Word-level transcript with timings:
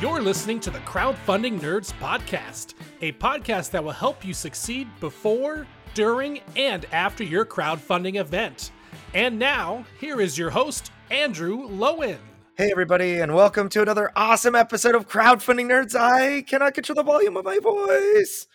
You're 0.00 0.22
listening 0.22 0.60
to 0.60 0.70
the 0.70 0.78
Crowdfunding 0.80 1.60
Nerds 1.60 1.92
Podcast, 2.00 2.72
a 3.02 3.12
podcast 3.12 3.70
that 3.72 3.84
will 3.84 3.90
help 3.90 4.24
you 4.24 4.32
succeed 4.32 4.88
before, 4.98 5.66
during, 5.92 6.40
and 6.56 6.86
after 6.92 7.22
your 7.22 7.44
crowdfunding 7.44 8.18
event. 8.18 8.72
And 9.12 9.38
now, 9.38 9.84
here 10.00 10.20
is 10.22 10.38
your 10.38 10.48
host, 10.48 10.90
Andrew 11.10 11.68
Lowen. 11.68 12.16
Hey, 12.56 12.70
everybody, 12.70 13.20
and 13.20 13.34
welcome 13.34 13.68
to 13.70 13.82
another 13.82 14.10
awesome 14.16 14.54
episode 14.54 14.94
of 14.94 15.06
Crowdfunding 15.06 15.66
Nerds. 15.66 15.94
I 15.94 16.42
cannot 16.42 16.72
control 16.74 16.94
the 16.96 17.02
volume 17.02 17.36
of 17.36 17.44
my 17.44 17.58
voice. 17.58 18.46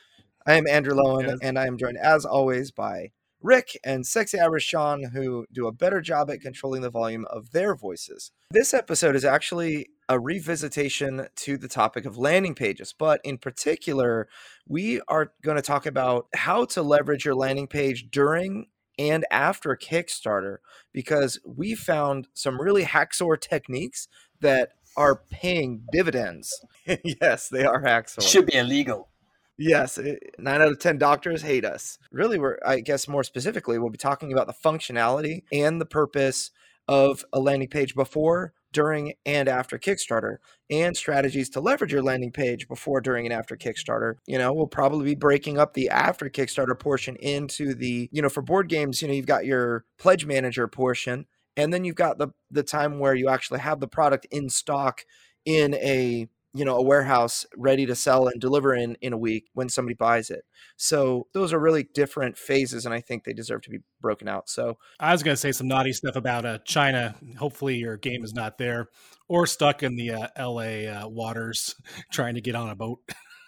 I 0.48 0.56
am 0.56 0.66
Andrew 0.68 0.96
Lowen, 0.96 1.28
Yes. 1.28 1.38
and 1.44 1.60
I 1.60 1.68
am 1.68 1.78
joined, 1.78 1.98
as 2.00 2.26
always, 2.26 2.72
by 2.72 3.12
Rick 3.42 3.78
and 3.84 4.08
Sexy 4.08 4.40
Irish 4.40 4.66
Sean, 4.66 5.04
who 5.14 5.46
do 5.54 5.68
a 5.68 5.72
better 5.72 6.02
job 6.02 6.32
at 6.32 6.42
controlling 6.42 6.82
the 6.82 6.90
volume 6.90 7.26
of 7.30 7.52
their 7.52 7.76
voices. 7.76 8.32
This 8.50 8.74
episode 8.74 9.16
is 9.16 9.26
actually 9.26 9.90
a 10.08 10.16
revisitation 10.16 11.28
to 11.36 11.58
the 11.58 11.68
topic 11.68 12.06
of 12.06 12.18
landing 12.18 12.56
pages, 12.56 12.94
but 12.98 13.22
in 13.24 13.38
particular, 13.38 14.28
we 14.68 15.02
are 15.08 15.32
going 15.42 15.56
to 15.56 15.62
talk 15.62 15.86
about 15.86 16.28
how 16.36 16.66
to 16.66 16.82
leverage 16.82 17.26
your 17.26 17.36
landing 17.36 17.68
page 17.68 18.10
during 18.12 18.68
and 18.98 19.26
after 19.32 19.76
Kickstarter 19.76 20.58
because 20.94 21.40
we 21.46 21.76
found 21.76 22.28
some 22.34 22.62
really 22.62 22.84
hacksaw 22.84 23.40
techniques 23.40 24.08
that 24.42 24.70
are 24.96 25.22
paying 25.30 25.84
dividends. 25.92 26.64
yes, 27.04 27.50
they 27.50 27.66
are 27.66 27.82
hacksaw. 27.82 28.22
should 28.22 28.46
be 28.46 28.56
illegal. 28.56 29.10
Yes, 29.58 29.98
eh, 29.98 30.16
nine 30.38 30.62
out 30.62 30.72
of 30.72 30.80
10 30.80 30.98
doctors 30.98 31.42
hate 31.42 31.66
us. 31.66 31.98
Really, 32.12 32.38
we're, 32.38 32.58
I 32.66 32.82
guess, 32.82 33.08
more 33.08 33.24
specifically, 33.24 33.80
we'll 33.80 33.90
be 33.90 33.98
talking 33.98 34.34
about 34.34 34.48
the 34.48 34.54
functionality 34.54 35.44
and 35.52 35.80
the 35.80 35.86
purpose 35.86 36.52
of 36.88 37.26
a 37.34 37.40
landing 37.40 37.70
page 37.70 37.96
before, 37.96 38.54
during, 38.76 39.14
and 39.26 39.48
after 39.48 39.80
Kickstarter, 39.80 40.38
and 40.70 40.96
strategies 40.96 41.50
to 41.52 41.62
leverage 41.62 41.94
your 41.94 42.04
landing 42.04 42.32
page 42.32 42.68
before, 42.68 43.00
during, 43.00 43.26
and 43.26 43.34
after 43.34 43.56
Kickstarter. 43.56 44.16
You 44.28 44.38
know, 44.38 44.54
we'll 44.54 44.68
probably 44.68 45.06
be 45.06 45.16
breaking 45.16 45.58
up 45.58 45.74
the 45.74 45.90
after 45.90 46.30
Kickstarter 46.30 46.78
portion 46.78 47.16
into 47.16 47.74
the, 47.74 48.10
you 48.12 48.22
know, 48.22 48.30
for 48.30 48.42
board 48.42 48.68
games, 48.68 49.02
you 49.02 49.08
know, 49.08 49.14
you've 49.14 49.26
got 49.26 49.46
your 49.46 49.86
pledge 49.98 50.26
manager 50.26 50.68
portion, 50.68 51.26
and 51.56 51.74
then 51.74 51.86
you've 51.86 51.96
got 51.96 52.18
the 52.18 52.28
the 52.52 52.64
time 52.64 53.00
where 53.00 53.16
you 53.16 53.30
actually 53.30 53.62
have 53.62 53.80
the 53.80 53.88
product 53.88 54.28
in 54.30 54.50
stock 54.50 55.06
in 55.46 55.74
a 55.76 56.28
you 56.56 56.66
know 56.66 56.78
a 56.78 56.82
warehouse 56.82 57.46
ready 57.58 57.86
to 57.86 57.94
sell 57.96 58.28
and 58.28 58.40
deliver 58.42 58.74
in 58.74 58.96
in 59.02 59.12
a 59.14 59.18
week 59.18 59.48
when 59.54 59.68
somebody 59.70 59.94
buys 59.94 60.30
it. 60.30 60.46
So 60.78 61.28
those 61.34 61.52
are 61.54 61.60
really 61.60 61.84
different 61.84 62.38
phases 62.38 62.86
and 62.86 62.94
i 62.96 63.02
think 63.02 63.24
they 63.24 63.34
deserve 63.34 63.62
to 63.64 63.70
be 63.70 63.80
broken 64.02 64.28
out. 64.28 64.50
So 64.50 64.78
I 65.00 65.12
was 65.12 65.22
going 65.22 65.34
to 65.36 65.40
say 65.40 65.52
some 65.52 65.68
naughty 65.68 65.92
stuff 65.94 66.16
about 66.16 66.46
uh, 66.46 66.58
China. 66.66 67.16
Hopefully, 67.38 67.76
your 67.76 67.98
game 67.98 68.24
is 68.24 68.34
not 68.34 68.58
there 68.58 68.88
or 69.28 69.46
stuck 69.48 69.84
in 69.84 69.96
the 69.96 70.12
uh, 70.12 70.28
LA 70.38 70.88
uh, 70.90 71.08
waters 71.08 71.76
trying 72.12 72.36
to 72.36 72.42
get 72.42 72.56
on 72.56 72.70
a 72.70 72.76
boat. 72.76 73.00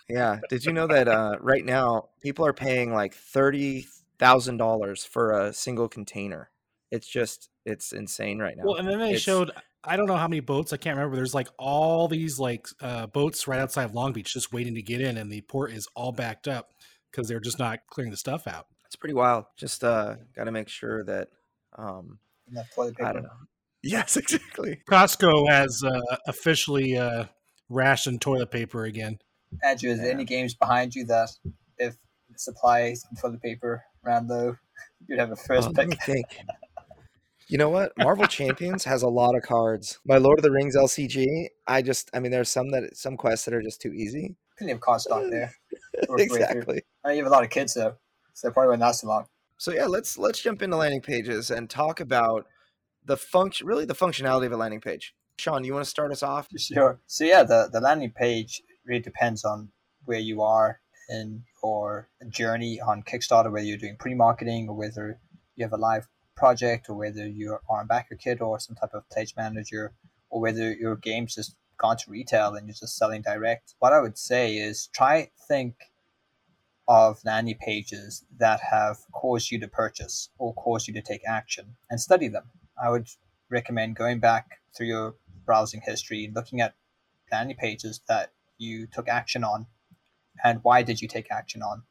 yeah. 0.09 0.39
Did 0.50 0.66
you 0.66 0.73
know 0.73 0.88
that 0.88 1.08
uh, 1.08 1.38
right 1.39 1.63
now 1.66 2.09
people 2.22 2.45
are 2.45 2.53
paying 2.53 2.94
like 2.94 3.16
$30000 3.16 5.08
for 5.08 5.31
a 5.31 5.53
single 5.53 5.88
container? 5.88 6.50
It's 6.91 7.08
just 7.08 7.50
it's 7.66 7.91
insane 7.91 8.39
right 8.39 8.55
now. 8.55 8.63
Well, 8.66 8.75
and 8.75 8.88
then 8.88 9.00
they 9.00 9.08
It's- 9.09 9.22
showed 9.22 9.52
I 9.88 9.95
don't 9.97 10.07
know 10.07 10.16
how 10.17 10.27
many 10.27 10.41
boats. 10.41 10.73
I 10.73 10.77
can't 10.77 10.95
remember. 10.97 11.16
There's 11.16 11.33
like 11.33 11.47
all 11.57 12.07
these 12.07 12.39
like 12.39 12.67
uh, 12.81 13.07
boats 13.07 13.47
right 13.47 13.59
outside 13.59 13.85
of 13.85 13.94
Long 13.94 14.13
Beach 14.13 14.33
just 14.33 14.52
waiting 14.53 14.75
to 14.75 14.81
get 14.81 15.02
in, 15.02 15.17
and 15.17 15.31
the 15.31 15.41
port 15.41 15.71
is 15.71 15.88
all 15.95 16.11
backed 16.11 16.47
up 16.47 16.73
because 17.11 17.27
they're 17.27 17.39
just 17.39 17.57
not 17.59 17.79
clearing 17.89 18.11
the 18.11 18.17
stuff 18.17 18.47
out. 18.47 18.67
it's 18.85 18.95
pretty 18.95 19.13
wild 19.13 19.45
just 19.57 19.83
uh 19.83 20.16
gotta 20.35 20.52
make 20.52 20.67
sure 20.69 21.03
that 21.03 21.29
um 21.77 22.19
Enough 22.52 22.67
toilet 22.75 22.95
i 23.03 23.11
don't 23.13 23.23
know 23.23 23.29
yes 23.81 24.16
exactly 24.23 24.81
Costco 24.89 25.49
has 25.49 25.81
uh, 25.83 26.17
officially 26.27 26.97
uh, 26.97 27.25
rationed 27.69 28.22
toilet 28.22 28.51
paper 28.51 28.83
again. 28.85 29.19
Andrew, 29.63 29.91
is 29.91 29.97
there 29.97 30.07
Yeah. 30.07 30.13
any 30.13 30.25
games 30.25 30.53
behind 30.53 30.94
you 30.95 31.06
that 31.06 31.29
if 31.78 31.95
the 32.31 32.38
supply 32.39 32.79
of 32.79 33.00
toilet 33.22 33.41
paper 33.41 33.83
ran 34.03 34.28
low, 34.28 34.56
you'd 35.07 35.19
have 35.19 35.31
a 35.31 35.35
first 35.35 35.69
Oh, 35.69 35.73
let 35.75 35.88
me 35.88 35.97
pick? 36.06 36.25
You 37.50 37.58
know 37.58 37.69
what? 37.69 37.94
Marvel 37.97 38.25
Champions 38.25 38.84
has 38.84 39.03
a 39.03 39.08
lot 39.08 39.35
of 39.35 39.41
cards. 39.41 40.00
My 40.06 40.18
Lord 40.18 40.40
of 40.40 40.44
the 40.44 40.52
Rings 40.52 40.75
LCG, 40.75 41.47
I 41.66 41.81
just, 41.81 42.09
I 42.13 42.19
mean, 42.19 42.31
there's 42.31 42.52
some 42.52 42.72
that 42.72 42.97
some 42.97 43.16
quests 43.16 43.46
that 43.46 43.53
are 43.53 43.62
just 43.62 43.81
too 43.81 43.94
easy. 43.94 44.35
Plenty 44.58 44.74
of 44.74 44.81
card 44.81 45.02
stock 45.02 45.24
there. 45.30 45.53
to 46.03 46.07
work 46.09 46.19
your 46.19 46.28
way 46.28 46.28
through. 46.28 46.36
exactly. 46.36 46.81
I 47.06 47.09
know 47.09 47.13
you 47.13 47.24
have 47.24 47.31
a 47.31 47.36
lot 47.36 47.44
of 47.44 47.50
kids 47.50 47.74
though, 47.74 47.96
so 48.34 48.47
they 48.47 48.53
probably 48.53 48.69
won't 48.69 48.81
last 48.81 49.02
so 49.02 49.07
long. 49.07 49.25
So 49.57 49.72
yeah, 49.72 49.86
let's 49.86 50.18
let's 50.18 50.41
jump 50.41 50.62
into 50.62 50.75
landing 50.75 51.02
pages 51.02 51.50
and 51.50 51.69
talk 51.69 52.02
about 52.02 52.46
the 53.06 53.16
function, 53.16 53.66
really 53.66 53.86
the 53.86 53.96
functionality 53.96 54.46
of 54.46 54.52
a 54.52 54.57
landing 54.57 54.81
page. 54.81 55.16
Sean, 55.40 55.63
you 55.63 55.74
want 55.74 55.86
to 55.86 55.90
start 55.90 56.12
us 56.12 56.24
off? 56.24 56.50
Sure. 56.57 57.00
So 57.07 57.24
yeah, 57.24 57.44
the, 57.44 57.69
the 57.72 57.80
landing 57.80 58.12
page 58.12 58.62
really 58.86 59.02
depends 59.02 59.46
on 59.46 59.69
where 60.06 60.19
you 60.19 60.41
are 60.41 60.81
in 61.09 61.44
your 61.63 62.09
journey 62.30 62.80
on 62.81 63.03
Kickstarter, 63.03 63.52
whether 63.52 63.66
you're 63.66 63.78
doing 63.78 63.96
pre-marketing 63.97 64.68
or 64.69 64.75
whether 64.75 65.19
you 65.56 65.63
have 65.63 65.74
a 65.74 65.78
live 65.78 66.07
project 66.38 66.90
or 66.90 66.96
whether 66.96 67.28
you 67.28 67.58
are 67.70 67.81
a 67.81 67.86
backer 67.86 68.16
kit 68.16 68.40
or 68.42 68.59
some 68.59 68.75
type 68.75 68.94
of 68.94 69.09
pledge 69.09 69.34
manager 69.36 69.94
or 70.30 70.40
whether 70.40 70.72
your 70.72 70.96
game's 70.96 71.36
just 71.36 71.56
gone 71.78 71.98
to 71.98 72.12
retail 72.12 72.56
and 72.56 72.68
you're 72.68 72.74
just 72.74 72.98
selling 72.98 73.22
direct. 73.22 73.75
What 73.80 73.94
I 73.94 74.00
would 74.00 74.18
say 74.18 74.56
is 74.56 74.88
try 74.94 75.31
think 75.48 75.75
of 76.88 77.20
landing 77.25 77.58
pages 77.59 78.25
that 78.38 78.62
have 78.72 78.98
caused 79.12 79.52
you 79.52 79.59
to 79.59 79.68
purchase 79.68 80.30
or 80.38 80.53
caused 80.53 80.88
you 80.88 80.94
to 80.94 81.02
take 81.02 81.22
action 81.28 81.75
and 81.90 82.00
study 82.00 82.30
them. 82.30 82.46
I 82.81 82.90
would 82.90 83.08
recommend 83.50 83.96
going 83.96 84.19
back 84.19 84.59
through 84.75 84.88
your 84.88 85.16
browsing 85.46 85.81
history 85.84 86.25
and 86.25 86.36
looking 86.36 86.62
at 86.62 86.75
landing 87.31 87.58
pages 87.58 88.02
that 88.08 88.31
you 88.58 88.88
took 88.88 89.09
action 89.09 89.44
on 89.44 89.68
and 90.44 90.59
why 90.64 90.84
did 90.84 91.02
you 91.02 91.08
take 91.08 91.31
action 91.31 91.62
on 91.62 91.84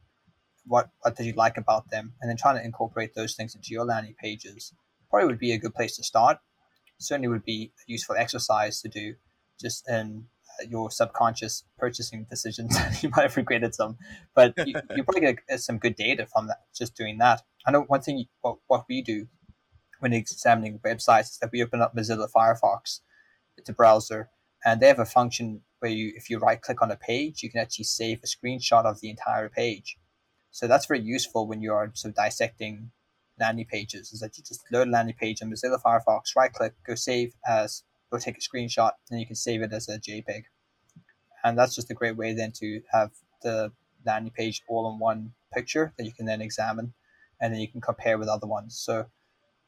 what 0.67 0.91
what 1.01 1.17
did 1.17 1.27
you 1.27 1.33
like 1.33 1.57
about 1.57 1.91
them? 1.91 2.15
And 2.21 2.29
then 2.29 2.37
trying 2.37 2.57
to 2.57 2.65
incorporate 2.65 3.15
those 3.15 3.35
things 3.35 3.55
into 3.55 3.69
your 3.71 3.85
landing 3.85 4.15
pages 4.21 4.73
probably 5.11 5.27
would 5.27 5.39
be 5.39 5.53
a 5.53 5.59
good 5.59 5.75
place 5.75 5.97
to 5.97 6.03
start. 6.03 6.39
Certainly 6.99 7.29
would 7.29 7.45
be 7.45 7.73
a 7.79 7.91
useful 7.91 8.17
exercise 8.17 8.81
to 8.83 8.89
do 8.89 9.15
just 9.61 9.89
in 9.89 10.27
uh, 10.61 10.67
your 10.69 10.91
subconscious 10.91 11.65
purchasing 11.79 12.27
decisions. 12.29 12.77
You 13.03 13.11
might 13.11 13.23
have 13.23 13.37
regretted 13.37 13.75
some 13.75 13.97
but 14.35 14.55
you, 14.59 14.75
you 14.97 15.05
probably 15.05 15.21
get 15.21 15.61
some 15.61 15.79
good 15.79 15.97
data 15.97 16.27
from 16.27 16.49
that 16.49 16.63
just 16.75 16.97
doing 16.97 17.19
that. 17.19 17.43
I 17.67 17.71
know 17.71 17.83
one 17.83 18.01
thing 18.01 18.25
what, 18.41 18.59
what 18.67 18.85
we 18.89 19.03
do 19.03 19.27
when 20.01 20.13
examining 20.13 20.79
websites 20.81 21.31
is 21.31 21.39
that 21.41 21.51
we 21.53 21.63
open 21.63 21.81
up 21.81 21.95
mozilla 21.97 22.29
firefox 22.31 23.01
it's 23.57 23.69
a 23.69 23.73
browser 23.73 24.29
and 24.65 24.81
they 24.81 24.89
have 24.89 24.99
a 24.99 25.07
function 25.07 25.63
where 25.79 25.91
you 25.91 26.13
if 26.17 26.29
you 26.29 26.39
right 26.39 26.61
click 26.61 26.83
on 26.83 26.91
a 26.91 26.97
page 26.97 27.43
you 27.43 27.51
can 27.51 27.61
actually 27.61 27.85
save 27.85 28.21
a 28.23 28.27
screenshot 28.27 28.85
of 28.85 29.01
the 29.01 29.11
entire 29.11 29.49
page 29.49 29.99
so 30.57 30.67
that's 30.67 30.87
very 30.87 31.01
useful 31.01 31.47
when 31.47 31.61
you 31.61 31.73
are 31.73 31.91
sort 31.95 32.11
of 32.13 32.17
dissecting 32.17 32.91
landing 33.39 33.67
pages 33.67 34.13
is 34.13 34.21
that 34.21 34.39
you 34.39 34.43
just 34.43 34.63
load 34.73 34.89
a 34.89 34.91
landing 34.91 35.17
page 35.21 35.43
in 35.43 35.51
mozilla 35.51 35.79
firefox 35.83 36.35
right 36.37 36.53
click 36.53 36.73
go 36.87 36.95
save 36.95 37.35
as 37.47 37.83
go 38.11 38.19
take 38.19 38.39
a 38.39 38.41
screenshot 38.41 38.93
and 39.11 39.21
you 39.21 39.27
can 39.27 39.37
save 39.37 39.61
it 39.61 39.73
as 39.73 39.89
a 39.89 39.99
jpeg 39.99 40.45
and 41.45 41.59
that's 41.59 41.75
just 41.75 41.91
a 41.91 41.95
great 41.95 42.17
way 42.17 42.33
then 42.33 42.53
to 42.53 42.81
have 42.91 43.11
the 43.43 43.71
landing 44.07 44.33
page 44.33 44.63
all 44.69 44.91
in 44.91 44.99
one 44.99 45.33
picture 45.53 45.93
that 45.99 46.05
you 46.05 46.13
can 46.13 46.25
then 46.25 46.41
examine 46.41 46.95
and 47.41 47.53
then 47.53 47.61
you 47.61 47.69
can 47.69 47.81
compare 47.81 48.17
with 48.17 48.29
other 48.29 48.47
ones 48.47 48.79
so 48.79 49.07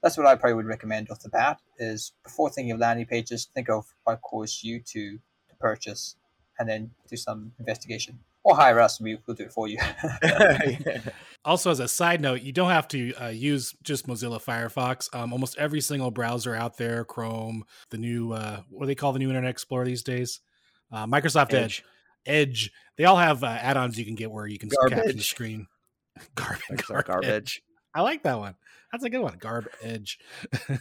that's 0.02 0.16
what 0.16 0.26
I 0.26 0.36
probably 0.36 0.54
would 0.54 0.66
recommend 0.66 1.10
off 1.10 1.20
the 1.20 1.28
bat 1.28 1.58
is 1.78 2.12
before 2.22 2.50
thinking 2.50 2.70
of 2.72 2.78
landing 2.78 3.06
pages, 3.06 3.48
think 3.52 3.68
of 3.68 3.84
what 4.04 4.20
caused 4.22 4.62
you 4.62 4.80
to, 4.80 5.18
to 5.18 5.56
purchase 5.58 6.16
and 6.58 6.68
then 6.68 6.92
do 7.08 7.16
some 7.16 7.52
investigation. 7.58 8.20
Or 8.48 8.56
hire 8.56 8.80
us, 8.80 8.98
we 8.98 9.18
will 9.26 9.34
do 9.34 9.44
it 9.44 9.52
for 9.52 9.68
you. 9.68 9.78
Also, 11.44 11.70
as 11.70 11.80
a 11.80 11.88
side 11.88 12.20
note, 12.20 12.42
you 12.42 12.52
don't 12.52 12.70
have 12.70 12.88
to 12.88 13.14
uh, 13.14 13.28
use 13.28 13.74
just 13.82 14.06
Mozilla 14.06 14.42
Firefox. 14.42 15.14
Um, 15.14 15.32
almost 15.32 15.56
every 15.56 15.80
single 15.80 16.10
browser 16.10 16.54
out 16.54 16.76
there, 16.76 17.04
Chrome, 17.04 17.64
the 17.90 17.96
new 17.96 18.32
uh, 18.32 18.62
what 18.68 18.82
do 18.82 18.86
they 18.88 18.94
call 18.96 19.12
the 19.12 19.18
new 19.18 19.28
Internet 19.28 19.50
Explorer 19.50 19.84
these 19.86 20.02
days? 20.02 20.40
Uh, 20.92 21.06
Microsoft 21.06 21.54
Edge. 21.54 21.84
Edge. 22.26 22.72
They 22.96 23.04
all 23.04 23.16
have 23.16 23.44
uh, 23.44 23.46
add-ons 23.46 23.98
you 23.98 24.04
can 24.04 24.16
get 24.16 24.30
where 24.30 24.46
you 24.46 24.58
can 24.58 24.68
capture 24.68 25.12
the 25.12 25.20
screen. 25.20 25.68
Garbage. 26.34 26.64
Microsoft 26.70 27.06
garbage. 27.06 27.62
I 27.94 28.02
like 28.02 28.24
that 28.24 28.38
one. 28.38 28.56
That's 28.92 29.04
a 29.04 29.10
good 29.10 29.22
one. 29.22 29.38
Garbage. 29.38 30.18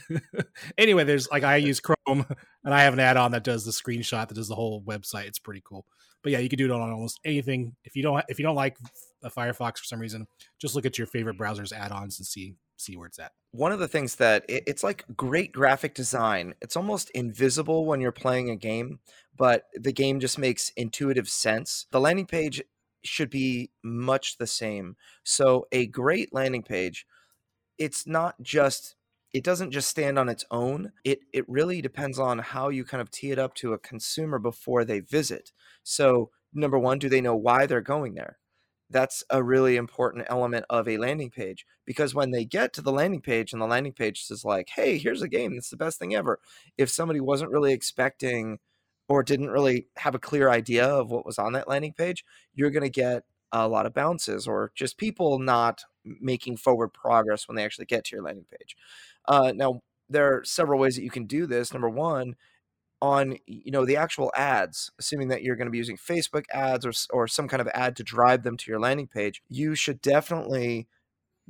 anyway, 0.78 1.04
there's 1.04 1.30
like 1.30 1.44
I 1.44 1.56
use 1.56 1.80
Chrome 1.80 2.26
and 2.64 2.74
I 2.74 2.82
have 2.82 2.92
an 2.92 3.00
add-on 3.00 3.30
that 3.30 3.44
does 3.44 3.64
the 3.64 3.70
screenshot 3.70 4.28
that 4.28 4.34
does 4.34 4.48
the 4.48 4.54
whole 4.56 4.82
website. 4.82 5.26
It's 5.26 5.38
pretty 5.38 5.62
cool. 5.64 5.86
But 6.22 6.32
yeah, 6.32 6.38
you 6.38 6.48
can 6.48 6.58
do 6.58 6.64
it 6.64 6.70
on 6.70 6.80
almost 6.80 7.20
anything. 7.24 7.76
If 7.84 7.96
you 7.96 8.02
don't 8.02 8.24
if 8.28 8.38
you 8.38 8.44
don't 8.44 8.56
like 8.56 8.76
Firefox 9.24 9.78
for 9.78 9.84
some 9.84 10.00
reason, 10.00 10.26
just 10.58 10.74
look 10.74 10.86
at 10.86 10.98
your 10.98 11.06
favorite 11.06 11.38
browser's 11.38 11.72
add-ons 11.72 12.18
and 12.18 12.26
see 12.26 12.54
see 12.76 12.96
where 12.96 13.06
it's 13.06 13.18
at. 13.18 13.32
One 13.52 13.72
of 13.72 13.78
the 13.78 13.88
things 13.88 14.16
that 14.16 14.44
it, 14.48 14.64
it's 14.66 14.84
like 14.84 15.04
great 15.16 15.52
graphic 15.52 15.94
design. 15.94 16.54
It's 16.60 16.76
almost 16.76 17.10
invisible 17.10 17.86
when 17.86 18.00
you're 18.00 18.12
playing 18.12 18.50
a 18.50 18.56
game, 18.56 19.00
but 19.36 19.64
the 19.74 19.92
game 19.92 20.20
just 20.20 20.38
makes 20.38 20.70
intuitive 20.76 21.28
sense. 21.28 21.86
The 21.90 22.00
landing 22.00 22.26
page 22.26 22.62
should 23.04 23.30
be 23.30 23.70
much 23.82 24.38
the 24.38 24.46
same. 24.46 24.96
So 25.24 25.66
a 25.72 25.86
great 25.86 26.34
landing 26.34 26.62
page, 26.62 27.06
it's 27.78 28.06
not 28.06 28.40
just 28.42 28.96
it 29.32 29.44
doesn't 29.44 29.72
just 29.72 29.88
stand 29.88 30.18
on 30.18 30.28
its 30.28 30.44
own. 30.50 30.92
It 31.04 31.20
it 31.32 31.44
really 31.48 31.82
depends 31.82 32.18
on 32.18 32.38
how 32.38 32.68
you 32.70 32.84
kind 32.84 33.00
of 33.02 33.10
tee 33.10 33.30
it 33.32 33.38
up 33.38 33.54
to 33.56 33.72
a 33.74 33.78
consumer 33.78 34.38
before 34.38 34.84
they 34.84 35.00
visit. 35.00 35.52
So, 35.82 36.30
number 36.54 36.78
1, 36.78 36.98
do 36.98 37.08
they 37.08 37.20
know 37.20 37.36
why 37.36 37.66
they're 37.66 37.80
going 37.82 38.14
there? 38.14 38.38
That's 38.90 39.22
a 39.30 39.42
really 39.42 39.76
important 39.76 40.26
element 40.30 40.64
of 40.70 40.88
a 40.88 40.96
landing 40.96 41.30
page 41.30 41.66
because 41.84 42.14
when 42.14 42.30
they 42.30 42.44
get 42.46 42.72
to 42.74 42.82
the 42.82 42.92
landing 42.92 43.20
page 43.20 43.52
and 43.52 43.60
the 43.60 43.66
landing 43.66 43.92
page 43.92 44.22
says 44.24 44.44
like, 44.46 44.70
"Hey, 44.70 44.96
here's 44.98 45.20
a 45.22 45.28
game. 45.28 45.54
It's 45.58 45.70
the 45.70 45.76
best 45.76 45.98
thing 45.98 46.14
ever." 46.14 46.40
If 46.78 46.88
somebody 46.90 47.20
wasn't 47.20 47.50
really 47.50 47.72
expecting 47.74 48.58
or 49.08 49.22
didn't 49.22 49.50
really 49.50 49.88
have 49.96 50.14
a 50.14 50.18
clear 50.18 50.48
idea 50.50 50.86
of 50.86 51.10
what 51.10 51.26
was 51.26 51.38
on 51.38 51.52
that 51.54 51.68
landing 51.68 51.92
page, 51.94 52.24
you're 52.54 52.70
going 52.70 52.82
to 52.82 52.88
get 52.90 53.24
a 53.52 53.66
lot 53.68 53.86
of 53.86 53.94
bounces 53.94 54.46
or 54.46 54.72
just 54.74 54.98
people 54.98 55.38
not 55.38 55.82
making 56.04 56.56
forward 56.56 56.88
progress 56.92 57.48
when 57.48 57.56
they 57.56 57.64
actually 57.64 57.86
get 57.86 58.04
to 58.04 58.16
your 58.16 58.24
landing 58.24 58.44
page. 58.50 58.76
Uh, 59.28 59.52
now, 59.56 59.82
there 60.10 60.38
are 60.38 60.44
several 60.44 60.80
ways 60.80 60.96
that 60.96 61.04
you 61.04 61.10
can 61.12 61.26
do 61.26 61.46
this. 61.46 61.74
Number 61.74 61.90
one, 61.90 62.36
on 63.02 63.36
you 63.46 63.72
know 63.72 63.86
the 63.86 63.96
actual 63.96 64.32
ads, 64.36 64.90
assuming 64.98 65.28
that 65.28 65.42
you're 65.42 65.56
going 65.56 65.66
to 65.66 65.72
be 65.72 65.78
using 65.78 65.96
Facebook 65.98 66.44
ads 66.52 66.86
or 66.86 66.92
or 67.10 67.28
some 67.28 67.48
kind 67.48 67.60
of 67.60 67.68
ad 67.74 67.96
to 67.96 68.04
drive 68.04 68.42
them 68.44 68.56
to 68.58 68.70
your 68.70 68.80
landing 68.80 69.08
page, 69.08 69.42
you 69.48 69.74
should 69.74 70.02
definitely 70.02 70.88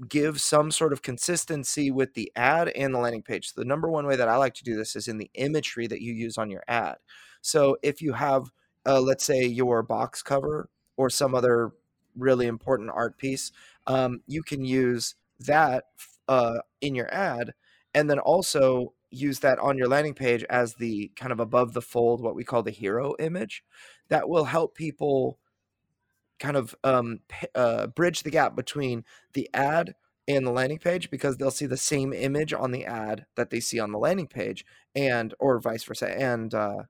give 0.09 0.41
some 0.41 0.71
sort 0.71 0.93
of 0.93 1.03
consistency 1.03 1.91
with 1.91 2.15
the 2.15 2.31
ad 2.37 2.69
and 2.71 2.95
the 2.95 2.99
landing 2.99 3.23
page. 3.23 3.49
So 3.53 3.61
the 3.61 3.65
number 3.67 3.89
one 3.91 4.07
way 4.07 4.17
that 4.17 4.29
I 4.29 4.37
like 4.37 4.55
to 4.55 4.65
do 4.65 4.77
this 4.77 4.97
is 4.97 5.09
in 5.09 5.19
the 5.19 5.31
imagery 5.35 5.87
that 5.89 6.01
you 6.03 6.13
use 6.13 6.39
on 6.39 6.51
your 6.51 6.63
ad. 6.69 6.97
So 7.43 7.79
if 7.83 8.01
you 8.01 8.13
have, 8.15 8.51
uh, 8.87 9.01
let's 9.01 9.25
say, 9.25 9.45
your 9.45 9.83
box 9.83 10.23
cover 10.23 10.69
or 10.97 11.11
some 11.11 11.35
other 11.35 11.73
really 12.17 12.47
important 12.47 12.91
art 12.95 13.19
piece, 13.19 13.51
um, 13.87 14.21
you 14.27 14.43
can 14.43 14.65
use 14.65 15.17
that 15.41 15.85
uh, 16.29 16.59
in 16.81 16.95
your 16.95 17.13
ad 17.13 17.55
and 17.94 18.08
then 18.11 18.19
also 18.19 18.93
use 19.11 19.40
that 19.40 19.58
on 19.58 19.79
your 19.79 19.88
landing 19.88 20.14
page 20.14 20.44
as 20.44 20.75
the 20.75 21.11
kind 21.17 21.32
of 21.32 21.40
above 21.40 21.73
the 21.73 21.82
fold, 21.82 22.20
what 22.20 22.35
we 22.35 22.44
call 22.44 22.62
the 22.62 22.70
hero 22.70 23.14
image. 23.19 23.64
That 24.08 24.29
will 24.29 24.44
help 24.44 24.75
people 24.75 25.38
kind 26.38 26.56
of 26.56 26.75
um, 26.85 27.20
uh, 27.55 27.88
bridge 27.88 28.23
the 28.23 28.31
gap 28.31 28.55
between 28.55 29.05
the 29.32 29.49
ad 29.52 29.94
and 30.26 30.46
the 30.46 30.52
landing 30.52 30.79
page 30.79 31.11
because 31.11 31.37
they'll 31.37 31.50
see 31.50 31.67
the 31.67 31.76
same 31.76 32.12
image 32.12 32.52
on 32.52 32.70
the 32.70 32.85
ad 32.85 33.25
that 33.35 33.50
they 33.50 33.61
see 33.61 33.81
on 33.81 33.93
the 33.93 33.99
landing 33.99 34.26
page 34.26 34.64
and 34.94 35.34
or 35.41 35.58
vice 35.58 35.82
versa 35.84 36.08
and 36.20 36.55
uh, 36.55 36.82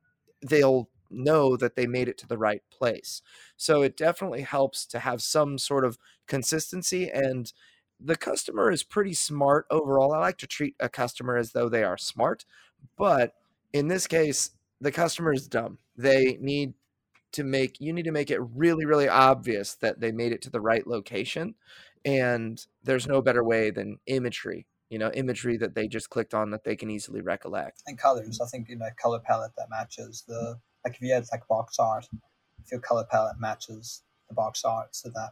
they'll 0.43 0.89
know 1.11 1.57
that 1.57 1.75
they 1.75 1.87
made 1.87 2.09
it 2.09 2.19
to 2.19 2.27
the 2.27 2.37
right 2.37 2.63
place 2.71 3.23
so 3.57 3.81
it 3.81 3.97
definitely 3.97 4.43
helps 4.43 4.85
to 4.85 4.99
have 4.99 5.23
some 5.23 5.57
sort 5.57 5.85
of 5.85 5.99
consistency 6.27 7.09
and 7.09 7.53
the 8.01 8.17
customer 8.17 8.71
is 8.71 8.83
pretty 8.83 9.15
smart 9.15 9.67
overall. 9.71 10.13
I 10.13 10.19
like 10.19 10.39
to 10.39 10.47
treat 10.47 10.75
a 10.81 10.89
customer 10.89 11.37
as 11.37 11.53
though 11.53 11.69
they 11.69 11.85
are 11.85 11.99
smart, 11.99 12.45
but 12.97 13.35
in 13.73 13.89
this 13.89 14.07
case, 14.07 14.53
the 14.81 14.93
customer 14.93 15.33
is 15.33 15.49
dumb. 15.49 15.79
They 15.97 16.39
need 16.41 16.75
to 17.33 17.45
make 17.45 17.81
you 17.81 17.93
need 17.93 18.05
to 18.05 18.13
make 18.13 18.31
it 18.31 18.41
really 18.55 18.87
really 18.87 19.09
obvious 19.09 19.75
that 19.77 20.01
they 20.01 20.13
made 20.13 20.33
it 20.33 20.43
to 20.43 20.51
the 20.51 20.61
right 20.61 20.87
location 20.87 21.55
and 22.05 22.67
there's 22.83 23.07
no 23.07 23.21
better 23.21 23.45
way 23.45 23.71
than 23.71 23.99
imagery 24.07 24.67
you 24.89 24.99
know 24.99 25.11
imagery 25.13 25.57
that 25.57 25.75
they 25.75 25.87
just 25.87 26.11
clicked 26.11 26.33
on 26.33 26.51
that 26.51 26.65
they 26.65 26.77
can 26.77 26.91
easily 26.91 27.21
recollect 27.21 27.83
and 27.87 27.99
colors 27.99 28.41
i 28.41 28.47
think 28.47 28.69
you 28.69 28.77
know 28.77 28.89
color 29.01 29.21
palette 29.21 29.53
that 29.59 29.69
matches 29.69 30.25
the 30.27 30.59
like 30.85 30.95
if 30.95 31.03
you 31.03 31.13
had 31.13 31.27
like 31.31 31.47
box 31.49 31.79
art 31.79 32.09
if 32.65 32.71
your 32.71 32.81
color 32.81 33.05
palette 33.11 33.39
matches 33.39 34.03
the 34.29 34.35
box 34.35 34.65
art 34.65 34.95
so 34.95 35.11
that 35.11 35.31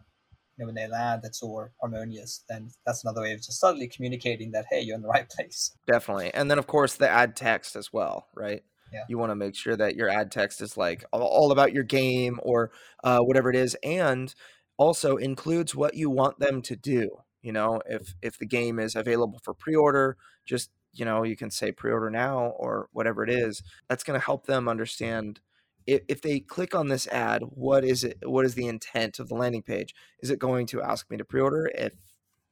you 0.56 0.64
know, 0.64 0.66
when 0.66 0.74
they 0.74 0.88
land, 0.88 1.22
it's 1.24 1.42
all 1.42 1.68
harmonious, 1.80 2.44
then 2.48 2.70
that's 2.84 3.04
another 3.04 3.22
way 3.22 3.32
of 3.32 3.42
just 3.42 3.60
subtly 3.60 3.88
communicating 3.88 4.52
that, 4.52 4.66
hey, 4.70 4.80
you're 4.80 4.96
in 4.96 5.02
the 5.02 5.08
right 5.08 5.28
place. 5.28 5.76
Definitely. 5.86 6.32
And 6.32 6.50
then, 6.50 6.58
of 6.58 6.66
course, 6.66 6.94
the 6.94 7.08
ad 7.08 7.36
text 7.36 7.76
as 7.76 7.92
well, 7.92 8.28
right? 8.34 8.62
Yeah. 8.92 9.04
You 9.08 9.18
want 9.18 9.30
to 9.30 9.36
make 9.36 9.54
sure 9.54 9.76
that 9.76 9.96
your 9.96 10.08
ad 10.08 10.30
text 10.30 10.60
is 10.62 10.76
like 10.76 11.04
all 11.12 11.52
about 11.52 11.72
your 11.72 11.82
game 11.82 12.40
or 12.42 12.70
uh, 13.04 13.18
whatever 13.18 13.50
it 13.50 13.56
is, 13.56 13.76
and 13.82 14.34
also 14.78 15.16
includes 15.16 15.74
what 15.74 15.94
you 15.94 16.08
want 16.08 16.38
them 16.38 16.62
to 16.62 16.76
do. 16.76 17.10
You 17.42 17.52
know, 17.52 17.82
if 17.86 18.14
if 18.22 18.38
the 18.38 18.46
game 18.46 18.78
is 18.78 18.94
available 18.94 19.40
for 19.42 19.54
pre-order, 19.54 20.16
just 20.44 20.70
you 20.92 21.04
know, 21.04 21.24
you 21.24 21.36
can 21.36 21.50
say 21.50 21.72
pre-order 21.72 22.10
now 22.10 22.54
or 22.56 22.88
whatever 22.92 23.22
it 23.22 23.30
is. 23.30 23.62
That's 23.88 24.04
going 24.04 24.18
to 24.18 24.24
help 24.24 24.46
them 24.46 24.68
understand 24.68 25.40
if, 25.86 26.02
if 26.08 26.22
they 26.22 26.40
click 26.40 26.74
on 26.74 26.88
this 26.88 27.06
ad, 27.08 27.42
what 27.42 27.84
is 27.84 28.04
it? 28.04 28.18
What 28.24 28.44
is 28.44 28.54
the 28.54 28.66
intent 28.66 29.18
of 29.18 29.28
the 29.28 29.34
landing 29.34 29.62
page? 29.62 29.94
Is 30.20 30.30
it 30.30 30.38
going 30.38 30.66
to 30.66 30.82
ask 30.82 31.10
me 31.10 31.16
to 31.16 31.24
pre-order? 31.24 31.70
If 31.74 31.92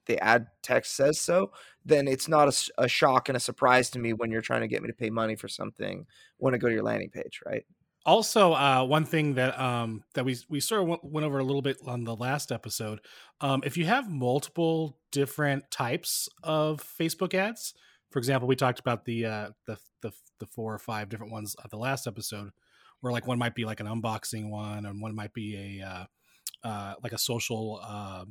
the 0.07 0.23
ad 0.23 0.47
text 0.63 0.95
says 0.95 1.21
so, 1.21 1.51
then 1.85 2.07
it's 2.07 2.29
not 2.29 2.49
a, 2.49 2.83
a, 2.85 2.89
shock 2.89 3.29
and 3.29 3.37
a 3.37 3.41
surprise 3.41 3.91
to 3.91 3.99
me 3.99 4.13
when 4.13 4.31
you're 4.31 4.43
trying 4.43 4.61
to 4.61 4.69
get 4.69 4.83
me 4.83 4.89
to 4.89 4.95
pay 4.95 5.11
money 5.11 5.35
for 5.35 5.49
something 5.49 6.07
when 6.37 6.55
I 6.55 6.59
go 6.59 6.69
to 6.69 6.75
your 6.75 6.83
landing 6.83 7.11
page, 7.11 7.41
right? 7.47 7.65
Also, 8.07 8.53
uh, 8.53 8.85
one 8.85 9.07
thing 9.07 9.35
that 9.35 9.59
um, 9.59 10.05
that 10.13 10.27
we 10.27 10.37
we 10.51 10.61
sort 10.61 10.83
of 10.83 10.99
went, 11.03 11.25
over 11.25 11.39
a 11.39 11.45
little 11.45 11.63
bit 11.63 11.79
on 11.87 12.05
the 12.05 12.15
last 12.15 12.53
episode, 12.53 13.01
um, 13.41 13.63
if 13.65 13.79
you 13.79 13.87
have 13.87 14.11
multiple 14.11 14.99
different 15.11 15.71
types 15.71 16.29
of 16.43 16.83
Facebook 16.83 17.33
ads, 17.33 17.73
for 18.11 18.19
example, 18.19 18.47
we 18.47 18.57
talked 18.57 18.79
about 18.79 19.07
the 19.07 19.25
uh, 19.25 19.49
the, 19.67 19.79
the 20.03 20.13
the 20.39 20.47
four 20.47 20.75
or 20.75 20.79
five 20.79 21.09
different 21.09 21.33
ones 21.33 21.57
at 21.65 21.71
the 21.71 21.79
last 21.79 22.07
episode 22.07 22.51
where 23.05 23.13
like 23.13 23.27
one 23.27 23.39
might 23.39 23.55
be 23.55 23.67
like 23.67 23.81
an 23.81 23.87
unboxing 23.87 24.49
one 24.49 24.87
and 24.87 24.99
one 24.99 25.15
might 25.15 25.35
be 25.35 25.79
a 25.83 25.87
uh, 25.87 26.05
uh, 26.67 26.95
like 27.03 27.13
a 27.13 27.19
social 27.19 27.79
uh, 27.85 28.25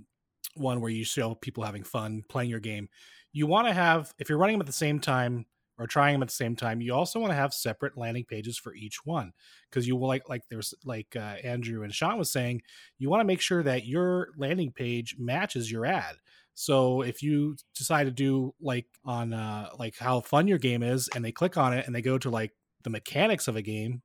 one 0.55 0.81
where 0.81 0.89
you 0.89 1.05
show 1.05 1.35
people 1.35 1.63
having 1.63 1.83
fun 1.83 2.23
playing 2.27 2.49
your 2.49 2.59
game. 2.59 2.89
You 3.33 3.45
want 3.45 3.67
to 3.67 3.73
have 3.73 4.11
if 4.17 4.29
you're 4.29 4.39
running 4.39 4.55
them 4.55 4.63
at 4.63 4.65
the 4.65 4.73
same 4.73 4.99
time 4.99 5.45
or 5.77 5.85
trying 5.85 6.13
them 6.13 6.23
at 6.23 6.29
the 6.29 6.33
same 6.33 6.55
time 6.55 6.81
you 6.81 6.91
also 6.91 7.19
want 7.19 7.29
to 7.29 7.35
have 7.35 7.53
separate 7.53 7.99
landing 7.99 8.25
pages 8.25 8.57
for 8.57 8.73
each 8.73 9.05
one. 9.05 9.33
Because 9.69 9.87
you 9.87 9.95
will 9.95 10.07
like 10.07 10.27
like 10.27 10.41
there's 10.49 10.73
like 10.83 11.15
uh, 11.15 11.35
andrew 11.43 11.83
and 11.83 11.93
sean 11.93 12.17
was 12.17 12.31
saying 12.31 12.63
you 12.97 13.11
want 13.11 13.21
to 13.21 13.25
make 13.25 13.41
sure 13.41 13.61
that 13.61 13.85
your 13.85 14.29
landing 14.39 14.71
page 14.71 15.17
matches 15.19 15.71
your 15.71 15.85
ad. 15.85 16.15
So 16.55 17.03
if 17.03 17.21
you 17.21 17.57
decide 17.75 18.05
to 18.05 18.11
do 18.11 18.55
like 18.59 18.87
on 19.05 19.33
uh 19.33 19.69
like 19.77 19.99
how 19.99 20.21
fun 20.21 20.47
your 20.47 20.57
game 20.57 20.81
is 20.81 21.09
and 21.13 21.23
they 21.23 21.31
click 21.31 21.57
on 21.57 21.73
it 21.73 21.85
and 21.85 21.93
they 21.95 22.01
go 22.01 22.17
to 22.17 22.31
like 22.31 22.53
the 22.83 22.89
mechanics 22.89 23.47
of 23.47 23.55
a 23.55 23.61
game 23.61 24.01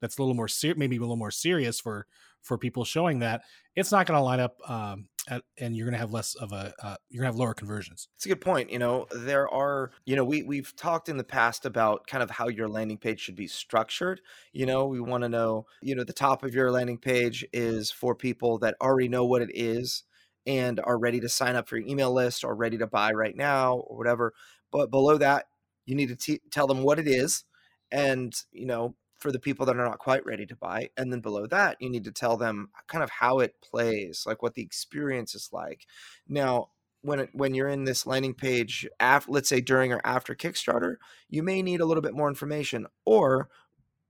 that's 0.00 0.18
a 0.18 0.22
little 0.22 0.34
more 0.34 0.48
ser- 0.48 0.74
maybe 0.76 0.96
a 0.96 1.00
little 1.00 1.16
more 1.16 1.30
serious 1.30 1.80
for 1.80 2.06
for 2.42 2.56
people 2.56 2.84
showing 2.84 3.18
that 3.18 3.42
it's 3.74 3.92
not 3.92 4.06
going 4.06 4.18
to 4.18 4.22
line 4.22 4.40
up 4.40 4.58
um, 4.68 5.08
at, 5.28 5.42
and 5.58 5.76
you're 5.76 5.86
going 5.86 5.94
to 5.94 5.98
have 5.98 6.12
less 6.12 6.34
of 6.34 6.52
a 6.52 6.72
uh, 6.82 6.96
you're 7.08 7.22
going 7.22 7.30
to 7.30 7.34
have 7.34 7.38
lower 7.38 7.54
conversions. 7.54 8.08
It's 8.16 8.26
a 8.26 8.28
good 8.28 8.40
point 8.40 8.70
you 8.70 8.78
know 8.78 9.06
there 9.12 9.48
are 9.48 9.90
you 10.04 10.16
know 10.16 10.24
we 10.24 10.42
we've 10.42 10.74
talked 10.76 11.08
in 11.08 11.16
the 11.16 11.24
past 11.24 11.66
about 11.66 12.06
kind 12.06 12.22
of 12.22 12.30
how 12.30 12.48
your 12.48 12.68
landing 12.68 12.98
page 12.98 13.20
should 13.20 13.36
be 13.36 13.46
structured 13.46 14.20
you 14.52 14.66
know 14.66 14.86
we 14.86 15.00
want 15.00 15.22
to 15.22 15.28
know 15.28 15.66
you 15.82 15.94
know 15.94 16.04
the 16.04 16.12
top 16.12 16.42
of 16.42 16.54
your 16.54 16.70
landing 16.70 16.98
page 16.98 17.44
is 17.52 17.90
for 17.90 18.14
people 18.14 18.58
that 18.58 18.76
already 18.80 19.08
know 19.08 19.24
what 19.24 19.42
it 19.42 19.50
is 19.54 20.04
and 20.46 20.80
are 20.80 20.98
ready 20.98 21.20
to 21.20 21.28
sign 21.28 21.56
up 21.56 21.68
for 21.68 21.76
your 21.76 21.86
email 21.86 22.12
list 22.12 22.44
or 22.44 22.54
ready 22.54 22.78
to 22.78 22.86
buy 22.86 23.12
right 23.12 23.36
now 23.36 23.76
or 23.76 23.96
whatever 23.96 24.32
but 24.70 24.90
below 24.90 25.18
that 25.18 25.46
you 25.84 25.94
need 25.94 26.08
to 26.08 26.16
t- 26.16 26.40
tell 26.50 26.66
them 26.66 26.82
what 26.82 26.98
it 26.98 27.08
is 27.08 27.44
and 27.90 28.34
you 28.52 28.66
know 28.66 28.94
for 29.18 29.32
the 29.32 29.38
people 29.38 29.66
that 29.66 29.76
are 29.76 29.84
not 29.84 29.98
quite 29.98 30.24
ready 30.24 30.46
to 30.46 30.56
buy. 30.56 30.90
And 30.96 31.12
then 31.12 31.20
below 31.20 31.46
that, 31.48 31.76
you 31.80 31.90
need 31.90 32.04
to 32.04 32.12
tell 32.12 32.36
them 32.36 32.70
kind 32.86 33.02
of 33.02 33.10
how 33.10 33.40
it 33.40 33.56
plays, 33.60 34.24
like 34.26 34.42
what 34.42 34.54
the 34.54 34.62
experience 34.62 35.34
is 35.34 35.50
like. 35.52 35.86
Now, 36.28 36.70
when 37.02 37.20
it, 37.20 37.30
when 37.32 37.54
you're 37.54 37.68
in 37.68 37.84
this 37.84 38.06
landing 38.06 38.34
page, 38.34 38.88
after, 39.00 39.30
let's 39.30 39.48
say 39.48 39.60
during 39.60 39.92
or 39.92 40.00
after 40.04 40.34
Kickstarter, 40.34 40.96
you 41.28 41.42
may 41.42 41.62
need 41.62 41.80
a 41.80 41.84
little 41.84 42.02
bit 42.02 42.14
more 42.14 42.28
information, 42.28 42.86
or 43.04 43.48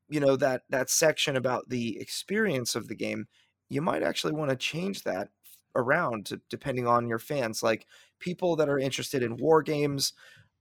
you 0.08 0.20
know 0.20 0.36
that 0.36 0.62
that 0.70 0.88
section 0.88 1.36
about 1.36 1.68
the 1.68 2.00
experience 2.00 2.74
of 2.74 2.88
the 2.88 2.94
game, 2.94 3.28
you 3.68 3.82
might 3.82 4.02
actually 4.02 4.32
want 4.32 4.50
to 4.50 4.56
change 4.56 5.04
that 5.04 5.28
around 5.74 6.26
to, 6.26 6.40
depending 6.48 6.86
on 6.86 7.08
your 7.08 7.18
fans. 7.18 7.62
Like 7.62 7.86
people 8.18 8.56
that 8.56 8.68
are 8.68 8.78
interested 8.78 9.22
in 9.22 9.36
war 9.36 9.62
games 9.62 10.12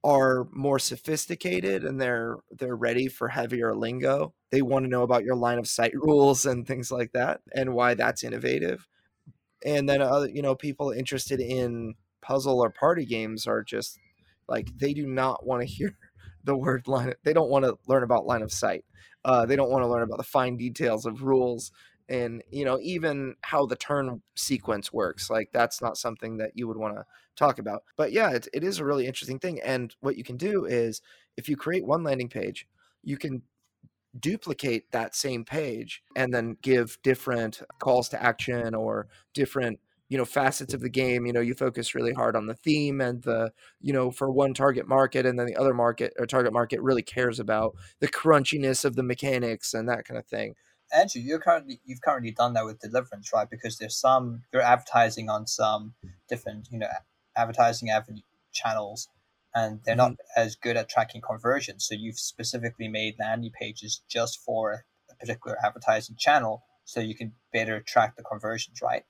are 0.03 0.47
more 0.51 0.79
sophisticated 0.79 1.83
and 1.83 1.99
they're 1.99 2.37
they're 2.51 2.75
ready 2.75 3.07
for 3.07 3.29
heavier 3.29 3.75
lingo. 3.75 4.33
They 4.51 4.61
want 4.61 4.85
to 4.85 4.89
know 4.89 5.03
about 5.03 5.23
your 5.23 5.35
line 5.35 5.59
of 5.59 5.67
sight 5.67 5.93
rules 5.95 6.45
and 6.45 6.65
things 6.65 6.91
like 6.91 7.11
that 7.13 7.41
and 7.53 7.73
why 7.73 7.93
that's 7.93 8.23
innovative. 8.23 8.87
And 9.65 9.89
then 9.89 10.01
other 10.01 10.29
you 10.29 10.41
know 10.41 10.55
people 10.55 10.91
interested 10.91 11.39
in 11.39 11.95
puzzle 12.21 12.63
or 12.63 12.69
party 12.69 13.05
games 13.05 13.47
are 13.47 13.63
just 13.63 13.99
like 14.47 14.69
they 14.77 14.93
do 14.93 15.07
not 15.07 15.45
want 15.45 15.61
to 15.61 15.67
hear 15.73 15.97
the 16.43 16.55
word 16.55 16.87
line 16.87 17.13
they 17.23 17.33
don't 17.33 17.49
want 17.49 17.65
to 17.65 17.77
learn 17.87 18.03
about 18.03 18.25
line 18.25 18.41
of 18.41 18.51
sight. 18.51 18.85
Uh, 19.25 19.45
they 19.45 19.57
don't 19.57 19.71
want 19.71 19.83
to 19.83 19.89
learn 19.89 20.03
about 20.03 20.17
the 20.17 20.23
fine 20.23 20.55
details 20.55 21.05
of 21.05 21.23
rules 21.23 21.71
and 22.09 22.43
you 22.51 22.63
know 22.63 22.79
even 22.81 23.35
how 23.41 23.65
the 23.65 23.75
turn 23.75 24.21
sequence 24.35 24.93
works 24.93 25.29
like 25.29 25.49
that's 25.51 25.81
not 25.81 25.97
something 25.97 26.37
that 26.37 26.51
you 26.55 26.67
would 26.67 26.77
want 26.77 26.95
to 26.95 27.03
talk 27.37 27.59
about 27.59 27.83
but 27.95 28.11
yeah 28.11 28.31
it, 28.31 28.47
it 28.53 28.63
is 28.63 28.79
a 28.79 28.85
really 28.85 29.05
interesting 29.05 29.39
thing 29.39 29.59
and 29.63 29.95
what 29.99 30.17
you 30.17 30.23
can 30.23 30.37
do 30.37 30.65
is 30.65 31.01
if 31.37 31.47
you 31.47 31.55
create 31.55 31.85
one 31.85 32.03
landing 32.03 32.29
page 32.29 32.67
you 33.03 33.17
can 33.17 33.41
duplicate 34.19 34.91
that 34.91 35.15
same 35.15 35.45
page 35.45 36.01
and 36.15 36.33
then 36.33 36.57
give 36.61 36.97
different 37.03 37.61
calls 37.79 38.09
to 38.09 38.21
action 38.21 38.73
or 38.73 39.07
different 39.33 39.79
you 40.09 40.17
know 40.17 40.25
facets 40.25 40.73
of 40.73 40.81
the 40.81 40.89
game 40.89 41.25
you 41.25 41.33
know 41.33 41.41
you 41.41 41.53
focus 41.53 41.93
really 41.93 42.13
hard 42.13 42.35
on 42.35 42.47
the 42.47 42.55
theme 42.55 43.01
and 43.01 43.23
the 43.23 43.51
you 43.81 43.93
know 43.93 44.09
for 44.09 44.31
one 44.31 44.53
target 44.53 44.87
market 44.87 45.25
and 45.25 45.37
then 45.37 45.45
the 45.45 45.55
other 45.55 45.73
market 45.73 46.13
or 46.17 46.25
target 46.25 46.53
market 46.53 46.81
really 46.81 47.03
cares 47.03 47.39
about 47.39 47.75
the 47.99 48.07
crunchiness 48.07 48.85
of 48.85 48.95
the 48.95 49.03
mechanics 49.03 49.73
and 49.73 49.87
that 49.87 50.05
kind 50.05 50.17
of 50.17 50.25
thing 50.25 50.55
Andrew, 50.93 51.21
you're 51.21 51.39
currently 51.39 51.81
you've 51.85 52.01
currently 52.01 52.31
done 52.31 52.53
that 52.53 52.65
with 52.65 52.79
Deliverance, 52.79 53.31
right? 53.33 53.49
Because 53.49 53.77
there's 53.77 53.97
some 53.97 54.43
you're 54.53 54.61
advertising 54.61 55.29
on 55.29 55.45
some 55.45 55.95
different, 56.29 56.69
you 56.71 56.79
know, 56.79 56.87
advertising 57.37 57.89
avenue 57.89 58.21
channels, 58.53 59.07
and 59.55 59.81
they're 59.85 59.95
not 59.95 60.13
Mm-hmm. 60.13 60.21
as 60.35 60.55
good 60.55 60.77
at 60.77 60.89
tracking 60.89 61.21
conversions. 61.21 61.85
So 61.87 61.95
you've 61.95 62.19
specifically 62.19 62.87
made 62.87 63.15
landing 63.19 63.51
pages 63.59 64.01
just 64.09 64.39
for 64.45 64.85
a 65.11 65.15
particular 65.15 65.57
advertising 65.63 66.15
channel, 66.19 66.63
so 66.85 66.99
you 66.99 67.15
can 67.15 67.33
better 67.53 67.81
track 67.81 68.15
the 68.17 68.23
conversions, 68.23 68.81
right? 68.81 69.03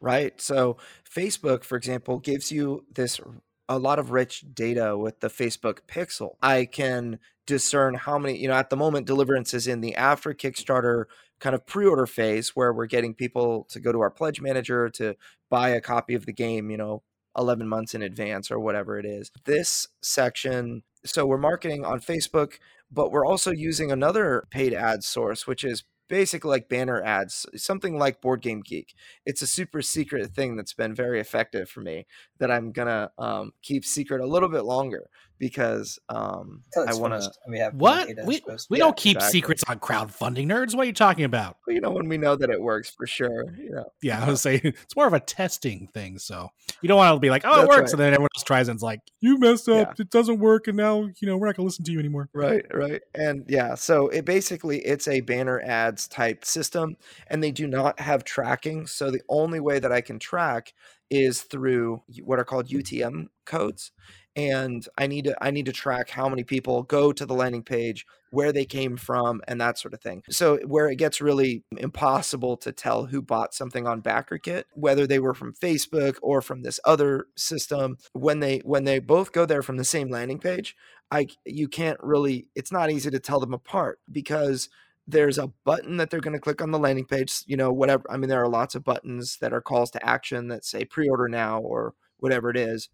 right 0.00 0.40
so 0.40 0.76
facebook 1.08 1.64
for 1.64 1.76
example 1.76 2.18
gives 2.18 2.52
you 2.52 2.84
this 2.94 3.20
a 3.68 3.78
lot 3.78 3.98
of 3.98 4.10
rich 4.10 4.44
data 4.52 4.96
with 4.96 5.20
the 5.20 5.28
facebook 5.28 5.80
pixel 5.88 6.36
i 6.42 6.64
can 6.64 7.18
discern 7.46 7.94
how 7.94 8.18
many 8.18 8.36
you 8.36 8.46
know 8.48 8.54
at 8.54 8.70
the 8.70 8.76
moment 8.76 9.06
deliverance 9.06 9.54
is 9.54 9.66
in 9.66 9.80
the 9.80 9.94
after 9.94 10.34
kickstarter 10.34 11.04
kind 11.40 11.54
of 11.54 11.66
pre-order 11.66 12.06
phase 12.06 12.50
where 12.54 12.72
we're 12.72 12.86
getting 12.86 13.14
people 13.14 13.64
to 13.64 13.80
go 13.80 13.92
to 13.92 14.00
our 14.00 14.10
pledge 14.10 14.40
manager 14.40 14.88
to 14.90 15.14
buy 15.50 15.70
a 15.70 15.80
copy 15.80 16.14
of 16.14 16.26
the 16.26 16.32
game 16.32 16.70
you 16.70 16.76
know 16.76 17.02
11 17.36 17.68
months 17.68 17.94
in 17.94 18.02
advance 18.02 18.50
or 18.50 18.58
whatever 18.58 18.98
it 18.98 19.06
is. 19.06 19.30
This 19.44 19.88
section 20.00 20.82
so 21.04 21.24
we're 21.24 21.38
marketing 21.38 21.84
on 21.84 22.00
facebook 22.00 22.54
but 22.90 23.10
we're 23.10 23.26
also 23.26 23.52
using 23.52 23.90
another 23.90 24.44
paid 24.50 24.74
ad 24.74 25.04
source 25.04 25.46
which 25.46 25.64
is 25.64 25.84
basically 26.08 26.50
like 26.50 26.68
banner 26.68 27.02
ads 27.02 27.46
something 27.56 27.98
like 27.98 28.20
board 28.20 28.40
game 28.40 28.62
geek. 28.64 28.94
It's 29.24 29.42
a 29.42 29.46
super 29.46 29.82
secret 29.82 30.32
thing 30.34 30.56
that's 30.56 30.72
been 30.72 30.94
very 30.94 31.20
effective 31.20 31.68
for 31.68 31.80
me 31.80 32.06
that 32.38 32.50
i'm 32.50 32.72
gonna 32.72 33.10
um, 33.18 33.52
keep 33.62 33.84
secret 33.84 34.20
a 34.20 34.26
little 34.26 34.48
bit 34.48 34.64
longer 34.64 35.08
because 35.38 35.98
um, 36.08 36.62
i 36.88 36.94
want 36.94 37.20
to 37.20 37.30
we 37.48 37.58
have 37.58 37.74
What? 37.74 38.08
We, 38.24 38.42
we 38.70 38.78
Yeah, 38.78 38.84
don't 38.84 38.96
keep 38.96 39.16
exactly. 39.16 39.38
secrets 39.40 39.64
on 39.68 39.78
crowdfunding 39.80 40.46
nerds. 40.46 40.74
What 40.74 40.82
are 40.84 40.86
you 40.86 40.92
talking 40.92 41.24
about? 41.24 41.58
you 41.68 41.80
know 41.80 41.90
when 41.90 42.08
we 42.08 42.16
know 42.18 42.36
that 42.36 42.50
it 42.50 42.60
works 42.60 42.90
for 42.90 43.06
sure 43.06 43.44
you 43.56 43.70
know 43.70 43.84
Yeah, 44.02 44.24
I 44.24 44.28
was 44.30 44.40
saying 44.40 44.60
it's 44.64 44.96
more 44.96 45.06
of 45.06 45.12
a 45.12 45.20
testing 45.20 45.88
thing. 45.92 46.18
So 46.18 46.50
you 46.82 46.88
don't 46.88 46.96
want 46.98 47.14
to 47.14 47.20
be 47.20 47.30
like, 47.30 47.42
oh, 47.44 47.62
it 47.62 47.68
works. 47.68 47.78
right. 47.78 47.90
And 47.92 48.00
then 48.00 48.12
everyone 48.14 48.28
else 48.36 48.44
tries 48.44 48.68
and 48.68 48.76
it's 48.76 48.82
like, 48.82 49.00
you 49.20 49.38
messed 49.38 49.68
up. 49.68 49.94
Yeah. 49.98 50.02
It 50.02 50.10
doesn't 50.10 50.38
work. 50.38 50.68
And 50.68 50.76
now, 50.76 51.02
you 51.20 51.26
know, 51.28 51.36
we're 51.36 51.46
not 51.46 51.56
going 51.56 51.64
to 51.64 51.68
listen 51.68 51.84
to 51.84 51.92
you 51.92 51.98
anymore. 51.98 52.28
right 52.32 52.64
right 52.72 53.02
and 53.14 53.44
yeah 53.48 53.74
so 53.74 54.08
it 54.08 54.24
basically 54.24 54.78
it's 54.80 55.08
a 55.08 55.20
banner 55.20 55.60
ads 55.60 56.08
type 56.08 56.44
system 56.44 56.96
and 57.28 57.42
they 57.42 57.50
do 57.50 57.66
not 57.66 57.98
have 58.00 58.24
tracking 58.24 58.86
so 58.86 59.10
the 59.10 59.20
only 59.28 59.60
way 59.60 59.78
that 59.78 59.92
i 59.92 60.00
can 60.00 60.18
track 60.18 60.72
is 61.10 61.42
through 61.42 62.02
what 62.24 62.38
are 62.38 62.44
called 62.44 62.68
utm 62.68 63.26
codes 63.44 63.92
and 64.36 64.88
i 64.98 65.06
need 65.06 65.24
to 65.24 65.34
i 65.42 65.50
need 65.50 65.66
to 65.66 65.72
track 65.72 66.10
how 66.10 66.28
many 66.28 66.44
people 66.44 66.82
go 66.84 67.12
to 67.12 67.26
the 67.26 67.34
landing 67.34 67.62
page 67.62 68.06
where 68.30 68.52
they 68.52 68.64
came 68.64 68.96
from 68.96 69.40
and 69.48 69.60
that 69.60 69.78
sort 69.78 69.94
of 69.94 70.00
thing 70.00 70.22
so 70.30 70.58
where 70.66 70.88
it 70.88 70.96
gets 70.96 71.20
really 71.20 71.64
impossible 71.78 72.56
to 72.56 72.70
tell 72.70 73.06
who 73.06 73.20
bought 73.20 73.54
something 73.54 73.86
on 73.86 74.02
backerkit 74.02 74.64
whether 74.74 75.06
they 75.06 75.18
were 75.18 75.34
from 75.34 75.54
facebook 75.54 76.16
or 76.22 76.40
from 76.40 76.62
this 76.62 76.78
other 76.84 77.26
system 77.36 77.96
when 78.12 78.40
they 78.40 78.58
when 78.58 78.84
they 78.84 78.98
both 78.98 79.32
go 79.32 79.46
there 79.46 79.62
from 79.62 79.76
the 79.76 79.84
same 79.84 80.10
landing 80.10 80.38
page 80.38 80.76
I 81.10 81.28
you 81.44 81.68
can't 81.68 81.98
really 82.02 82.48
it's 82.54 82.72
not 82.72 82.90
easy 82.90 83.10
to 83.10 83.20
tell 83.20 83.40
them 83.40 83.54
apart 83.54 84.00
because 84.10 84.68
there's 85.06 85.38
a 85.38 85.52
button 85.64 85.98
that 85.98 86.10
they're 86.10 86.20
going 86.20 86.34
to 86.34 86.40
click 86.40 86.60
on 86.60 86.72
the 86.72 86.80
landing 86.80 87.04
page, 87.04 87.42
you 87.46 87.56
know, 87.56 87.72
whatever. 87.72 88.04
I 88.10 88.16
mean 88.16 88.28
there 88.28 88.42
are 88.42 88.48
lots 88.48 88.74
of 88.74 88.84
buttons 88.84 89.38
that 89.40 89.52
are 89.52 89.60
calls 89.60 89.90
to 89.92 90.04
action 90.04 90.48
that 90.48 90.64
say 90.64 90.84
pre-order 90.84 91.28
now 91.28 91.60
or 91.60 91.94
whatever 92.18 92.50
it 92.50 92.56
is. 92.56 92.88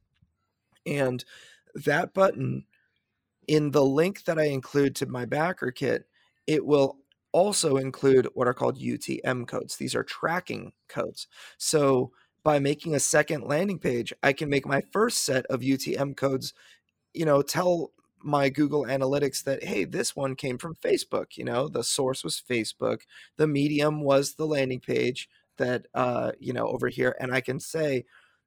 And 0.87 1.25
that 1.75 2.15
button 2.15 2.65
in 3.49 3.71
the 3.71 3.85
link 3.85 4.25
that 4.25 4.39
I 4.39 4.45
include 4.45 4.95
to 4.97 5.07
my 5.07 5.25
backer 5.25 5.71
kit, 5.71 6.07
it 6.47 6.65
will 6.65 6.99
also 7.33 7.77
include 7.77 8.29
what 8.35 8.47
are 8.47 8.55
called 8.55 8.79
UTM 8.79 9.47
codes. 9.47 9.77
These 9.77 9.95
are 9.95 10.05
tracking 10.05 10.73
codes. 10.89 11.27
So 11.59 12.13
by 12.45 12.59
making 12.59 12.95
a 12.95 13.01
second 13.01 13.45
landing 13.45 13.79
page, 13.79 14.13
I 14.23 14.33
can 14.33 14.49
make 14.49 14.67
my 14.67 14.83
first 14.93 15.25
set 15.25 15.47
of 15.47 15.61
UTM 15.61 16.17
codes, 16.17 16.53
you 17.15 17.25
know, 17.25 17.43
tell 17.43 17.93
my 18.25 18.49
Google 18.49 18.85
Analytics 18.85 19.45
that, 19.45 19.65
hey, 19.65 19.85
this 19.85 20.15
one 20.15 20.37
came 20.37 20.59
from 20.59 20.77
Facebook. 20.77 21.37
You 21.37 21.45
know, 21.45 21.69
the 21.69 21.85
source 21.85 22.23
was 22.23 22.43
Facebook, 22.49 23.01
the 23.37 23.47
medium 23.47 24.03
was 24.03 24.35
the 24.35 24.47
landing 24.47 24.81
page 24.81 25.29
that, 25.59 25.87
uh, 25.95 26.33
you 26.39 26.53
know, 26.53 26.67
over 26.67 26.89
here. 26.89 27.17
And 27.21 27.33
I 27.33 27.41
can 27.41 27.61
say, 27.61 28.05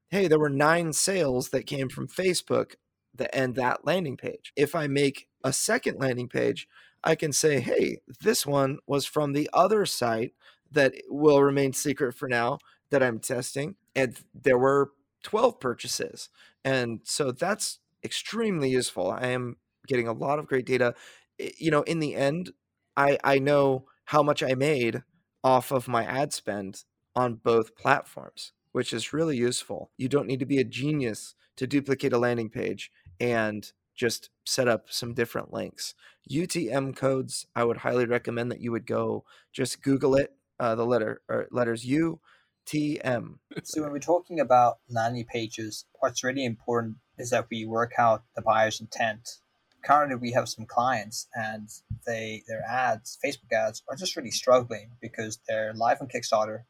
hey, 0.09 0.27
there 0.27 0.39
were 0.39 0.49
nine 0.49 0.93
sales 0.93 1.49
that 1.49 1.65
came 1.65 1.89
from 1.89 2.07
Facebook 2.07 2.75
that 3.13 3.33
and 3.35 3.55
that 3.55 3.85
landing 3.85 4.17
page. 4.17 4.51
If 4.55 4.75
I 4.75 4.87
make 4.87 5.27
a 5.43 5.53
second 5.53 5.99
landing 5.99 6.27
page, 6.27 6.67
I 7.03 7.15
can 7.15 7.31
say, 7.31 7.59
hey, 7.59 7.99
this 8.21 8.45
one 8.45 8.79
was 8.87 9.05
from 9.05 9.33
the 9.33 9.49
other 9.53 9.85
site 9.85 10.33
that 10.71 10.93
will 11.07 11.41
remain 11.41 11.73
secret 11.73 12.13
for 12.13 12.27
now 12.27 12.59
that 12.89 13.03
I'm 13.03 13.19
testing. 13.19 13.75
And 13.95 14.17
there 14.33 14.57
were 14.57 14.91
12 15.23 15.59
purchases. 15.59 16.29
And 16.63 17.01
so 17.03 17.31
that's 17.31 17.79
extremely 18.03 18.69
useful. 18.69 19.11
I 19.11 19.27
am 19.27 19.57
getting 19.87 20.07
a 20.07 20.13
lot 20.13 20.39
of 20.39 20.47
great 20.47 20.65
data. 20.65 20.95
You 21.37 21.71
know, 21.71 21.83
in 21.83 21.99
the 21.99 22.15
end, 22.15 22.51
I, 22.97 23.17
I 23.23 23.39
know 23.39 23.85
how 24.05 24.23
much 24.23 24.41
I 24.43 24.53
made 24.55 25.03
off 25.43 25.71
of 25.71 25.87
my 25.87 26.03
ad 26.05 26.33
spend 26.33 26.83
on 27.15 27.35
both 27.35 27.75
platforms, 27.75 28.51
which 28.75 28.91
is 28.91 29.13
really 29.13 29.37
useful. 29.37 29.89
You 29.95 30.09
don't 30.09 30.27
need 30.27 30.41
to 30.41 30.45
be 30.45 30.59
a 30.59 30.65
genius 30.65 31.33
to 31.55 31.65
duplicate 31.65 32.11
a 32.11 32.17
landing 32.17 32.49
page 32.49 32.91
and 33.21 33.71
just 33.95 34.29
set 34.45 34.67
up 34.67 34.87
some 34.89 35.13
different 35.13 35.53
links. 35.53 35.93
UTM 36.29 36.93
codes, 36.93 37.47
I 37.55 37.63
would 37.63 37.77
highly 37.77 38.05
recommend 38.05 38.51
that 38.51 38.59
you 38.59 38.73
would 38.73 38.85
go 38.85 39.23
just 39.53 39.81
Google 39.81 40.13
it, 40.15 40.33
uh, 40.59 40.75
the 40.75 40.85
letter 40.85 41.21
or 41.29 41.47
letters 41.51 41.85
U 41.85 42.19
T 42.65 42.99
M. 43.01 43.39
So 43.63 43.81
when 43.81 43.93
we're 43.93 43.99
talking 43.99 44.41
about 44.41 44.79
landing 44.89 45.23
pages, 45.23 45.85
what's 46.01 46.21
really 46.21 46.43
important 46.43 46.97
is 47.17 47.29
that 47.29 47.47
we 47.49 47.65
work 47.65 47.93
out 47.97 48.23
the 48.35 48.41
buyer's 48.41 48.81
intent. 48.81 49.37
Currently, 49.85 50.17
we 50.17 50.33
have 50.33 50.49
some 50.49 50.65
clients, 50.65 51.27
and 51.33 51.69
they 52.05 52.43
their 52.49 52.63
ads, 52.67 53.17
Facebook 53.23 53.53
ads, 53.53 53.83
are 53.87 53.95
just 53.95 54.17
really 54.17 54.31
struggling 54.31 54.89
because 54.99 55.39
they're 55.47 55.73
live 55.73 55.99
on 56.01 56.09
Kickstarter, 56.09 56.63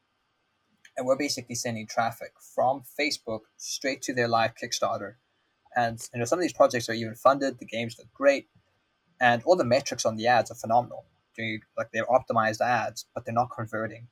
and 0.96 1.06
we're 1.06 1.16
basically 1.16 1.54
sending 1.54 1.86
traffic 1.86 2.32
from 2.54 2.82
Facebook 2.98 3.40
straight 3.56 4.02
to 4.02 4.14
their 4.14 4.28
live 4.28 4.52
Kickstarter. 4.54 5.14
And 5.74 6.00
you 6.12 6.20
know, 6.20 6.24
some 6.24 6.38
of 6.38 6.42
these 6.42 6.52
projects 6.52 6.88
are 6.88 6.94
even 6.94 7.14
funded. 7.14 7.58
The 7.58 7.66
games 7.66 7.96
look 7.98 8.12
great, 8.14 8.48
and 9.20 9.42
all 9.44 9.56
the 9.56 9.64
metrics 9.64 10.06
on 10.06 10.16
the 10.16 10.26
ads 10.26 10.50
are 10.50 10.54
phenomenal. 10.54 11.04
Like 11.76 11.88
they're 11.92 12.06
optimized 12.06 12.62
ads, 12.62 13.04
but 13.14 13.24
they're 13.24 13.34
not 13.34 13.50
converting. 13.54 14.08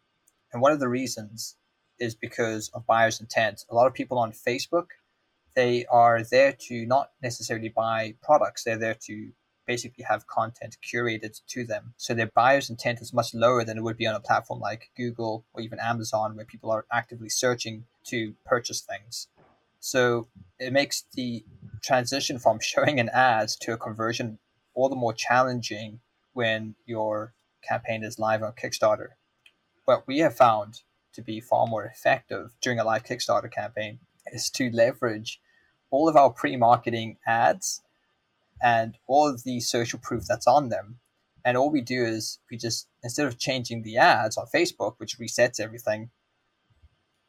And 0.52 0.60
one 0.60 0.72
of 0.72 0.80
the 0.80 0.88
reasons 0.88 1.56
is 1.98 2.14
because 2.14 2.70
of 2.74 2.86
buyer's 2.86 3.20
intent. 3.20 3.64
A 3.70 3.74
lot 3.74 3.86
of 3.86 3.94
people 3.94 4.18
on 4.18 4.32
Facebook, 4.32 4.88
they 5.54 5.86
are 5.86 6.22
there 6.22 6.52
to 6.52 6.84
not 6.84 7.12
necessarily 7.22 7.70
buy 7.70 8.14
products. 8.22 8.64
They're 8.64 8.76
there 8.76 8.96
to 9.06 9.32
basically 9.66 10.04
have 10.04 10.26
content 10.26 10.76
curated 10.83 11.40
to 11.49 11.64
them. 11.64 11.94
So 11.97 12.14
their 12.14 12.30
buyer's 12.35 12.71
intent 12.71 13.00
is 13.00 13.12
much 13.12 13.35
lower 13.35 13.64
than 13.64 13.78
it 13.78 13.83
would 13.83 13.97
be 13.97 14.06
on 14.06 14.14
a 14.14 14.21
platform 14.21 14.61
like 14.61 14.90
Google 14.97 15.44
or 15.52 15.62
even 15.62 15.78
Amazon, 15.78 16.37
where 16.37 16.44
people 16.44 16.71
are 16.71 16.87
actively 16.92 17.28
searching 17.28 17.87
to 18.04 18.35
purchase 18.44 18.80
things. 18.80 19.28
So 19.80 20.28
it 20.59 20.73
makes 20.73 21.04
the 21.14 21.44
transition 21.83 22.38
from 22.38 22.59
showing 22.62 23.00
an 23.00 23.11
ad 23.11 23.49
to 23.61 23.73
a 23.73 23.78
conversion 23.78 24.38
all 24.75 24.88
the 24.88 24.97
more 24.97 25.12
challenging 25.12 26.00
when 26.33 26.75
your 26.85 27.33
campaign 27.66 28.02
is 28.02 28.18
live 28.18 28.42
on 28.42 28.52
Kickstarter. 28.52 29.11
What 29.85 30.06
we 30.06 30.18
have 30.18 30.37
found 30.37 30.80
to 31.12 31.23
be 31.23 31.40
far 31.40 31.66
more 31.66 31.85
effective 31.85 32.50
during 32.61 32.80
a 32.80 32.85
live 32.85 33.04
Kickstarter 33.04 33.50
campaign 33.50 34.00
is 34.26 34.50
to 34.50 34.71
leverage 34.71 35.40
all 35.90 36.09
of 36.09 36.16
our 36.16 36.30
pre-marketing 36.30 37.18
ads 37.26 37.83
and 38.62 38.96
all 39.06 39.28
of 39.28 39.44
the 39.44 39.61
social 39.61 39.99
proof 40.02 40.25
that's 40.28 40.46
on 40.46 40.68
them. 40.68 40.99
And 41.44 41.56
all 41.56 41.70
we 41.70 41.82
do 41.82 42.04
is 42.04 42.38
we 42.50 42.56
just 42.56 42.88
instead 43.02 43.26
of 43.26 43.38
changing 43.38 43.82
the 43.82 43.99
ads 43.99 44.37
on 44.37 44.46
Facebook, 44.54 44.94
which 44.99 45.18
resets 45.18 45.61
everything, 45.61 46.11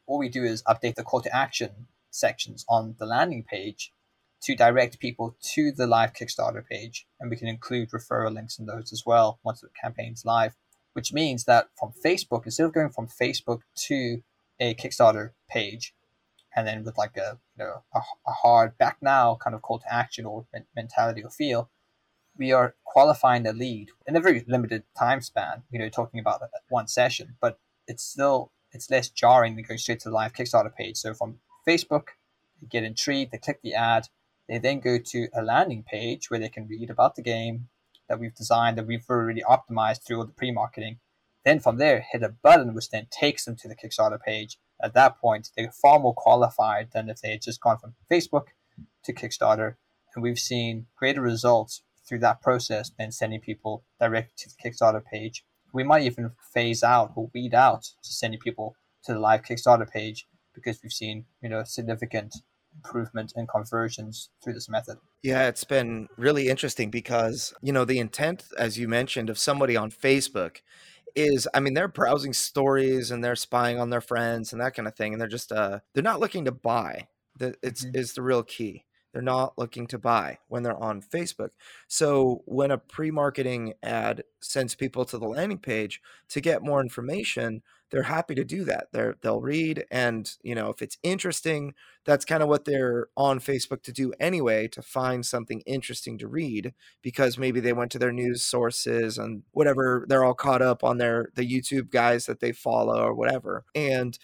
all 0.06 0.18
we 0.18 0.28
do 0.28 0.44
is 0.44 0.62
update 0.62 0.94
the 0.94 1.04
call 1.04 1.20
to 1.20 1.36
action 1.36 1.88
sections 2.10 2.64
on 2.68 2.96
the 2.98 3.06
landing 3.06 3.44
page 3.44 3.92
to 4.42 4.54
direct 4.54 5.00
people 5.00 5.36
to 5.54 5.72
the 5.72 5.86
live 5.86 6.12
Kickstarter 6.12 6.64
page. 6.64 7.06
And 7.20 7.30
we 7.30 7.36
can 7.36 7.48
include 7.48 7.90
referral 7.90 8.32
links 8.32 8.58
in 8.58 8.66
those 8.66 8.92
as 8.92 9.02
well 9.04 9.40
once 9.42 9.60
the 9.60 9.68
campaign's 9.82 10.24
live 10.24 10.54
which 10.96 11.12
means 11.12 11.44
that 11.44 11.68
from 11.78 11.92
Facebook, 12.02 12.46
instead 12.46 12.64
of 12.64 12.72
going 12.72 12.88
from 12.88 13.06
Facebook 13.06 13.60
to 13.74 14.22
a 14.58 14.74
Kickstarter 14.76 15.32
page, 15.46 15.92
and 16.56 16.66
then 16.66 16.82
with 16.82 16.98
like 16.98 17.16
a 17.16 17.38
you 17.56 17.64
know 17.64 17.82
a, 17.94 18.00
a 18.26 18.32
hard 18.32 18.76
back 18.78 18.96
now 19.02 19.36
kind 19.40 19.54
of 19.54 19.62
call 19.62 19.78
to 19.78 19.94
action 19.94 20.24
or 20.24 20.46
men- 20.52 20.66
mentality 20.74 21.22
or 21.22 21.30
feel, 21.30 21.70
we 22.36 22.50
are 22.50 22.74
qualifying 22.84 23.42
the 23.42 23.52
lead 23.52 23.90
in 24.06 24.16
a 24.16 24.20
very 24.20 24.44
limited 24.48 24.82
time 24.98 25.20
span. 25.20 25.62
You 25.70 25.78
know, 25.78 25.88
talking 25.88 26.18
about 26.18 26.40
one 26.68 26.88
session, 26.88 27.36
but 27.40 27.60
it's 27.86 28.02
still 28.02 28.50
it's 28.72 28.90
less 28.90 29.08
jarring 29.08 29.54
than 29.54 29.64
going 29.64 29.78
straight 29.78 30.00
to 30.00 30.08
the 30.08 30.14
live 30.14 30.32
Kickstarter 30.32 30.74
page. 30.74 30.96
So 30.96 31.14
from 31.14 31.38
Facebook, 31.68 32.08
they 32.60 32.66
get 32.68 32.84
intrigued, 32.84 33.32
they 33.32 33.38
click 33.38 33.60
the 33.62 33.74
ad, 33.74 34.08
they 34.48 34.58
then 34.58 34.80
go 34.80 34.98
to 34.98 35.28
a 35.34 35.42
landing 35.42 35.82
page 35.82 36.30
where 36.30 36.40
they 36.40 36.48
can 36.48 36.66
read 36.66 36.90
about 36.90 37.16
the 37.16 37.22
game 37.22 37.68
that 38.08 38.20
we've 38.20 38.34
designed, 38.34 38.78
that 38.78 38.86
we've 38.86 39.04
already 39.08 39.42
optimized 39.42 40.04
through 40.04 40.18
all 40.18 40.26
the 40.26 40.32
pre-marketing. 40.32 40.98
Then 41.44 41.60
from 41.60 41.78
there, 41.78 42.00
hit 42.00 42.22
a 42.22 42.28
button 42.28 42.74
which 42.74 42.90
then 42.90 43.06
takes 43.10 43.44
them 43.44 43.56
to 43.56 43.68
the 43.68 43.76
Kickstarter 43.76 44.20
page. 44.20 44.58
At 44.82 44.94
that 44.94 45.18
point, 45.18 45.50
they're 45.56 45.72
far 45.72 45.98
more 45.98 46.14
qualified 46.14 46.88
than 46.92 47.08
if 47.08 47.20
they 47.20 47.30
had 47.30 47.42
just 47.42 47.60
gone 47.60 47.78
from 47.78 47.94
Facebook 48.10 48.48
to 49.04 49.12
Kickstarter. 49.12 49.74
And 50.14 50.22
we've 50.22 50.38
seen 50.38 50.86
greater 50.96 51.20
results 51.20 51.82
through 52.06 52.20
that 52.20 52.42
process 52.42 52.90
than 52.98 53.12
sending 53.12 53.40
people 53.40 53.84
directly 54.00 54.32
to 54.38 54.48
the 54.50 54.70
Kickstarter 54.70 55.04
page. 55.04 55.44
We 55.72 55.82
might 55.82 56.02
even 56.02 56.32
phase 56.52 56.82
out 56.82 57.12
or 57.16 57.30
weed 57.34 57.54
out 57.54 57.82
to 57.82 58.12
sending 58.12 58.40
people 58.40 58.76
to 59.04 59.12
the 59.12 59.18
live 59.18 59.42
Kickstarter 59.42 59.90
page 59.90 60.26
because 60.54 60.80
we've 60.82 60.92
seen, 60.92 61.26
you 61.42 61.48
know, 61.48 61.64
significant 61.64 62.34
improvement 62.76 63.32
in 63.36 63.46
conversions 63.46 64.30
through 64.42 64.54
this 64.54 64.68
method. 64.68 64.98
Yeah, 65.22 65.48
it's 65.48 65.64
been 65.64 66.08
really 66.16 66.48
interesting 66.48 66.90
because, 66.90 67.54
you 67.62 67.72
know, 67.72 67.84
the 67.84 67.98
intent, 67.98 68.44
as 68.58 68.78
you 68.78 68.88
mentioned, 68.88 69.30
of 69.30 69.38
somebody 69.38 69.76
on 69.76 69.90
Facebook 69.90 70.58
is 71.16 71.48
I 71.54 71.60
mean 71.60 71.74
they're 71.74 71.88
browsing 71.88 72.32
stories 72.32 73.10
and 73.10 73.24
they're 73.24 73.36
spying 73.36 73.80
on 73.80 73.90
their 73.90 74.00
friends 74.00 74.52
and 74.52 74.60
that 74.60 74.74
kind 74.74 74.86
of 74.86 74.94
thing 74.94 75.12
and 75.12 75.20
they're 75.20 75.28
just 75.28 75.50
uh 75.52 75.80
they're 75.94 76.02
not 76.02 76.20
looking 76.20 76.44
to 76.44 76.52
buy. 76.52 77.08
That 77.38 77.56
it's 77.62 77.84
mm-hmm. 77.84 77.96
is 77.96 78.14
the 78.14 78.22
real 78.22 78.42
key. 78.42 78.85
They're 79.16 79.22
not 79.22 79.56
looking 79.56 79.86
to 79.86 79.98
buy 79.98 80.40
when 80.48 80.62
they're 80.62 80.76
on 80.76 81.00
Facebook. 81.00 81.48
So 81.88 82.42
when 82.44 82.70
a 82.70 82.76
pre-marketing 82.76 83.72
ad 83.82 84.24
sends 84.42 84.74
people 84.74 85.06
to 85.06 85.16
the 85.16 85.26
landing 85.26 85.56
page 85.56 86.02
to 86.28 86.42
get 86.42 86.62
more 86.62 86.82
information, 86.82 87.62
they're 87.90 88.02
happy 88.02 88.34
to 88.34 88.44
do 88.44 88.64
that. 88.64 88.88
They're 88.92 89.16
they'll 89.22 89.40
read 89.40 89.86
and, 89.90 90.30
you 90.42 90.54
know, 90.54 90.68
if 90.68 90.82
it's 90.82 90.98
interesting, 91.02 91.72
that's 92.04 92.26
kind 92.26 92.42
of 92.42 92.50
what 92.50 92.66
they're 92.66 93.06
on 93.16 93.40
Facebook 93.40 93.82
to 93.84 93.92
do 93.92 94.12
anyway, 94.20 94.68
to 94.68 94.82
find 94.82 95.24
something 95.24 95.62
interesting 95.64 96.18
to 96.18 96.28
read 96.28 96.74
because 97.00 97.38
maybe 97.38 97.58
they 97.58 97.72
went 97.72 97.92
to 97.92 97.98
their 97.98 98.12
news 98.12 98.42
sources 98.42 99.16
and 99.16 99.44
whatever, 99.52 100.04
they're 100.10 100.24
all 100.24 100.34
caught 100.34 100.60
up 100.60 100.84
on 100.84 100.98
their 100.98 101.30
the 101.36 101.50
YouTube 101.50 101.88
guys 101.88 102.26
that 102.26 102.40
they 102.40 102.52
follow 102.52 103.02
or 103.02 103.14
whatever. 103.14 103.64
And 103.74 104.18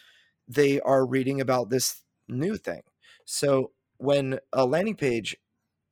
they 0.46 0.80
are 0.80 1.06
reading 1.06 1.40
about 1.40 1.70
this 1.70 2.02
new 2.28 2.58
thing. 2.58 2.82
So 3.24 3.70
when 4.02 4.38
a 4.52 4.66
landing 4.66 4.96
page 4.96 5.36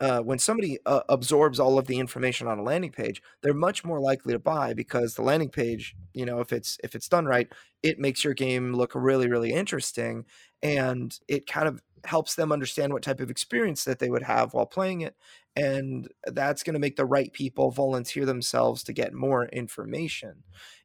uh, 0.01 0.21
when 0.21 0.39
somebody 0.39 0.79
uh, 0.87 1.03
absorbs 1.11 1.61
all 1.61 1.79
of 1.79 1.87
the 1.87 1.99
information 1.99 2.49
on 2.49 2.59
a 2.59 2.63
landing 2.63 2.91
page, 2.91 3.23
they're 3.43 3.53
much 3.53 3.85
more 3.85 4.01
likely 4.01 4.33
to 4.33 4.39
buy 4.39 4.73
because 4.73 5.15
the 5.15 5.23
landing 5.23 5.51
page, 5.51 5.95
you 6.15 6.25
know, 6.25 6.41
if 6.41 6.53
it's 6.53 6.79
if 6.83 6.95
it's 6.95 7.09
done 7.09 7.27
right, 7.27 7.49
it 7.83 7.99
makes 7.99 8.25
your 8.25 8.33
game 8.35 8.73
look 8.75 8.93
really 8.95 9.29
really 9.29 9.53
interesting, 9.53 10.25
and 10.63 11.19
it 11.29 11.47
kind 11.47 11.69
of 11.69 11.83
helps 12.07 12.35
them 12.35 12.51
understand 12.51 12.93
what 12.95 13.03
type 13.03 13.21
of 13.21 13.31
experience 13.31 13.85
that 13.85 13.99
they 13.99 14.09
would 14.09 14.23
have 14.23 14.55
while 14.55 14.67
playing 14.67 15.03
it, 15.03 15.15
and 15.55 16.09
that's 16.27 16.63
going 16.63 16.75
to 16.75 16.81
make 16.81 16.97
the 16.97 17.05
right 17.05 17.33
people 17.33 17.71
volunteer 17.71 18.25
themselves 18.25 18.83
to 18.85 18.95
get 18.95 19.13
more 19.13 19.47
information. 19.47 20.43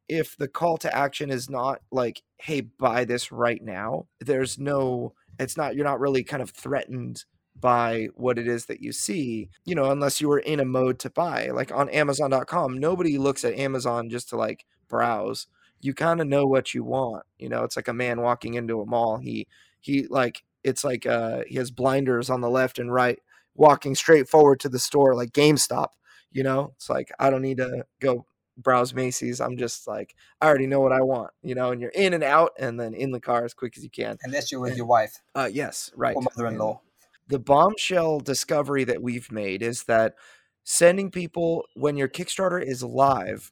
If 0.07 0.37
the 0.37 0.47
call 0.47 0.77
to 0.79 0.95
action 0.95 1.31
is 1.31 1.49
not 1.49 1.81
like, 1.91 2.21
"Hey, 2.37 2.61
buy 2.61 3.05
this 3.05 3.31
right 3.31 3.61
now," 3.63 4.07
there's 4.19 4.59
no 4.59 5.13
it's 5.39 5.57
not 5.57 5.75
you're 5.75 5.85
not 5.85 5.99
really 5.99 6.23
kind 6.23 6.41
of 6.41 6.49
threatened 6.51 7.25
by 7.59 8.09
what 8.15 8.37
it 8.37 8.47
is 8.47 8.65
that 8.65 8.81
you 8.81 8.91
see, 8.91 9.49
you 9.63 9.75
know, 9.75 9.91
unless 9.91 10.19
you 10.19 10.27
were 10.27 10.39
in 10.39 10.59
a 10.59 10.65
mode 10.65 10.99
to 10.99 11.09
buy. 11.09 11.47
Like 11.47 11.71
on 11.73 11.89
Amazon.com, 11.89 12.77
nobody 12.77 13.17
looks 13.17 13.45
at 13.45 13.57
Amazon 13.57 14.09
just 14.09 14.29
to 14.29 14.35
like 14.35 14.65
browse. 14.89 15.47
You 15.81 15.93
kind 15.93 16.19
of 16.19 16.27
know 16.27 16.45
what 16.45 16.73
you 16.73 16.83
want. 16.83 17.23
You 17.37 17.49
know, 17.49 17.63
it's 17.63 17.75
like 17.75 17.87
a 17.87 17.93
man 17.93 18.21
walking 18.21 18.55
into 18.55 18.81
a 18.81 18.85
mall. 18.85 19.17
He 19.17 19.47
he 19.79 20.07
like 20.07 20.43
it's 20.63 20.83
like 20.83 21.05
uh 21.05 21.43
he 21.47 21.55
has 21.55 21.71
blinders 21.71 22.29
on 22.29 22.41
the 22.41 22.49
left 22.49 22.79
and 22.79 22.91
right, 22.91 23.19
walking 23.55 23.95
straight 23.95 24.27
forward 24.27 24.59
to 24.61 24.69
the 24.69 24.79
store 24.79 25.15
like 25.15 25.31
GameStop. 25.31 25.89
You 26.31 26.43
know, 26.43 26.73
it's 26.75 26.89
like 26.89 27.11
I 27.19 27.29
don't 27.29 27.41
need 27.41 27.57
to 27.57 27.85
go 28.01 28.25
browse 28.57 28.93
Macy's. 28.93 29.41
I'm 29.41 29.57
just 29.57 29.87
like, 29.87 30.15
I 30.41 30.47
already 30.47 30.67
know 30.67 30.79
what 30.79 30.91
I 30.91 31.01
want, 31.01 31.31
you 31.43 31.55
know, 31.55 31.71
and 31.71 31.81
you're 31.81 31.91
in 31.91 32.13
and 32.13 32.23
out 32.23 32.51
and 32.59 32.79
then 32.79 32.93
in 32.93 33.11
the 33.11 33.19
car 33.19 33.45
as 33.45 33.53
quick 33.53 33.77
as 33.77 33.83
you 33.83 33.89
can. 33.89 34.17
Unless 34.23 34.51
you're 34.51 34.61
with 34.61 34.77
your 34.77 34.85
wife. 34.85 35.21
Uh, 35.33 35.49
yes, 35.51 35.91
right. 35.95 36.15
Or 36.15 36.21
mother 36.21 36.47
in 36.47 36.57
law. 36.57 36.81
The 37.27 37.39
bombshell 37.39 38.19
discovery 38.19 38.83
that 38.83 39.01
we've 39.01 39.31
made 39.31 39.61
is 39.61 39.83
that 39.83 40.15
sending 40.63 41.11
people 41.11 41.65
when 41.73 41.97
your 41.97 42.07
Kickstarter 42.07 42.61
is 42.61 42.83
live 42.83 43.51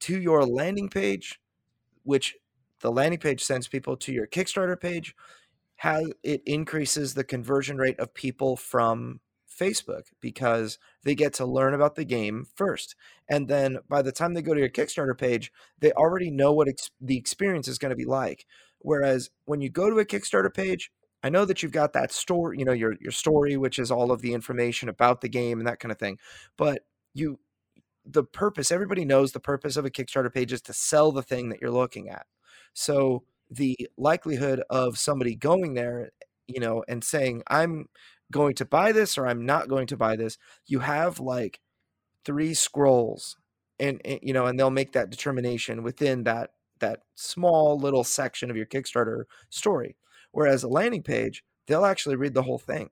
to 0.00 0.20
your 0.20 0.44
landing 0.44 0.88
page, 0.88 1.40
which 2.04 2.36
the 2.80 2.92
landing 2.92 3.18
page 3.18 3.42
sends 3.42 3.66
people 3.66 3.96
to 3.96 4.12
your 4.12 4.26
Kickstarter 4.26 4.80
page, 4.80 5.14
how 5.76 6.04
it 6.22 6.42
increases 6.46 7.14
the 7.14 7.24
conversion 7.24 7.76
rate 7.76 7.98
of 7.98 8.14
people 8.14 8.56
from 8.56 9.20
Facebook 9.58 10.04
because 10.20 10.78
they 11.04 11.14
get 11.14 11.34
to 11.34 11.46
learn 11.46 11.74
about 11.74 11.96
the 11.96 12.04
game 12.04 12.46
first. 12.54 12.94
And 13.28 13.48
then 13.48 13.78
by 13.88 14.02
the 14.02 14.12
time 14.12 14.34
they 14.34 14.42
go 14.42 14.54
to 14.54 14.60
your 14.60 14.68
Kickstarter 14.68 15.18
page, 15.18 15.52
they 15.80 15.92
already 15.92 16.30
know 16.30 16.52
what 16.52 16.68
ex- 16.68 16.90
the 17.00 17.16
experience 17.16 17.68
is 17.68 17.78
going 17.78 17.90
to 17.90 17.96
be 17.96 18.04
like. 18.04 18.46
Whereas 18.78 19.30
when 19.44 19.60
you 19.60 19.70
go 19.70 19.90
to 19.90 19.98
a 19.98 20.04
Kickstarter 20.04 20.52
page, 20.52 20.90
I 21.22 21.30
know 21.30 21.44
that 21.44 21.62
you've 21.62 21.72
got 21.72 21.92
that 21.94 22.12
story, 22.12 22.58
you 22.58 22.64
know, 22.64 22.72
your 22.72 22.94
your 23.00 23.12
story, 23.12 23.56
which 23.56 23.78
is 23.78 23.90
all 23.90 24.12
of 24.12 24.22
the 24.22 24.34
information 24.34 24.88
about 24.88 25.20
the 25.20 25.28
game 25.28 25.58
and 25.58 25.66
that 25.66 25.80
kind 25.80 25.90
of 25.90 25.98
thing. 25.98 26.18
But 26.56 26.82
you 27.12 27.40
the 28.04 28.24
purpose, 28.24 28.72
everybody 28.72 29.04
knows 29.04 29.32
the 29.32 29.40
purpose 29.40 29.76
of 29.76 29.84
a 29.84 29.90
Kickstarter 29.90 30.32
page 30.32 30.52
is 30.52 30.62
to 30.62 30.72
sell 30.72 31.12
the 31.12 31.22
thing 31.22 31.48
that 31.50 31.60
you're 31.60 31.70
looking 31.70 32.08
at. 32.08 32.26
So 32.72 33.24
the 33.50 33.76
likelihood 33.96 34.62
of 34.70 34.98
somebody 34.98 35.34
going 35.34 35.74
there, 35.74 36.10
you 36.46 36.60
know, 36.60 36.84
and 36.88 37.04
saying, 37.04 37.42
I'm 37.48 37.88
going 38.30 38.54
to 38.54 38.64
buy 38.64 38.92
this 38.92 39.16
or 39.16 39.26
I'm 39.26 39.46
not 39.46 39.68
going 39.68 39.86
to 39.88 39.96
buy 39.96 40.16
this. 40.16 40.38
You 40.66 40.80
have 40.80 41.20
like 41.20 41.60
three 42.24 42.54
scrolls 42.54 43.36
and, 43.80 44.00
and, 44.04 44.20
you 44.22 44.32
know 44.32 44.46
and 44.46 44.58
they'll 44.58 44.70
make 44.70 44.92
that 44.92 45.10
determination 45.10 45.82
within 45.82 46.24
that 46.24 46.50
that 46.80 47.00
small 47.14 47.78
little 47.78 48.04
section 48.04 48.50
of 48.50 48.56
your 48.56 48.66
Kickstarter 48.66 49.24
story. 49.50 49.96
Whereas 50.30 50.62
a 50.62 50.68
landing 50.68 51.02
page, 51.02 51.42
they'll 51.66 51.84
actually 51.84 52.16
read 52.16 52.34
the 52.34 52.42
whole 52.42 52.58
thing. 52.58 52.90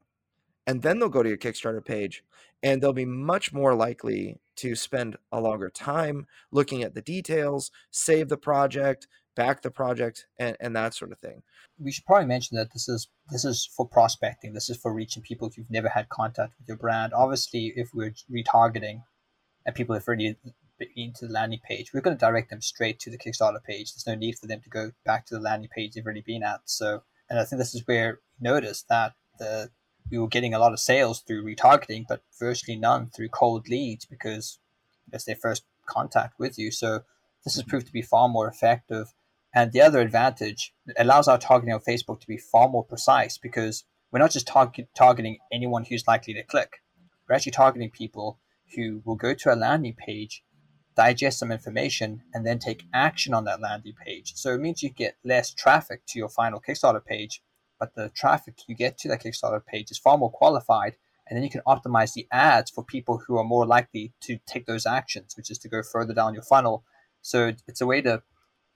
And 0.66 0.82
then 0.82 0.98
they'll 0.98 1.08
go 1.08 1.22
to 1.22 1.28
your 1.28 1.38
Kickstarter 1.38 1.84
page 1.84 2.24
and 2.62 2.82
they'll 2.82 2.92
be 2.92 3.04
much 3.04 3.52
more 3.52 3.74
likely 3.74 4.40
to 4.56 4.74
spend 4.74 5.16
a 5.30 5.40
longer 5.40 5.70
time 5.70 6.26
looking 6.50 6.82
at 6.82 6.94
the 6.94 7.02
details, 7.02 7.70
save 7.90 8.28
the 8.28 8.36
project, 8.36 9.06
back 9.36 9.62
the 9.62 9.70
project 9.70 10.26
and, 10.38 10.56
and 10.60 10.74
that 10.74 10.94
sort 10.94 11.12
of 11.12 11.18
thing. 11.18 11.42
We 11.78 11.92
should 11.92 12.06
probably 12.06 12.26
mention 12.26 12.56
that 12.56 12.72
this 12.72 12.88
is 12.88 13.08
this 13.30 13.44
is 13.44 13.68
for 13.76 13.86
prospecting. 13.86 14.52
This 14.52 14.70
is 14.70 14.76
for 14.76 14.92
reaching 14.92 15.22
people 15.22 15.48
if 15.48 15.56
you've 15.56 15.70
never 15.70 15.88
had 15.88 16.08
contact 16.08 16.54
with 16.58 16.68
your 16.68 16.76
brand. 16.76 17.12
Obviously 17.12 17.72
if 17.76 17.90
we're 17.94 18.14
retargeting 18.30 19.02
and 19.64 19.74
people 19.74 19.94
have 19.94 20.06
already 20.08 20.36
been 20.78 21.12
to 21.14 21.26
the 21.26 21.32
landing 21.32 21.60
page 21.66 21.94
we're 21.94 22.02
going 22.02 22.14
to 22.14 22.20
direct 22.20 22.50
them 22.50 22.60
straight 22.60 22.98
to 23.00 23.10
the 23.10 23.18
kickstarter 23.18 23.62
page. 23.62 23.92
There's 23.92 24.06
no 24.06 24.14
need 24.14 24.38
for 24.38 24.46
them 24.46 24.60
to 24.62 24.68
go 24.68 24.92
back 25.04 25.26
to 25.26 25.34
the 25.34 25.40
landing 25.40 25.70
page 25.74 25.92
they've 25.92 26.04
already 26.04 26.24
been 26.26 26.42
at. 26.42 26.60
So 26.64 27.02
and 27.28 27.38
i 27.38 27.44
think 27.44 27.58
this 27.58 27.74
is 27.74 27.86
where 27.86 28.20
we 28.40 28.48
noticed 28.48 28.88
that 28.88 29.14
the 29.38 29.70
we 30.10 30.18
were 30.18 30.28
getting 30.28 30.54
a 30.54 30.58
lot 30.58 30.72
of 30.72 30.78
sales 30.78 31.20
through 31.20 31.44
retargeting 31.44 32.04
but 32.08 32.22
virtually 32.38 32.76
none 32.76 33.08
through 33.08 33.28
cold 33.28 33.68
leads 33.68 34.04
because 34.04 34.60
it's 35.12 35.24
their 35.24 35.36
first 35.36 35.64
contact 35.86 36.38
with 36.38 36.58
you. 36.58 36.70
So 36.70 37.00
this 37.44 37.54
has 37.54 37.62
mm-hmm. 37.62 37.70
proved 37.70 37.86
to 37.86 37.92
be 37.92 38.02
far 38.02 38.28
more 38.28 38.48
effective 38.48 39.12
and 39.56 39.72
the 39.72 39.80
other 39.80 40.00
advantage 40.00 40.74
allows 40.98 41.26
our 41.26 41.38
targeting 41.38 41.72
on 41.72 41.80
Facebook 41.80 42.20
to 42.20 42.26
be 42.26 42.36
far 42.36 42.68
more 42.68 42.84
precise 42.84 43.38
because 43.38 43.84
we're 44.12 44.18
not 44.18 44.30
just 44.30 44.46
target, 44.46 44.90
targeting 44.94 45.38
anyone 45.50 45.86
who's 45.86 46.06
likely 46.06 46.34
to 46.34 46.42
click. 46.42 46.82
We're 47.26 47.36
actually 47.36 47.52
targeting 47.52 47.90
people 47.90 48.38
who 48.74 49.00
will 49.06 49.16
go 49.16 49.32
to 49.32 49.54
a 49.54 49.56
landing 49.56 49.94
page, 49.94 50.44
digest 50.94 51.38
some 51.38 51.50
information, 51.50 52.22
and 52.34 52.46
then 52.46 52.58
take 52.58 52.84
action 52.92 53.32
on 53.32 53.44
that 53.46 53.62
landing 53.62 53.94
page. 54.04 54.34
So 54.36 54.52
it 54.52 54.60
means 54.60 54.82
you 54.82 54.90
get 54.90 55.16
less 55.24 55.54
traffic 55.54 56.02
to 56.08 56.18
your 56.18 56.28
final 56.28 56.60
Kickstarter 56.60 57.02
page, 57.02 57.42
but 57.80 57.94
the 57.94 58.10
traffic 58.10 58.56
you 58.68 58.74
get 58.74 58.98
to 58.98 59.08
that 59.08 59.22
Kickstarter 59.22 59.64
page 59.64 59.90
is 59.90 59.96
far 59.96 60.18
more 60.18 60.30
qualified. 60.30 60.96
And 61.26 61.34
then 61.34 61.42
you 61.42 61.50
can 61.50 61.62
optimize 61.66 62.12
the 62.12 62.28
ads 62.30 62.70
for 62.70 62.84
people 62.84 63.22
who 63.26 63.38
are 63.38 63.44
more 63.44 63.64
likely 63.64 64.12
to 64.20 64.38
take 64.46 64.66
those 64.66 64.84
actions, 64.84 65.34
which 65.34 65.50
is 65.50 65.58
to 65.60 65.68
go 65.70 65.82
further 65.82 66.12
down 66.12 66.34
your 66.34 66.42
funnel. 66.42 66.84
So 67.22 67.54
it's 67.66 67.80
a 67.80 67.86
way 67.86 68.02
to 68.02 68.22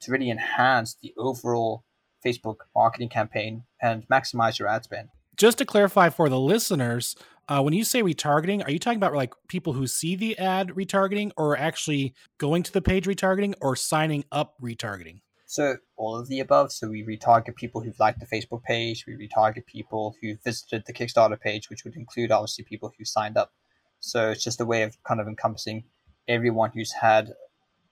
to 0.01 0.13
really 0.13 0.31
enhance 0.31 0.97
the 1.01 1.13
overall 1.17 1.85
Facebook 2.25 2.57
marketing 2.75 3.09
campaign 3.09 3.65
and 3.81 4.07
maximize 4.09 4.59
your 4.59 4.69
ad 4.69 4.85
spend. 4.85 5.09
Just 5.37 5.59
to 5.59 5.65
clarify 5.65 6.11
for 6.11 6.29
the 6.29 6.39
listeners, 6.39 7.17
uh, 7.49 7.63
when 7.63 7.73
you 7.73 7.85
say 7.85 8.03
retargeting, 8.03 8.65
are 8.65 8.71
you 8.71 8.79
talking 8.79 8.99
about 8.99 9.15
like 9.15 9.33
people 9.49 9.73
who 9.73 9.87
see 9.87 10.15
the 10.15 10.39
ad 10.39 10.69
retargeting 10.69 11.33
or 11.37 11.57
actually 11.57 12.15
going 12.39 12.63
to 12.63 12.73
the 12.73 12.83
page 12.83 13.07
retargeting 13.07 13.55
or 13.61 13.75
signing 13.75 14.25
up 14.31 14.55
retargeting? 14.63 15.21
So 15.47 15.79
all 15.97 16.17
of 16.17 16.29
the 16.29 16.39
above. 16.39 16.71
So 16.71 16.89
we 16.89 17.03
retarget 17.03 17.57
people 17.57 17.81
who've 17.81 17.99
liked 17.99 18.21
the 18.21 18.27
Facebook 18.27 18.63
page. 18.63 19.05
We 19.05 19.15
retarget 19.15 19.67
people 19.67 20.15
who 20.23 20.37
visited 20.45 20.85
the 20.87 20.93
Kickstarter 20.93 21.41
page, 21.41 21.69
which 21.69 21.83
would 21.85 21.97
include 21.97 22.31
obviously 22.31 22.65
people 22.65 22.93
who 22.97 23.05
signed 23.05 23.37
up. 23.37 23.53
So 23.99 24.31
it's 24.31 24.45
just 24.45 24.61
a 24.61 24.65
way 24.65 24.83
of 24.83 25.03
kind 25.03 25.21
of 25.21 25.27
encompassing 25.27 25.83
everyone 26.29 26.71
who's 26.73 26.93
had 26.93 27.33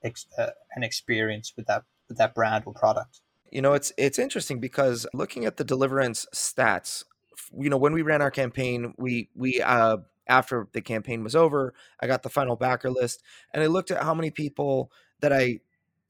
ex- 0.05 0.27
uh, 0.39 0.51
an 0.77 0.85
experience 0.85 1.55
with 1.57 1.67
that 1.67 1.83
that 2.09 2.35
brand 2.35 2.65
or 2.67 2.73
product. 2.73 3.21
You 3.51 3.63
know, 3.63 3.73
it's 3.73 3.93
it's 3.97 4.19
interesting 4.19 4.61
because 4.61 5.07
looking 5.15 5.45
at 5.45 5.57
the 5.57 5.65
deliverance 5.65 6.27
stats, 6.35 7.05
you 7.59 7.71
know, 7.71 7.79
when 7.79 7.93
we 7.93 8.03
ran 8.03 8.23
our 8.23 8.31
campaign, 8.31 8.95
we 8.99 9.31
we 9.35 9.61
uh 9.63 9.99
after 10.27 10.69
the 10.73 10.83
campaign 10.83 11.25
was 11.25 11.35
over, 11.35 11.73
I 12.01 12.07
got 12.07 12.23
the 12.23 12.29
final 12.29 12.57
backer 12.57 12.91
list 12.91 13.23
and 13.55 13.63
I 13.63 13.67
looked 13.67 13.91
at 13.91 14.03
how 14.03 14.13
many 14.15 14.31
people 14.31 14.93
that 15.21 15.33
I 15.33 15.61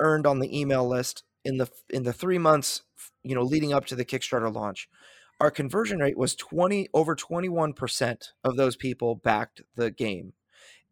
earned 0.01 0.27
on 0.27 0.41
the 0.41 0.59
email 0.59 0.87
list 0.87 1.23
in 1.45 1.59
the 1.59 1.69
in 1.89 2.03
the 2.03 2.13
3 2.13 2.39
months, 2.39 2.83
you 3.23 3.35
know, 3.35 3.43
leading 3.43 3.73
up 3.73 3.87
to 3.87 3.95
the 3.95 4.05
Kickstarter 4.05 4.53
launch. 4.53 4.89
Our 5.41 5.53
conversion 5.53 6.01
rate 6.01 6.19
was 6.19 6.35
20 6.35 6.89
over 6.93 7.15
21% 7.15 8.33
of 8.43 8.57
those 8.57 8.75
people 8.75 9.15
backed 9.15 9.63
the 9.77 9.93
game. 9.93 10.33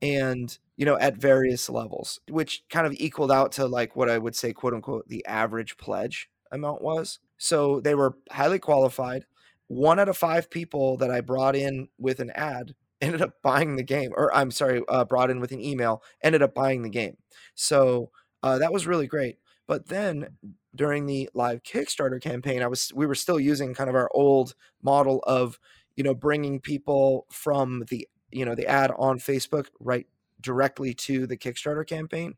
And 0.03 0.57
you 0.77 0.85
know, 0.85 0.99
at 0.99 1.17
various 1.17 1.71
levels, 1.71 2.21
which 2.29 2.63
kind 2.69 2.87
of 2.87 2.93
equaled 2.95 3.33
out 3.33 3.53
to 3.53 3.67
like 3.67 3.97
what 3.97 4.11
I 4.11 4.19
would 4.19 4.37
say, 4.37 4.53
quote 4.53 4.75
unquote, 4.75 5.09
the 5.09 5.25
average 5.27 5.79
pledge 5.79 6.29
amount 6.53 6.83
was. 6.83 7.19
So 7.39 7.81
they 7.81 7.95
were 7.95 8.17
highly 8.31 8.59
qualified. 8.59 9.25
One 9.69 9.99
out 9.99 10.09
of 10.09 10.17
five 10.17 10.51
people 10.51 10.97
that 10.99 11.11
I 11.11 11.21
brought 11.21 11.57
in 11.57 11.89
with 11.99 12.21
an 12.21 12.31
ad 12.31 12.75
ended 13.01 13.23
up 13.23 13.43
buying 13.43 13.77
the 13.77 13.83
game, 13.83 14.13
or 14.17 14.35
I'm 14.35 14.51
sorry, 14.51 14.83
uh, 14.89 15.05
brought 15.05 15.31
in 15.31 15.41
with 15.41 15.53
an 15.53 15.61
email, 15.61 16.03
ended 16.23 16.43
up 16.43 16.55
buying 16.55 16.83
the 16.83 16.89
game. 16.89 17.17
So 17.55 18.11
uh, 18.43 18.59
that 18.59 18.73
was 18.73 18.87
really 18.87 19.07
great. 19.07 19.39
But 19.67 19.89
then 19.89 20.37
during 20.75 21.07
the 21.07 21.29
live 21.35 21.63
Kickstarter 21.63 22.21
campaign, 22.21 22.63
I 22.63 22.69
was 22.69 22.93
we 22.95 23.07
were 23.07 23.15
still 23.15 23.41
using 23.41 23.75
kind 23.75 23.91
of 23.91 23.97
our 23.97 24.11
old 24.15 24.55
model 24.83 25.23
of 25.27 25.59
you 25.97 26.05
know 26.05 26.15
bringing 26.15 26.61
people 26.61 27.27
from 27.31 27.85
the 27.89 28.07
you 28.31 28.45
know 28.45 28.55
the 28.55 28.67
ad 28.67 28.91
on 28.97 29.19
Facebook 29.19 29.67
right 29.81 30.07
directly 30.41 30.95
to 30.95 31.27
the 31.27 31.37
Kickstarter 31.37 31.87
campaign 31.87 32.35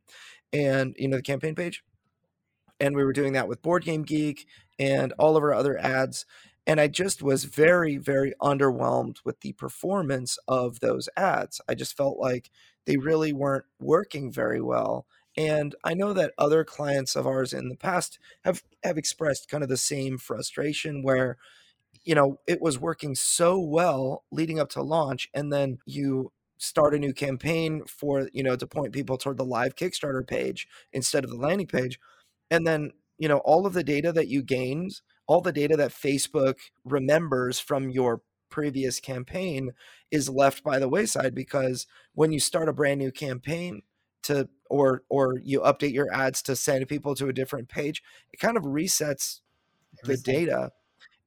and 0.53 0.94
you 0.98 1.09
know 1.09 1.16
the 1.16 1.22
campaign 1.22 1.55
page. 1.55 1.83
And 2.81 2.94
we 2.94 3.05
were 3.05 3.12
doing 3.12 3.33
that 3.33 3.48
with 3.48 3.62
Board 3.62 3.85
Game 3.85 4.03
Geek 4.03 4.46
and 4.79 5.12
all 5.18 5.37
of 5.37 5.42
our 5.42 5.53
other 5.53 5.77
ads. 5.79 6.27
And 6.66 6.81
I 6.81 6.87
just 6.87 7.22
was 7.22 7.44
very, 7.44 7.96
very 7.96 8.35
underwhelmed 8.40 9.16
with 9.24 9.40
the 9.40 9.53
performance 9.53 10.38
of 10.46 10.81
those 10.81 11.09
ads. 11.16 11.61
I 11.68 11.74
just 11.74 11.96
felt 11.96 12.18
like 12.18 12.51
they 12.85 12.98
really 12.98 13.33
weren't 13.33 13.64
working 13.81 14.31
very 14.31 14.61
well. 14.61 15.07
And 15.37 15.74
I 15.83 15.94
know 15.94 16.12
that 16.12 16.35
other 16.37 16.64
clients 16.64 17.16
of 17.16 17.27
ours 17.27 17.53
in 17.53 17.68
the 17.68 17.77
past 17.77 18.18
have 18.44 18.62
have 18.83 18.98
expressed 18.98 19.48
kind 19.48 19.62
of 19.62 19.68
the 19.68 19.77
same 19.77 20.18
frustration 20.18 21.03
where 21.03 21.37
you 22.05 22.14
know 22.14 22.38
it 22.46 22.61
was 22.61 22.79
working 22.79 23.14
so 23.14 23.59
well 23.59 24.24
leading 24.31 24.59
up 24.59 24.70
to 24.70 24.83
launch 24.83 25.29
and 25.35 25.53
then 25.53 25.79
you 25.87 26.33
start 26.59 26.94
a 26.94 26.98
new 26.98 27.12
campaign 27.12 27.83
for 27.87 28.29
you 28.33 28.42
know 28.42 28.57
to 28.57 28.66
point 28.66 28.92
people 28.92 29.16
toward 29.16 29.37
the 29.37 29.44
live 29.44 29.77
kickstarter 29.77 30.27
page 30.27 30.66
instead 30.92 31.24
of 31.24 31.31
the 31.31 31.37
landing 31.37 31.66
page 31.66 31.98
and 32.51 32.66
then 32.66 32.90
you 33.18 33.29
know 33.29 33.38
all 33.38 33.66
of 33.66 33.74
the 33.74 33.85
data 33.85 34.12
that 34.12 34.29
you 34.29 34.42
gained 34.42 35.01
all 35.27 35.40
the 35.40 35.53
data 35.53 35.77
that 35.77 35.90
facebook 35.90 36.57
remembers 36.85 37.61
from 37.61 37.90
your 37.90 38.22
previous 38.51 38.98
campaign 38.98 39.72
is 40.11 40.29
left 40.29 40.64
by 40.64 40.79
the 40.79 40.88
wayside 40.88 41.35
because 41.35 41.87
when 42.14 42.33
you 42.33 42.40
start 42.40 42.68
a 42.68 42.72
brand 42.72 42.98
new 42.98 43.12
campaign 43.12 43.83
to 44.22 44.48
or 44.70 45.03
or 45.09 45.38
you 45.38 45.61
update 45.61 45.92
your 45.92 46.12
ads 46.12 46.42
to 46.42 46.57
send 46.57 46.88
people 46.88 47.14
to 47.14 47.29
a 47.29 47.33
different 47.33 47.68
page 47.68 48.03
it 48.33 48.40
kind 48.40 48.57
of 48.57 48.64
resets 48.64 49.40
the 50.05 50.16
data 50.16 50.70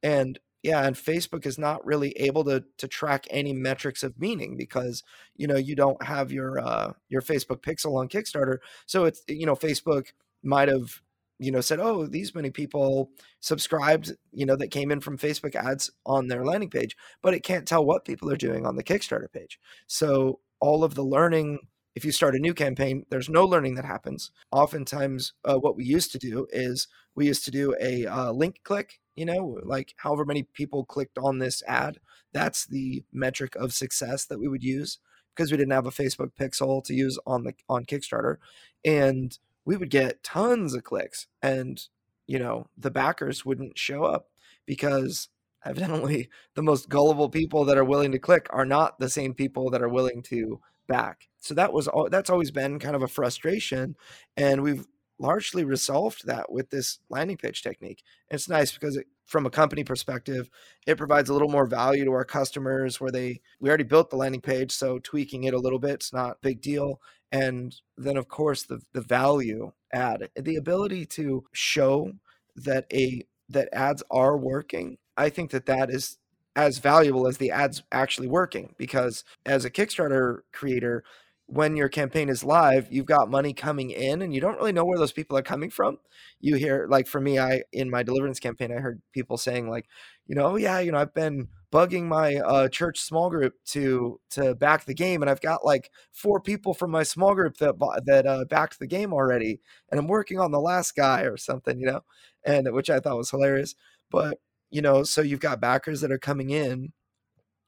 and 0.04 0.40
yeah 0.64 0.86
and 0.86 0.96
facebook 0.96 1.46
is 1.46 1.58
not 1.58 1.86
really 1.86 2.12
able 2.12 2.44
to 2.44 2.64
to 2.78 2.88
track 2.88 3.26
any 3.30 3.54
metrics 3.54 4.04
of 4.04 4.20
meaning 4.20 4.56
because 4.58 5.04
you 5.36 5.48
know 5.48 5.58
you 5.58 5.76
don't 5.76 6.02
have 6.04 6.32
your 6.32 6.60
uh 6.60 6.92
your 7.10 7.22
facebook 7.22 7.62
pixel 7.62 7.98
on 8.00 8.08
kickstarter. 8.08 8.58
So 8.86 9.06
it's 9.06 9.22
you 9.28 9.46
know 9.46 9.56
facebook 9.56 10.08
might 10.44 10.68
have 10.68 11.02
you 11.40 11.52
know 11.52 11.62
said 11.62 11.80
oh 11.80 12.06
these 12.06 12.36
many 12.36 12.52
people 12.52 13.10
subscribed 13.40 14.12
you 14.32 14.46
know 14.46 14.56
that 14.56 14.70
came 14.70 14.92
in 14.92 15.00
from 15.00 15.18
facebook 15.18 15.56
ads 15.56 15.90
on 16.06 16.28
their 16.28 16.46
landing 16.46 16.70
page 16.70 16.96
but 17.22 17.34
it 17.34 17.44
can't 17.44 17.68
tell 17.68 17.84
what 17.86 18.06
people 18.06 18.30
are 18.30 18.36
doing 18.38 18.66
on 18.66 18.76
the 18.76 18.84
kickstarter 18.84 19.32
page. 19.32 19.60
So 19.88 20.40
all 20.60 20.84
of 20.84 20.96
the 20.96 21.04
learning 21.04 21.60
if 21.96 22.06
you 22.06 22.12
start 22.12 22.36
a 22.36 22.40
new 22.40 22.54
campaign 22.54 23.06
there's 23.10 23.30
no 23.30 23.46
learning 23.46 23.76
that 23.76 23.86
happens. 23.86 24.32
Oftentimes 24.52 25.34
uh, 25.44 25.58
what 25.58 25.76
we 25.76 25.84
used 25.84 26.12
to 26.12 26.20
do 26.20 26.48
is 26.52 26.88
we 27.16 27.28
used 27.28 27.46
to 27.46 27.52
do 27.52 27.76
a 27.80 28.06
uh, 28.06 28.32
link 28.32 28.62
click 28.64 29.00
you 29.16 29.26
know 29.26 29.60
like 29.64 29.94
however 29.98 30.26
many 30.26 30.44
people 30.44 30.86
clicked 30.86 31.18
on 31.18 31.40
this 31.40 31.62
ad 31.68 32.00
that's 32.34 32.66
the 32.66 33.04
metric 33.12 33.56
of 33.56 33.74
success 33.74 34.26
that 34.26 34.40
we 34.40 34.48
would 34.48 34.64
use 34.64 35.00
because 35.36 35.52
we 35.52 35.58
didn't 35.58 35.74
have 35.74 35.88
a 35.88 35.92
facebook 35.92 36.32
pixel 36.40 36.84
to 36.84 36.94
use 36.94 37.18
on 37.26 37.44
the 37.44 37.54
on 37.70 37.86
kickstarter. 37.86 38.38
And 38.86 39.38
we 39.66 39.78
would 39.78 39.90
get 39.90 40.24
tons 40.24 40.74
of 40.74 40.84
clicks 40.84 41.28
and 41.42 41.82
you 42.28 42.40
know 42.40 42.68
the 42.78 42.92
backers 42.92 43.46
wouldn't 43.46 43.78
show 43.78 44.04
up 44.04 44.30
because 44.66 45.30
evidently 45.66 46.30
the 46.56 46.64
most 46.64 46.90
gullible 46.90 47.30
people 47.30 47.66
that 47.66 47.78
are 47.78 47.86
willing 47.86 48.12
to 48.12 48.20
click 48.20 48.48
are 48.50 48.66
not 48.66 49.00
the 49.00 49.10
same 49.10 49.34
people 49.34 49.70
that 49.70 49.82
are 49.82 49.90
willing 49.90 50.22
to 50.24 50.60
back 50.92 51.28
so 51.40 51.54
that 51.56 51.74
was 51.74 51.88
all, 51.88 52.10
that's 52.10 52.30
always 52.30 52.52
been 52.52 52.80
kind 52.80 52.96
of 52.96 53.02
a 53.02 53.08
frustration 53.08 53.96
and 54.38 54.62
we've 54.62 54.86
largely 55.22 55.64
resolved 55.64 56.26
that 56.26 56.52
with 56.52 56.70
this 56.72 57.00
landing 57.10 57.38
page 57.38 57.62
technique. 57.62 58.04
And 58.30 58.38
it's 58.38 58.50
nice 58.50 58.72
because 58.72 58.98
it, 58.98 59.06
from 59.26 59.46
a 59.46 59.52
company 59.52 59.84
perspective, 59.84 60.50
it 60.88 60.98
provides 60.98 61.30
a 61.30 61.34
little 61.34 61.48
more 61.48 61.66
value 61.66 62.04
to 62.06 62.12
our 62.12 62.26
customers 62.26 63.00
where 63.00 63.12
they 63.12 63.40
we 63.60 63.70
already 63.70 63.84
built 63.86 64.10
the 64.10 64.18
landing 64.18 64.42
page, 64.42 64.72
so 64.72 65.00
tweaking 65.00 65.46
it 65.46 65.54
a 65.54 65.60
little 65.60 65.80
bit, 65.80 65.92
it's 65.92 66.12
not 66.12 66.32
a 66.32 66.38
big 66.42 66.62
deal. 66.62 67.00
And 67.32 67.74
then 67.98 68.18
of 68.18 68.28
course 68.28 68.64
the 68.64 68.82
the 68.94 69.02
value 69.02 69.72
add, 69.94 70.30
the 70.36 70.56
ability 70.58 71.06
to 71.06 71.46
show 71.54 72.12
that 72.56 72.86
a 72.92 73.26
that 73.50 73.70
ads 73.74 74.04
are 74.12 74.38
working. 74.38 74.98
I 75.18 75.30
think 75.30 75.52
that 75.52 75.68
that 75.68 75.90
is 75.90 76.18
as 76.56 76.80
valuable 76.80 77.28
as 77.28 77.38
the 77.38 77.52
ads 77.52 77.84
actually 77.92 78.28
working 78.28 78.76
because 78.78 79.24
as 79.46 79.66
a 79.66 79.70
Kickstarter 79.70 80.40
creator, 80.52 81.04
when 81.48 81.76
your 81.76 81.90
campaign 81.90 82.30
is 82.30 82.44
live, 82.44 82.88
you've 82.92 83.06
got 83.06 83.30
money 83.30 83.54
coming 83.54 83.92
in 83.92 84.22
and 84.22 84.34
you 84.34 84.40
don't 84.40 84.58
really 84.58 84.72
know 84.72 84.86
where 84.86 84.98
those 84.98 85.12
people 85.12 85.38
are 85.38 85.42
coming 85.42 85.70
from. 85.70 85.98
You 86.40 86.56
hear 86.56 86.88
like 86.90 87.08
for 87.08 87.20
me, 87.20 87.40
I 87.40 87.64
in 87.74 87.90
my 87.90 88.04
deliverance 88.04 88.40
campaign, 88.40 88.72
I 88.72 88.80
heard 88.80 89.02
people 89.12 89.38
saying 89.38 89.70
like, 89.70 89.88
you 90.28 90.36
know, 90.36 90.56
yeah, 90.56 90.80
you 90.80 90.92
know, 90.92 90.98
I've 91.00 91.14
been 91.14 91.50
bugging 91.74 92.04
my 92.04 92.36
uh, 92.38 92.68
church 92.70 93.00
small 93.00 93.30
group 93.30 93.54
to 93.68 94.20
to 94.32 94.56
back 94.56 94.86
the 94.86 94.94
game, 94.94 95.22
and 95.22 95.30
I've 95.30 95.42
got 95.42 95.66
like 95.66 95.92
four 96.12 96.40
people 96.40 96.74
from 96.74 96.92
my 96.92 97.04
small 97.04 97.36
group 97.36 97.58
that 97.58 97.76
that 98.06 98.26
uh, 98.26 98.46
backed 98.46 98.80
the 98.80 98.88
game 98.88 99.14
already, 99.14 99.60
and 99.90 100.00
I'm 100.00 100.08
working 100.08 100.40
on 100.40 100.52
the 100.52 100.60
last 100.60 100.96
guy 100.96 101.24
or 101.24 101.38
something, 101.38 101.80
you 101.80 101.88
know, 101.88 102.02
and 102.46 102.72
which 102.74 102.90
I 102.90 103.00
thought 103.00 103.18
was 103.18 103.30
hilarious. 103.32 103.76
But 104.10 104.38
you 104.72 104.82
know, 104.82 105.04
so 105.04 105.22
you've 105.22 105.40
got 105.40 105.62
backers 105.62 106.02
that 106.02 106.12
are 106.12 106.18
coming 106.18 106.50
in 106.50 106.94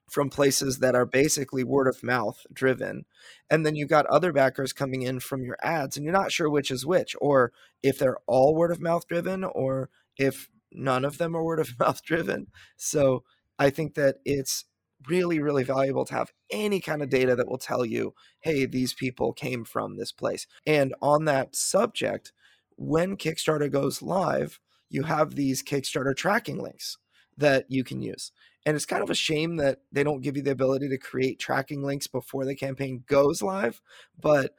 from 0.10 0.30
places 0.30 0.80
that 0.80 0.96
are 0.96 1.06
basically 1.06 1.64
word 1.64 1.88
of 1.88 2.04
mouth 2.04 2.46
driven. 2.52 3.06
And 3.50 3.66
then 3.66 3.76
you've 3.76 3.90
got 3.90 4.06
other 4.08 4.32
backers 4.32 4.74
coming 4.74 5.02
in 5.02 5.20
from 5.20 5.44
your 5.44 5.58
ads, 5.62 5.98
and 5.98 6.04
you're 6.04 6.14
not 6.14 6.32
sure 6.32 6.50
which 6.50 6.72
is 6.72 6.86
which, 6.86 7.16
or 7.20 7.52
if 7.82 7.98
they're 7.98 8.18
all 8.28 8.56
word 8.56 8.72
of 8.72 8.82
mouth 8.82 9.08
driven, 9.08 9.44
or 9.44 9.90
if 10.18 10.50
none 10.72 11.06
of 11.06 11.18
them 11.18 11.36
are 11.36 11.44
word 11.44 11.60
of 11.60 11.74
mouth 11.80 12.04
driven. 12.04 12.48
So 12.78 13.24
I 13.58 13.70
think 13.70 13.96
that 13.96 14.18
it's 14.26 14.66
really, 15.08 15.40
really 15.40 15.64
valuable 15.64 16.06
to 16.06 16.14
have 16.14 16.32
any 16.50 16.80
kind 16.80 17.02
of 17.02 17.10
data 17.10 17.36
that 17.36 17.48
will 17.48 17.58
tell 17.58 17.86
you, 17.86 18.14
hey, 18.42 18.66
these 18.66 18.94
people 18.94 19.34
came 19.34 19.66
from 19.66 19.98
this 19.98 20.12
place. 20.12 20.48
And 20.66 20.94
on 21.02 21.26
that 21.26 21.56
subject, 21.56 22.32
when 22.78 23.18
Kickstarter 23.18 23.72
goes 23.72 24.02
live, 24.02 24.60
you 24.94 25.04
have 25.04 25.34
these 25.34 25.64
Kickstarter 25.64 26.16
tracking 26.16 26.62
links 26.62 26.98
that 27.36 27.66
you 27.68 27.84
can 27.84 28.02
use. 28.02 28.32
And 28.64 28.76
it's 28.76 28.86
kind 28.86 29.02
of 29.02 29.10
a 29.10 29.16
shame 29.16 29.58
that 29.58 29.80
they 29.92 30.04
don't 30.04 30.22
give 30.22 30.38
you 30.38 30.44
the 30.44 30.52
ability 30.52 30.88
to 30.90 30.98
create 31.00 31.40
tracking 31.40 31.84
links 31.84 32.06
before 32.06 32.46
the 32.46 32.56
campaign 32.56 33.04
goes 33.08 33.42
live. 33.42 33.82
But 34.22 34.56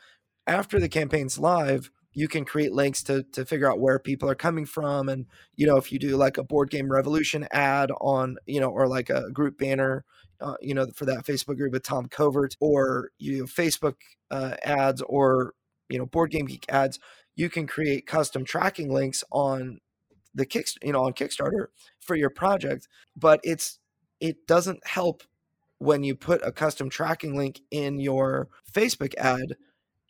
after 0.46 0.80
the 0.80 0.88
campaign's 0.88 1.38
live, 1.38 1.90
you 2.12 2.26
can 2.26 2.44
create 2.44 2.72
links 2.72 3.02
to 3.04 3.22
to 3.32 3.44
figure 3.44 3.70
out 3.70 3.80
where 3.80 3.98
people 3.98 4.28
are 4.28 4.36
coming 4.36 4.64
from 4.64 5.08
and 5.08 5.26
you 5.56 5.66
know 5.66 5.76
if 5.76 5.90
you 5.90 5.98
do 5.98 6.16
like 6.16 6.38
a 6.38 6.44
board 6.44 6.70
game 6.70 6.88
revolution 6.88 7.46
ad 7.50 7.90
on 8.00 8.36
you 8.46 8.60
know 8.60 8.68
or 8.68 8.86
like 8.86 9.10
a 9.10 9.32
group 9.32 9.58
banner 9.58 10.04
uh, 10.40 10.54
you 10.60 10.74
know 10.74 10.86
for 10.94 11.06
that 11.06 11.24
facebook 11.24 11.56
group 11.56 11.72
with 11.72 11.82
tom 11.82 12.06
covert 12.06 12.56
or 12.60 13.10
you 13.18 13.38
know, 13.38 13.44
facebook 13.46 13.96
uh, 14.30 14.54
ads 14.62 15.02
or 15.02 15.54
you 15.88 15.98
know 15.98 16.06
board 16.06 16.30
game 16.30 16.46
geek 16.46 16.64
ads 16.68 17.00
you 17.34 17.50
can 17.50 17.66
create 17.66 18.06
custom 18.06 18.44
tracking 18.44 18.92
links 18.92 19.24
on 19.32 19.80
the 20.34 20.46
kick 20.46 20.68
you 20.82 20.92
know 20.92 21.04
on 21.04 21.12
kickstarter 21.12 21.66
for 22.00 22.16
your 22.16 22.30
project 22.30 22.88
but 23.16 23.40
it's 23.44 23.78
it 24.20 24.46
doesn't 24.46 24.86
help 24.86 25.22
when 25.78 26.02
you 26.02 26.14
put 26.14 26.40
a 26.42 26.52
custom 26.52 26.88
tracking 26.88 27.36
link 27.36 27.60
in 27.70 27.98
your 27.98 28.48
Facebook 28.72 29.14
ad 29.16 29.56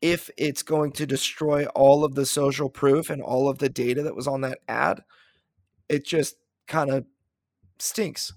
if 0.00 0.30
it's 0.36 0.62
going 0.62 0.92
to 0.92 1.06
destroy 1.06 1.64
all 1.68 2.04
of 2.04 2.14
the 2.14 2.26
social 2.26 2.68
proof 2.68 3.10
and 3.10 3.22
all 3.22 3.48
of 3.48 3.58
the 3.58 3.68
data 3.68 4.02
that 4.02 4.14
was 4.14 4.26
on 4.26 4.42
that 4.42 4.58
ad. 4.68 5.02
It 5.88 6.04
just 6.04 6.36
kind 6.66 6.90
of 6.90 7.06
stinks. 7.78 8.34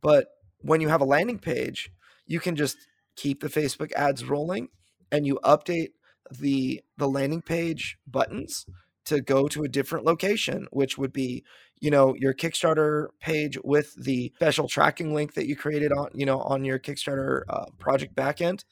But 0.00 0.28
when 0.58 0.80
you 0.80 0.88
have 0.88 1.00
a 1.00 1.06
landing 1.06 1.38
page, 1.38 1.90
you 2.26 2.40
can 2.40 2.56
just 2.56 2.76
keep 3.14 3.40
the 3.40 3.48
Facebook 3.48 3.92
ads 3.92 4.24
rolling 4.24 4.68
and 5.12 5.26
you 5.26 5.38
update 5.44 5.90
the 6.30 6.82
the 6.96 7.08
landing 7.08 7.40
page 7.40 7.98
buttons 8.06 8.66
to 9.06 9.20
go 9.20 9.48
to 9.48 9.64
a 9.64 9.68
different 9.68 10.04
location, 10.04 10.66
which 10.70 10.98
would 10.98 11.12
be, 11.12 11.44
you 11.80 11.90
know, 11.90 12.14
your 12.16 12.34
Kickstarter 12.34 13.08
page 13.20 13.58
with 13.64 13.94
the 13.94 14.32
special 14.36 14.68
tracking 14.68 15.14
link 15.14 15.34
that 15.34 15.46
you 15.46 15.56
created 15.56 15.92
on, 15.92 16.08
you 16.14 16.26
know, 16.26 16.40
on 16.40 16.64
your 16.64 16.78
Kickstarter 16.78 17.42
uh, 17.48 17.66
project 17.78 18.14
backend. 18.14 18.64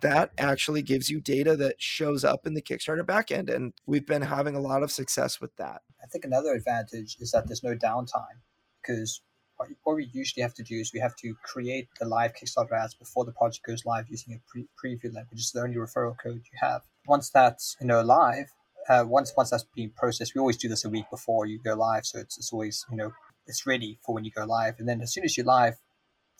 That 0.00 0.30
actually 0.36 0.82
gives 0.82 1.08
you 1.08 1.20
data 1.20 1.56
that 1.56 1.80
shows 1.80 2.24
up 2.24 2.46
in 2.46 2.54
the 2.54 2.62
Kickstarter 2.62 3.02
backend. 3.02 3.54
And 3.54 3.72
we've 3.86 4.06
been 4.06 4.22
having 4.22 4.54
a 4.54 4.60
lot 4.60 4.82
of 4.82 4.90
success 4.90 5.40
with 5.40 5.54
that. 5.56 5.82
I 6.02 6.06
think 6.06 6.24
another 6.24 6.52
advantage 6.52 7.16
is 7.20 7.30
that 7.30 7.46
there's 7.46 7.62
no 7.62 7.74
downtime 7.74 8.40
because 8.82 9.22
what, 9.56 9.96
we 9.96 10.08
usually 10.12 10.42
have 10.42 10.54
to 10.54 10.62
do 10.62 10.76
is 10.76 10.92
we 10.92 11.00
have 11.00 11.16
to 11.16 11.34
create 11.42 11.88
the 11.98 12.06
live 12.06 12.32
Kickstarter 12.34 12.72
ads 12.72 12.94
before 12.94 13.24
the 13.24 13.32
project 13.32 13.64
goes 13.64 13.84
live 13.86 14.06
using 14.08 14.34
a 14.34 14.40
pre- 14.50 14.68
preview 14.82 15.12
link, 15.12 15.30
which 15.30 15.40
is 15.40 15.52
the 15.52 15.62
only 15.62 15.76
referral 15.76 16.14
code 16.22 16.42
you 16.44 16.58
have. 16.60 16.82
Once 17.06 17.30
that's 17.30 17.76
you 17.80 17.86
know 17.86 18.02
live, 18.02 18.48
uh, 18.88 19.04
once 19.06 19.32
once 19.36 19.50
that's 19.50 19.64
being 19.74 19.90
processed, 19.90 20.34
we 20.34 20.40
always 20.40 20.56
do 20.56 20.68
this 20.68 20.84
a 20.84 20.88
week 20.88 21.06
before 21.10 21.46
you 21.46 21.58
go 21.58 21.74
live, 21.74 22.06
so 22.06 22.18
it's, 22.18 22.38
it's 22.38 22.52
always 22.52 22.84
you 22.90 22.96
know 22.96 23.12
it's 23.46 23.66
ready 23.66 23.98
for 24.04 24.14
when 24.14 24.24
you 24.24 24.30
go 24.30 24.44
live. 24.44 24.74
And 24.78 24.88
then 24.88 25.00
as 25.00 25.12
soon 25.12 25.24
as 25.24 25.36
you 25.36 25.44
live, 25.44 25.76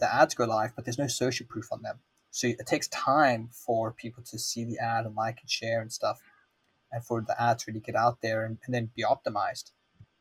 the 0.01 0.13
ads 0.13 0.35
go 0.35 0.45
live, 0.45 0.73
but 0.75 0.85
there's 0.85 0.99
no 0.99 1.07
social 1.07 1.47
proof 1.49 1.67
on 1.73 1.83
them. 1.83 2.01
So 2.31 2.49
it 2.49 2.67
takes 2.67 2.89
time 2.89 3.49
for 3.53 3.93
people 3.93 4.23
to 4.31 4.39
see 4.39 4.65
the 4.65 4.79
ad 4.79 5.07
and 5.07 5.15
like 5.15 5.39
and 5.41 5.51
share 5.51 5.81
and 5.81 5.93
stuff, 5.93 6.21
and 6.93 7.05
for 7.05 7.21
the 7.21 7.41
ad 7.41 7.61
to 7.61 7.65
really 7.69 7.81
get 7.81 7.97
out 7.97 8.19
there 8.23 8.45
and, 8.45 8.59
and 8.67 8.75
then 8.75 8.91
be 8.95 9.05
optimized. 9.05 9.71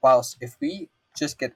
Whilst 0.02 0.38
if 0.42 0.56
we 0.62 0.90
just 1.16 1.40
get 1.40 1.54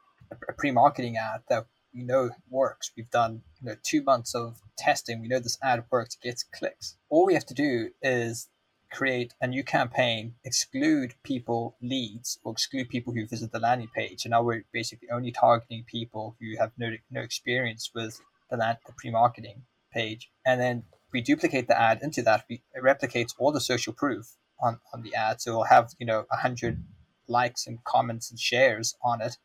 a 0.48 0.54
pre-marketing 0.54 1.18
ad 1.18 1.42
that 1.50 1.66
we 1.94 2.04
know 2.04 2.30
works. 2.50 2.92
We've 2.96 3.10
done 3.10 3.42
you 3.62 3.70
know 3.70 3.76
two 3.84 4.04
months 4.04 4.36
of 4.36 4.60
testing. 4.78 5.22
We 5.22 5.28
know 5.28 5.40
this 5.40 5.58
ad 5.62 5.84
works, 5.92 6.16
it 6.16 6.28
gets 6.28 6.44
clicks. 6.44 6.98
All 7.10 7.26
we 7.26 7.34
have 7.34 7.46
to 7.48 7.54
do 7.54 7.90
is 8.02 8.48
create 8.92 9.34
a 9.42 9.48
new 9.48 9.64
campaign, 9.64 10.36
exclude 10.44 11.14
people 11.24 11.78
leads 11.82 12.40
or 12.44 12.52
exclude 12.52 12.90
people 12.90 13.14
who 13.14 13.28
visit 13.28 13.52
the 13.52 13.60
landing 13.60 13.90
page. 13.96 14.26
And 14.26 14.32
now 14.32 14.44
we're 14.44 14.66
basically 14.74 15.10
only 15.12 15.32
targeting 15.32 15.84
people 15.86 16.36
who 16.40 16.58
have 16.58 16.72
no, 16.78 16.92
no 17.12 17.22
experience 17.22 17.92
with 17.94 18.22
the, 18.50 18.58
land, 18.58 18.78
the 18.86 18.94
pre-marketing 18.98 19.64
page. 19.94 20.30
And 20.46 20.60
then 20.60 20.84
we 21.14 21.22
duplicate 21.22 21.68
the 21.68 21.80
ad 21.80 22.00
into 22.02 22.22
that. 22.24 22.46
We, 22.50 22.64
it 22.74 22.84
replicates 22.84 23.34
all 23.38 23.52
the 23.52 23.62
social 23.62 23.94
proof 23.94 24.36
on, 24.62 24.80
on 24.94 25.04
the 25.04 25.14
ad. 25.16 25.42
So 25.42 25.56
we'll 25.56 25.64
have, 25.66 25.92
you 26.00 26.06
know, 26.06 26.26
100 26.30 26.84
likes 27.28 27.68
and 27.68 27.84
comments 27.84 28.32
and 28.32 28.40
shares 28.40 28.96
on 29.04 29.22
it 29.22 29.38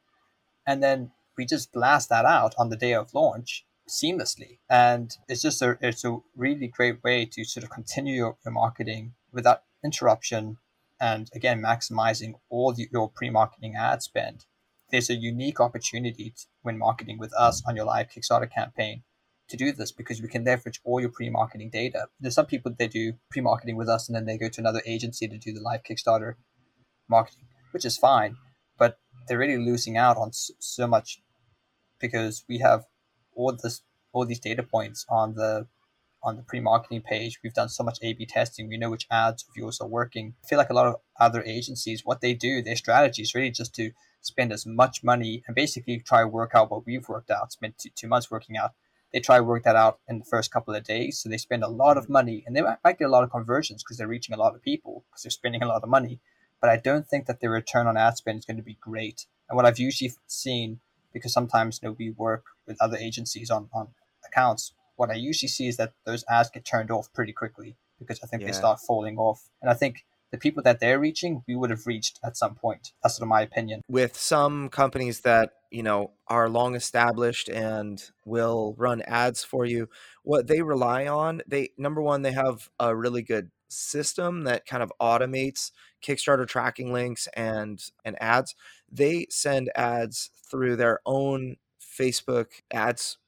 and 0.67 0.83
then 0.83 1.11
we 1.37 1.45
just 1.45 1.73
blast 1.73 2.09
that 2.09 2.25
out 2.25 2.55
on 2.59 2.69
the 2.69 2.77
day 2.77 2.95
of 2.95 3.13
launch 3.15 3.67
seamlessly 3.89 4.59
and 4.71 5.19
it's 5.29 5.43
just 5.43 5.61
a 5.61 5.77
it's 5.81 6.05
a 6.05 6.17
really 6.37 6.67
great 6.67 7.03
way 7.05 7.27
to 7.27 7.45
sort 7.45 7.65
of 7.65 7.71
continue 7.71 8.15
your, 8.15 8.37
your 8.45 8.53
marketing 8.53 9.13
without 9.35 9.63
interruption 9.85 10.59
and 11.01 11.29
again 11.35 11.61
maximizing 11.61 12.35
all 12.49 12.73
the, 12.73 12.89
your 12.93 13.11
pre-marketing 13.11 13.75
ad 13.77 14.03
spend. 14.03 14.47
There's 14.91 15.11
a 15.11 15.15
unique 15.15 15.61
opportunity 15.61 16.31
to, 16.31 16.47
when 16.63 16.79
marketing 16.79 17.19
with 17.19 17.33
us 17.35 17.63
on 17.67 17.77
your 17.77 17.85
live 17.85 18.09
kickstarter 18.09 18.51
campaign 18.51 19.03
to 19.49 19.57
do 19.57 19.73
this 19.73 19.93
because 19.93 20.23
we 20.23 20.29
can 20.29 20.45
leverage 20.45 20.81
all 20.85 21.01
your 21.01 21.11
pre-marketing 21.11 21.71
data. 21.71 22.07
There's 22.21 22.35
some 22.35 22.47
people 22.47 22.73
that 22.79 22.91
do 22.93 23.15
pre-marketing 23.31 23.77
with 23.77 23.89
us 23.89 24.09
and 24.09 24.17
then 24.17 24.25
they 24.25 24.39
go 24.39 24.49
to 24.49 24.61
another 24.61 24.83
agency 24.87 25.29
to 25.29 25.37
do 25.37 25.53
the 25.53 25.61
live 25.61 25.83
kickstarter 25.83 26.35
marketing 27.09 27.45
which 27.73 27.85
is 27.85 27.99
fine 27.99 28.37
but 28.79 28.99
they're 29.27 29.39
really 29.39 29.63
losing 29.63 29.97
out 29.97 30.17
on 30.17 30.31
so 30.33 30.87
much 30.87 31.21
because 32.01 32.45
we 32.49 32.59
have 32.59 32.85
all 33.35 33.57
this 33.63 33.83
all 34.13 34.25
these 34.25 34.41
data 34.41 34.63
points 34.63 35.05
on 35.09 35.35
the 35.35 35.67
on 36.25 36.37
the 36.37 36.43
pre-marketing 36.43 37.03
page. 37.03 37.39
We've 37.45 37.55
done 37.55 37.69
so 37.69 37.85
much 37.85 37.99
a-b 38.03 38.27
testing. 38.27 38.69
We 38.69 38.79
know 38.79 38.91
which 38.91 39.07
ads 39.11 39.45
of 39.49 39.57
yours 39.57 39.81
are 39.81 39.87
working. 39.87 40.35
I 40.43 40.49
feel 40.49 40.59
like 40.59 40.71
a 40.71 40.75
lot 40.75 40.87
of 40.87 40.97
other 41.21 41.43
agencies 41.43 42.03
what 42.05 42.21
they 42.21 42.35
do 42.35 42.63
their 42.63 42.77
strategy 42.77 43.23
is 43.23 43.35
really 43.35 43.51
just 43.51 43.75
to 43.77 43.91
spend 44.21 44.53
as 44.53 44.65
much 44.65 45.05
money 45.05 45.43
and 45.47 45.55
basically 45.55 45.99
try 45.99 46.23
to 46.23 46.29
work 46.29 46.53
out 46.55 46.71
what 46.71 46.87
we've 46.87 47.09
worked 47.09 47.31
out 47.31 47.53
spent 47.53 47.79
two, 47.79 47.91
two 47.95 48.09
months 48.09 48.31
working 48.31 48.57
out. 48.57 48.71
They 49.13 49.21
try 49.21 49.37
to 49.37 49.45
work 49.45 49.63
that 49.65 49.77
out 49.77 50.01
in 50.09 50.19
the 50.19 50.25
first 50.25 50.51
couple 50.51 50.75
of 50.75 50.83
days 50.83 51.21
so 51.21 51.29
they 51.29 51.37
spend 51.37 51.63
a 51.63 51.69
lot 51.69 51.97
of 51.97 52.09
money 52.09 52.43
and 52.47 52.57
they 52.57 52.63
might, 52.63 52.99
get 52.99 53.05
a 53.05 53.09
lot 53.09 53.23
of 53.23 53.31
conversions 53.31 53.83
because 53.83 53.99
they're 53.99 54.09
reaching 54.09 54.35
a 54.35 54.39
lot 54.39 54.55
of 54.55 54.63
people 54.63 55.05
because 55.09 55.23
they're 55.23 55.31
spending 55.31 55.63
a 55.63 55.69
lot 55.69 55.83
of 55.83 55.89
money. 55.89 56.21
But 56.61 56.71
I 56.71 56.79
don't 56.79 57.07
think 57.07 57.27
that 57.27 57.41
the 57.41 57.49
return 57.49 57.87
on 57.87 57.97
ad 57.97 58.17
spend 58.17 58.39
is 58.39 58.45
going 58.45 58.57
to 58.57 58.63
be 58.63 58.79
great. 58.81 59.27
And 59.49 59.57
what 59.57 59.67
I've 59.67 59.79
usually 59.79 60.13
seen, 60.27 60.81
because 61.13 61.33
sometimes 61.33 61.81
you 61.83 61.89
know, 61.89 61.97
we 61.99 62.11
work 62.11 62.45
with 62.67 62.81
other 62.81 62.97
agencies 62.97 63.51
on, 63.51 63.69
on 63.73 63.89
accounts, 64.27 64.73
what 64.97 65.11
I 65.11 65.15
usually 65.15 65.49
see 65.49 65.69
is 65.69 65.77
that 65.77 65.93
those 66.05 66.25
ads 66.29 66.51
get 66.51 66.65
turned 66.65 66.91
off 66.91 67.13
pretty 67.13 67.33
quickly 67.33 67.77
because 67.99 68.21
I 68.23 68.27
think 68.27 68.43
yeah. 68.43 68.49
they 68.49 68.53
start 68.53 68.81
falling 68.81 69.19
off. 69.19 69.49
And 69.63 69.71
I 69.71 69.75
think 69.75 70.05
the 70.31 70.39
people 70.39 70.63
that 70.65 70.81
they're 70.81 70.99
reaching, 70.99 71.43
we 71.47 71.55
would 71.55 71.71
have 71.71 71.87
reached 71.87 72.19
at 72.25 72.37
some 72.37 72.55
point. 72.55 72.93
That's 73.03 73.17
sort 73.17 73.23
of 73.23 73.29
my 73.29 73.43
opinion. 73.43 73.83
With 73.89 74.17
some 74.17 74.69
companies 74.69 75.21
that, 75.21 75.53
you 75.71 75.83
know, 75.83 76.13
are 76.27 76.49
long 76.49 76.75
established 76.75 77.49
and 77.49 78.03
will 78.25 78.75
run 78.77 79.03
ads 79.03 79.45
for 79.45 79.65
you, 79.65 79.89
what 80.23 80.47
they 80.49 80.63
rely 80.63 81.07
on, 81.07 81.43
they 81.47 81.71
number 81.79 82.03
one, 82.03 82.23
they 82.23 82.33
have 82.33 82.69
a 82.81 82.97
really 82.97 83.23
good 83.23 83.51
system 83.69 84.45
that 84.45 84.67
kind 84.67 84.83
of 84.83 84.93
automates 85.01 85.71
Kickstarter 86.05 86.47
tracking 86.47 86.93
links 86.93 87.29
and 87.37 87.81
and 88.05 88.21
ads. 88.21 88.55
They 88.91 89.27
send 89.31 89.71
ads 89.75 90.31
through 90.51 90.77
their 90.77 91.01
own 91.07 91.57
Facebook 91.81 92.47
ads 92.73 93.19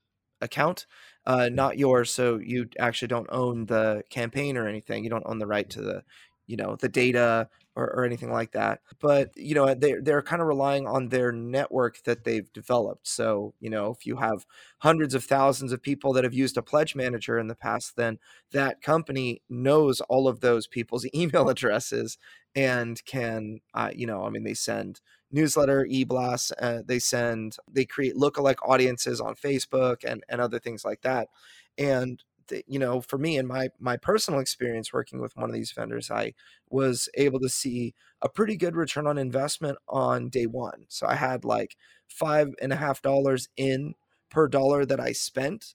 account, 0.41 0.87
uh, 1.27 1.49
not 1.53 1.79
yours. 1.79 2.11
So 2.11 2.39
you 2.39 2.69
actually 2.79 3.09
don't 3.09 3.29
own 3.31 3.67
the 3.67 4.03
campaign 4.11 4.57
or 4.57 4.69
anything. 4.69 5.05
You 5.05 5.11
don't 5.11 5.27
own 5.27 5.39
the 5.39 5.47
right 5.47 5.69
to 5.71 5.83
the 5.83 6.03
you 6.47 6.57
know 6.57 6.77
the 6.77 6.89
data 6.89 7.49
or, 7.75 7.85
or 7.93 8.05
anything 8.05 8.31
like 8.31 8.53
that 8.53 8.81
but 9.01 9.31
you 9.37 9.55
know 9.55 9.75
they're, 9.75 10.01
they're 10.01 10.23
kind 10.23 10.41
of 10.41 10.49
relying 10.49 10.87
on 10.87 11.09
their 11.09 11.33
network 11.33 12.03
that 12.05 12.25
they've 12.25 12.53
developed 12.53 13.07
so 13.07 13.53
you 13.61 13.69
know 13.69 13.91
if 13.91 14.07
you 14.07 14.17
have 14.17 14.47
hundreds 14.79 15.15
of 15.15 15.25
thousands 15.25 15.73
of 15.73 15.83
people 15.83 16.13
that 16.13 16.25
have 16.25 16.35
used 16.35 16.57
a 16.57 16.63
pledge 16.63 16.95
manager 16.95 17.39
in 17.39 17.49
the 17.49 17.55
past 17.55 17.97
then 17.97 18.19
that 18.53 18.81
company 18.81 19.43
knows 19.49 20.01
all 20.03 20.29
of 20.29 20.41
those 20.41 20.67
people's 20.67 21.07
email 21.15 21.49
addresses 21.49 22.19
and 22.57 23.05
can 23.07 23.61
uh, 23.75 23.91
you 23.95 24.07
know 24.07 24.25
i 24.25 24.31
mean 24.31 24.45
they 24.45 24.55
send 24.55 25.01
newsletter 25.33 25.87
e-blasts 25.91 26.53
uh, 26.61 26.83
they 26.87 26.99
send 26.99 27.57
they 27.71 27.85
create 27.87 28.17
lookalike 28.17 28.57
audiences 28.67 29.21
on 29.21 29.35
facebook 29.37 29.99
and 30.05 30.25
and 30.31 30.41
other 30.41 30.59
things 30.61 30.85
like 30.85 31.03
that. 31.03 31.29
And 31.79 32.23
you 32.69 32.79
know 32.79 33.01
for 33.01 33.19
me 33.19 33.37
and 33.39 33.49
my 33.49 33.69
my 33.81 33.97
personal 33.97 34.41
experience 34.41 34.93
working 34.93 35.21
with 35.21 35.37
one 35.37 35.51
of 35.51 35.55
these 35.55 35.73
vendors 35.73 36.11
i 36.13 36.33
was 36.71 37.09
able 37.15 37.41
to 37.41 37.49
see 37.49 37.95
a 38.23 38.29
pretty 38.29 38.57
good 38.57 38.77
return 38.77 39.07
on 39.07 39.19
investment 39.19 39.79
on 39.89 40.29
day 40.29 40.47
one. 40.47 40.85
So 40.89 41.07
i 41.09 41.17
had 41.17 41.45
like 41.45 41.77
five 42.09 42.55
and 42.63 42.73
a 42.73 42.77
half 42.77 43.03
dollars 43.03 43.49
in 43.57 43.95
per 44.31 44.49
dollar 44.49 44.85
that 44.87 45.01
i 45.01 45.13
spent 45.13 45.75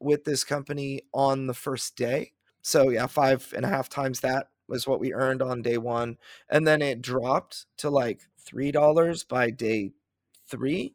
with 0.00 0.24
this 0.24 0.44
company 0.44 1.02
on 1.14 1.46
the 1.46 1.54
first 1.54 1.96
day. 1.96 2.32
So 2.62 2.90
yeah 2.90 3.06
five 3.06 3.52
and 3.56 3.64
a 3.64 3.68
half 3.68 3.88
times 3.88 4.20
that 4.20 4.48
was 4.72 4.88
what 4.88 5.00
we 5.00 5.14
earned 5.14 5.42
on 5.42 5.62
day 5.62 5.78
one 5.78 6.18
and 6.50 6.66
then 6.66 6.82
it 6.82 7.02
dropped 7.02 7.66
to 7.78 7.90
like 7.90 8.22
three 8.38 8.72
dollars 8.72 9.24
by 9.24 9.50
day 9.50 9.92
three 10.48 10.94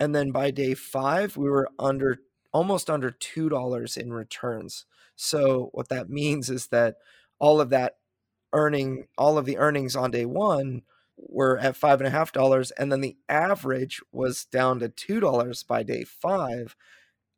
and 0.00 0.14
then 0.14 0.30
by 0.32 0.50
day 0.50 0.74
five 0.74 1.36
we 1.36 1.48
were 1.48 1.68
under 1.78 2.20
almost 2.52 2.90
under 2.90 3.10
$2 3.10 3.96
in 3.96 4.12
returns. 4.12 4.84
So 5.16 5.70
what 5.72 5.88
that 5.88 6.10
means 6.20 6.50
is 6.50 6.68
that 6.68 6.96
all 7.38 7.60
of 7.60 7.70
that 7.70 7.96
earning, 8.52 9.06
all 9.18 9.38
of 9.38 9.46
the 9.46 9.58
earnings 9.58 9.96
on 9.96 10.10
day 10.10 10.24
one 10.26 10.82
were 11.16 11.58
at 11.58 11.76
five 11.76 12.00
and 12.00 12.08
a 12.08 12.10
half 12.10 12.32
dollars, 12.32 12.70
and 12.72 12.90
then 12.90 13.00
the 13.00 13.16
average 13.28 14.00
was 14.12 14.44
down 14.44 14.80
to 14.80 14.88
two 14.88 15.20
dollars 15.20 15.62
by 15.62 15.82
day 15.82 16.04
five. 16.04 16.76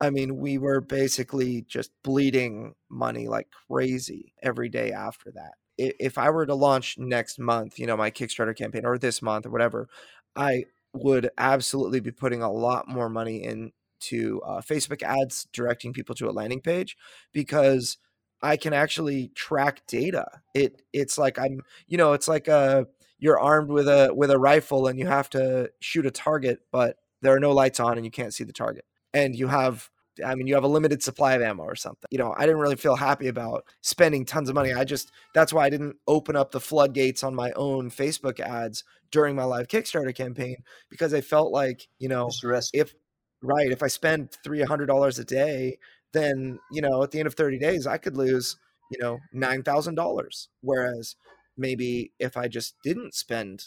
I 0.00 0.10
mean, 0.10 0.38
we 0.38 0.58
were 0.58 0.80
basically 0.80 1.62
just 1.62 1.90
bleeding 2.02 2.74
money 2.90 3.28
like 3.28 3.48
crazy 3.68 4.34
every 4.42 4.68
day 4.68 4.92
after 4.92 5.30
that. 5.32 5.54
If 5.76 6.18
I 6.18 6.30
were 6.30 6.46
to 6.46 6.54
launch 6.54 6.98
next 6.98 7.38
month, 7.38 7.78
you 7.78 7.86
know, 7.86 7.96
my 7.96 8.10
Kickstarter 8.10 8.56
campaign 8.56 8.84
or 8.84 8.98
this 8.98 9.22
month 9.22 9.46
or 9.46 9.50
whatever, 9.50 9.88
I 10.36 10.66
would 10.92 11.30
absolutely 11.38 12.00
be 12.00 12.12
putting 12.12 12.42
a 12.42 12.52
lot 12.52 12.88
more 12.88 13.08
money 13.08 13.42
in 13.42 13.72
to 14.00 14.40
uh, 14.42 14.60
Facebook 14.60 15.02
ads 15.02 15.46
directing 15.52 15.92
people 15.92 16.14
to 16.14 16.28
a 16.28 16.32
landing 16.32 16.60
page 16.60 16.96
because 17.32 17.96
I 18.42 18.56
can 18.56 18.72
actually 18.72 19.28
track 19.34 19.86
data. 19.86 20.26
It 20.52 20.82
it's 20.92 21.16
like 21.18 21.38
I'm 21.38 21.62
you 21.88 21.96
know 21.96 22.12
it's 22.12 22.28
like 22.28 22.46
a 22.48 22.52
uh, 22.52 22.84
you're 23.18 23.40
armed 23.40 23.70
with 23.70 23.88
a 23.88 24.12
with 24.14 24.30
a 24.30 24.38
rifle 24.38 24.86
and 24.86 24.98
you 24.98 25.06
have 25.06 25.30
to 25.30 25.70
shoot 25.80 26.06
a 26.06 26.10
target, 26.10 26.60
but 26.70 26.98
there 27.22 27.34
are 27.34 27.40
no 27.40 27.52
lights 27.52 27.80
on 27.80 27.96
and 27.96 28.04
you 28.04 28.10
can't 28.10 28.34
see 28.34 28.44
the 28.44 28.52
target. 28.52 28.84
And 29.14 29.34
you 29.34 29.48
have 29.48 29.88
I 30.24 30.34
mean, 30.34 30.46
you 30.46 30.54
have 30.54 30.64
a 30.64 30.68
limited 30.68 31.02
supply 31.02 31.34
of 31.34 31.42
ammo 31.42 31.62
or 31.64 31.74
something. 31.76 32.06
You 32.10 32.18
know, 32.18 32.34
I 32.36 32.42
didn't 32.46 32.60
really 32.60 32.76
feel 32.76 32.96
happy 32.96 33.28
about 33.28 33.64
spending 33.80 34.24
tons 34.24 34.48
of 34.48 34.54
money. 34.54 34.72
I 34.72 34.84
just, 34.84 35.10
that's 35.34 35.52
why 35.52 35.64
I 35.64 35.70
didn't 35.70 35.96
open 36.06 36.36
up 36.36 36.50
the 36.50 36.60
floodgates 36.60 37.22
on 37.24 37.34
my 37.34 37.52
own 37.52 37.90
Facebook 37.90 38.40
ads 38.40 38.84
during 39.10 39.34
my 39.34 39.44
live 39.44 39.68
Kickstarter 39.68 40.14
campaign 40.14 40.56
because 40.90 41.14
I 41.14 41.20
felt 41.20 41.52
like, 41.52 41.88
you 41.98 42.08
know, 42.08 42.30
if 42.72 42.94
right 43.42 43.70
if 43.70 43.82
i 43.82 43.86
spend 43.88 44.30
$300 44.42 45.18
a 45.18 45.24
day 45.24 45.78
then 46.12 46.58
you 46.72 46.80
know 46.80 47.02
at 47.02 47.10
the 47.10 47.18
end 47.18 47.26
of 47.26 47.34
30 47.34 47.58
days 47.58 47.86
i 47.86 47.98
could 47.98 48.16
lose 48.16 48.56
you 48.90 48.98
know 48.98 49.18
$9000 49.34 50.48
whereas 50.62 51.16
maybe 51.56 52.12
if 52.18 52.36
I 52.36 52.48
just 52.48 52.74
didn't 52.82 53.14
spend, 53.14 53.66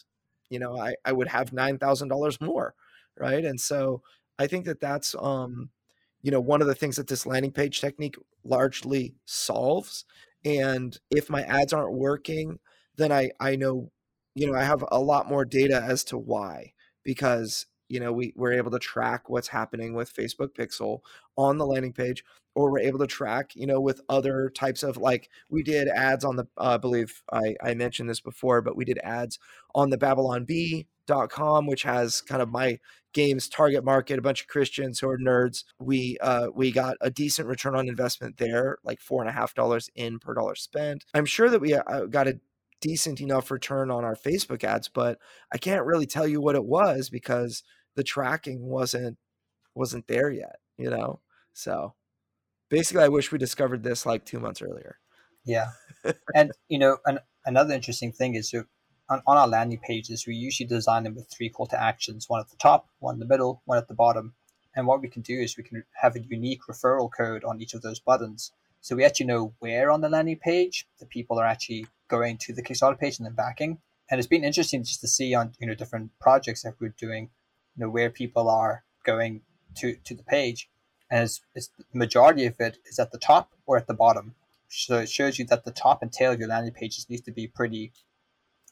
you 0.49 0.60
know, 0.60 0.77
I, 0.77 0.95
I 1.05 1.12
would 1.13 1.27
have 1.29 1.51
$9,000 1.51 2.41
more. 2.41 2.73
Right. 3.19 3.43
And 3.45 3.60
so 3.60 4.01
I 4.38 4.47
think 4.47 4.65
that 4.65 4.79
that's, 4.79 5.15
um, 5.19 5.69
you 6.21 6.32
know, 6.32 6.39
one 6.39 6.62
of 6.62 6.67
the 6.67 6.75
things 6.75 6.95
that 6.97 7.08
this 7.08 7.25
landing 7.25 7.51
page 7.51 7.82
technique 7.82 8.15
largely 8.43 9.15
solves. 9.25 10.06
And 10.45 10.97
if 11.12 11.30
my 11.30 11.43
ads 11.43 11.73
aren't 11.73 11.93
working, 11.93 12.60
then 12.97 13.12
I, 13.12 13.32
I 13.39 13.56
know, 13.56 13.91
you 14.36 14.47
know, 14.47 14.58
I 14.58 14.63
have 14.63 14.84
a 14.91 14.99
lot 14.99 15.30
more 15.30 15.45
data 15.45 15.82
as 15.82 16.03
to 16.06 16.17
why, 16.17 16.73
because 17.03 17.67
you 17.89 17.99
know 17.99 18.12
we 18.12 18.34
we're 18.36 18.53
able 18.53 18.71
to 18.71 18.80
track 18.80 19.30
what's 19.30 19.47
happening 19.47 19.93
with 19.93 20.13
facebook 20.13 20.49
pixel 20.49 20.99
on 21.38 21.58
the 21.58 21.65
landing 21.65 21.93
page 21.93 22.23
or 22.56 22.71
we're 22.71 22.80
able 22.80 22.99
to 22.99 23.08
track 23.08 23.51
you 23.56 23.65
know 23.65 23.80
with 23.80 24.01
other 24.10 24.49
types 24.49 24.84
of 24.84 24.97
like 24.97 25.30
we 25.49 25.63
did 25.63 25.88
ads 25.88 26.25
on 26.25 26.36
the 26.36 26.45
uh, 26.58 26.73
i 26.73 26.77
believe 26.77 27.23
I, 27.32 27.56
I 27.63 27.73
mentioned 27.73 28.10
this 28.10 28.19
before 28.19 28.62
but 28.62 28.75
we 28.75 28.86
did 28.86 28.99
ads 29.03 29.39
on 29.73 29.89
the 29.89 29.97
babylonbee.com 29.97 31.67
which 31.67 31.84
has 31.84 32.21
kind 32.21 32.41
of 32.41 32.49
my 32.49 32.80
game's 33.17 33.49
target 33.49 33.84
market 33.84 34.19
a 34.19 34.21
bunch 34.21 34.41
of 34.41 34.47
christians 34.47 34.99
who 34.99 35.10
are 35.10 35.17
nerds. 35.17 35.63
We 35.80 36.19
uh 36.21 36.49
we 36.53 36.71
got 36.71 36.97
a 37.01 37.10
decent 37.10 37.47
return 37.47 37.75
on 37.75 37.89
investment 37.89 38.38
there 38.38 38.77
like 38.84 39.01
four 39.01 39.23
and 39.23 39.30
a 39.30 39.34
half 39.34 39.56
dollars 39.56 39.89
in 39.95 40.19
per 40.19 40.36
dollar 40.36 40.53
spent. 40.53 41.03
I'm 41.15 41.25
sure 41.25 41.49
that 41.49 41.60
we 41.60 41.73
uh, 41.73 42.06
got 42.06 42.27
a 42.27 42.39
decent 42.80 43.19
enough 43.19 43.49
return 43.49 43.89
on 43.89 44.03
our 44.03 44.15
facebook 44.15 44.63
ads 44.63 44.88
but 44.88 45.17
i 45.51 45.58
can't 45.58 45.84
really 45.84 46.06
tell 46.06 46.27
you 46.27 46.39
what 46.39 46.53
it 46.53 46.63
was 46.63 47.10
because 47.10 47.63
the 47.95 48.03
tracking 48.03 48.67
wasn't 48.67 49.17
wasn't 49.73 50.06
there 50.08 50.30
yet 50.30 50.58
you 50.77 50.91
know? 50.91 51.19
So 51.53 51.95
basically 52.69 53.03
i 53.03 53.08
wish 53.08 53.32
we 53.32 53.39
discovered 53.39 53.82
this 53.82 54.06
like 54.06 54.25
two 54.25 54.39
months 54.39 54.62
earlier. 54.62 54.99
Yeah. 55.43 55.69
And 56.36 56.51
you 56.69 56.77
know 56.77 56.97
an, 57.08 57.17
another 57.47 57.73
interesting 57.73 58.12
thing 58.12 58.36
is 58.36 58.51
so 58.51 58.65
on, 59.10 59.22
on 59.26 59.38
our 59.38 59.48
landing 59.48 59.80
pages 59.80 60.26
we 60.28 60.36
usually 60.36 60.67
design 60.67 61.04
them 61.04 61.15
with 61.15 61.30
three 61.30 61.50
call 61.50 61.65
to 61.67 61.82
actions 61.82 62.30
one 62.30 62.39
at 62.39 62.50
the 62.50 62.58
top 62.58 62.88
one 63.00 63.15
in 63.15 63.20
the 63.20 63.26
middle 63.26 63.62
one 63.65 63.78
at 63.78 63.88
the 63.88 63.93
bottom. 63.93 64.34
And 64.76 64.86
what 64.86 65.02
we 65.02 65.08
can 65.08 65.24
do 65.24 65.39
is 65.39 65.58
we 65.58 65.63
can 65.63 65.84
have 66.02 66.15
a 66.15 66.22
unique 66.22 66.62
referral 66.70 67.10
code 67.12 67.43
on 67.43 67.60
each 67.60 67.74
of 67.74 67.82
those 67.82 68.00
buttons. 68.00 68.52
So 68.82 68.96
we 68.96 69.04
actually 69.04 69.26
know 69.26 69.54
where 69.60 69.89
on 69.89 70.02
the 70.02 70.10
landing 70.10 70.38
page 70.38 70.88
the 71.00 71.06
people 71.06 71.39
are 71.39 71.46
actually 71.46 71.88
going 72.08 72.38
to 72.39 72.54
the 72.54 72.62
kickstarter 72.62 73.00
page 73.00 73.17
and 73.17 73.26
then 73.26 73.34
backing. 73.34 73.80
And 74.10 74.20
it's 74.20 74.28
been 74.28 74.43
interesting 74.43 74.84
just 74.84 75.02
to 75.02 75.08
see 75.08 75.34
on 75.34 75.54
you 75.60 75.67
know 75.67 75.76
different 75.76 76.12
projects 76.20 76.63
that 76.63 76.76
we're 76.80 76.96
doing 76.98 77.30
you 77.76 77.86
know 77.86 77.89
where 77.89 78.10
people 78.10 78.50
are 78.50 78.84
going 79.04 79.41
to 79.76 79.96
to 80.04 80.15
the 80.15 80.24
page. 80.24 80.70
And 81.10 81.24
it's, 81.24 81.41
it's 81.56 81.67
the 81.67 81.98
majority 81.98 82.46
of 82.46 82.60
it 82.60 82.78
is 82.86 83.00
at 83.00 83.12
the 83.12 83.17
top 83.17 83.52
or 83.65 83.78
at 83.78 83.88
the 83.88 83.93
bottom. 83.93 84.36
So 84.70 84.98
it 85.00 85.10
shows 85.10 85.39
you 85.39 85.46
that 85.46 85.63
the 85.63 85.72
top 85.72 86.02
and 86.02 86.12
tail 86.12 86.34
of 86.34 86.39
your 86.39 86.50
landing 86.50 86.74
pages 86.74 87.10
needs 87.10 87.22
to 87.24 87.32
be 87.32 87.48
pretty 87.48 87.93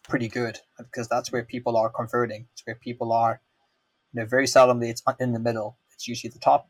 pretty 0.07 0.27
good 0.27 0.59
because 0.77 1.07
that's 1.07 1.31
where 1.31 1.43
people 1.43 1.77
are 1.77 1.89
converting 1.89 2.47
it's 2.53 2.63
where 2.65 2.75
people 2.75 3.11
are 3.11 3.41
you 4.13 4.21
know 4.21 4.27
very 4.27 4.45
seldomly 4.45 4.89
it's 4.89 5.03
in 5.19 5.33
the 5.33 5.39
middle 5.39 5.77
it's 5.93 6.07
usually 6.07 6.31
the 6.31 6.39
top 6.39 6.69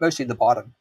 mostly 0.00 0.24
the 0.24 0.34
bottom 0.34 0.74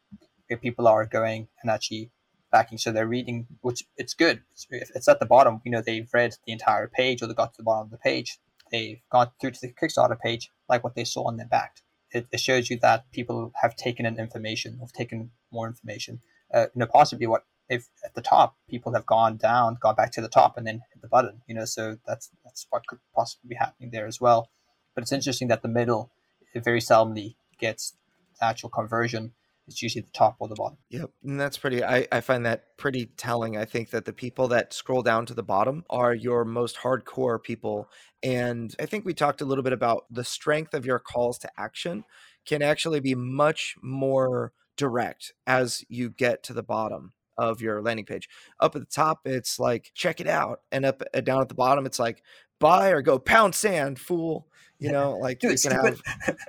where 0.48 0.58
people 0.58 0.88
are 0.88 1.06
going 1.06 1.48
and 1.62 1.72
actually 1.72 2.12
backing 2.52 2.78
so 2.78 2.92
they're 2.92 3.08
reading 3.08 3.48
which 3.62 3.84
it's 3.98 4.14
good 4.14 4.42
if 4.70 4.90
it's 4.96 5.08
at 5.08 5.20
the 5.20 5.26
bottom 5.26 5.62
you 5.66 5.72
know 5.72 5.82
they've 5.82 6.10
read 6.14 6.36
the 6.46 6.54
entire 6.54 6.88
page 6.88 7.22
or 7.22 7.28
they 7.28 7.34
got 7.34 7.54
to 7.54 7.58
the 7.58 7.64
bottom 7.64 7.88
of 7.88 7.92
the 7.92 7.98
page 7.98 8.40
they've 8.72 9.02
gone 9.12 9.32
through 9.40 9.52
to 9.52 9.62
the 9.62 9.74
Kickstarter 9.74 10.20
page, 10.20 10.52
like 10.70 10.84
what 10.84 10.96
they 10.96 11.04
saw 11.04 11.28
and 11.30 11.40
then 11.40 11.48
backed. 11.48 11.82
It, 12.12 12.28
it 12.32 12.40
shows 12.40 12.70
you 12.70 12.78
that 12.80 13.12
people 13.12 13.52
have 13.62 13.76
taken 13.76 14.06
in 14.06 14.20
information, 14.20 14.80
have 14.80 14.94
taken 14.94 15.32
more 15.52 15.68
information. 15.68 16.22
Uh, 16.54 16.68
you 16.74 16.80
know, 16.80 16.86
possibly 16.86 17.28
what 17.28 17.44
if 17.70 17.88
at 18.06 18.14
the 18.14 18.22
top 18.22 18.58
people 18.70 18.94
have 18.94 19.06
gone 19.06 19.38
down, 19.38 19.78
gone 19.82 19.96
back 19.96 20.12
to 20.14 20.22
the 20.22 20.30
top, 20.30 20.58
and 20.58 20.66
then 20.66 20.82
hit 20.94 21.02
the 21.02 21.08
button. 21.08 21.42
You 21.48 21.56
know, 21.56 21.66
so 21.66 21.98
that's 22.06 22.32
that's 22.44 22.68
what 22.70 22.86
could 22.88 23.00
possibly 23.16 23.50
be 23.50 23.56
happening 23.56 23.92
there 23.92 24.08
as 24.08 24.22
well. 24.22 24.50
But 24.96 25.04
it's 25.04 25.12
interesting 25.12 25.48
that 25.50 25.62
the 25.62 25.68
middle, 25.68 26.12
very 26.56 26.80
seldomly 26.80 27.36
gets 27.60 27.94
actual 28.42 28.70
conversion 28.70 29.34
it's 29.68 29.82
usually 29.82 30.02
the 30.02 30.12
top 30.12 30.38
or 30.40 30.48
the 30.48 30.56
bottom. 30.56 30.78
Yep. 30.90 31.12
And 31.24 31.40
that's 31.40 31.58
pretty, 31.58 31.84
I, 31.84 32.08
I 32.12 32.22
find 32.22 32.46
that 32.46 32.78
pretty 32.78 33.06
telling. 33.06 33.58
I 33.58 33.66
think 33.66 33.90
that 33.90 34.06
the 34.06 34.14
people 34.14 34.48
that 34.48 34.74
scroll 34.74 35.02
down 35.02 35.26
to 35.26 35.34
the 35.34 35.44
bottom 35.44 35.84
are 35.90 36.14
your 36.14 36.46
most 36.46 36.78
hardcore 36.78 37.42
people. 37.42 37.90
And 38.24 38.74
I 38.80 38.86
think 38.86 39.06
we 39.06 39.14
talked 39.14 39.42
a 39.42 39.46
little 39.46 39.64
bit 39.64 39.74
about 39.74 40.06
the 40.10 40.24
strength 40.24 40.74
of 40.74 40.86
your 40.86 41.00
calls 41.00 41.38
to 41.40 41.50
action 41.58 42.06
can 42.46 42.62
actually 42.62 43.02
be 43.02 43.14
much 43.14 43.76
more 43.82 44.54
direct 44.78 45.34
as 45.46 45.84
you 45.90 46.10
get 46.10 46.44
to 46.44 46.54
the 46.54 46.64
bottom 46.64 47.14
of 47.38 47.62
your 47.62 47.82
landing 47.82 48.06
page. 48.06 48.30
Up 48.60 48.76
at 48.76 48.82
the 48.82 48.88
top, 48.88 49.22
it's 49.26 49.60
like, 49.60 49.92
check 49.94 50.20
it 50.20 50.28
out. 50.28 50.62
And 50.72 50.86
up 50.86 51.02
uh, 51.14 51.22
down 51.22 51.42
at 51.42 51.50
the 51.50 51.56
bottom, 51.56 51.86
it's 51.86 52.00
like, 52.00 52.24
buy 52.60 52.90
or 52.90 53.02
go 53.02 53.20
pound 53.20 53.56
sand, 53.56 54.00
fool. 54.00 54.48
You 54.80 54.92
know, 54.94 55.18
like 55.18 55.40
do 55.40 55.48
you 55.48 55.54
it, 55.54 55.62
can 55.62 55.72
have 55.72 56.02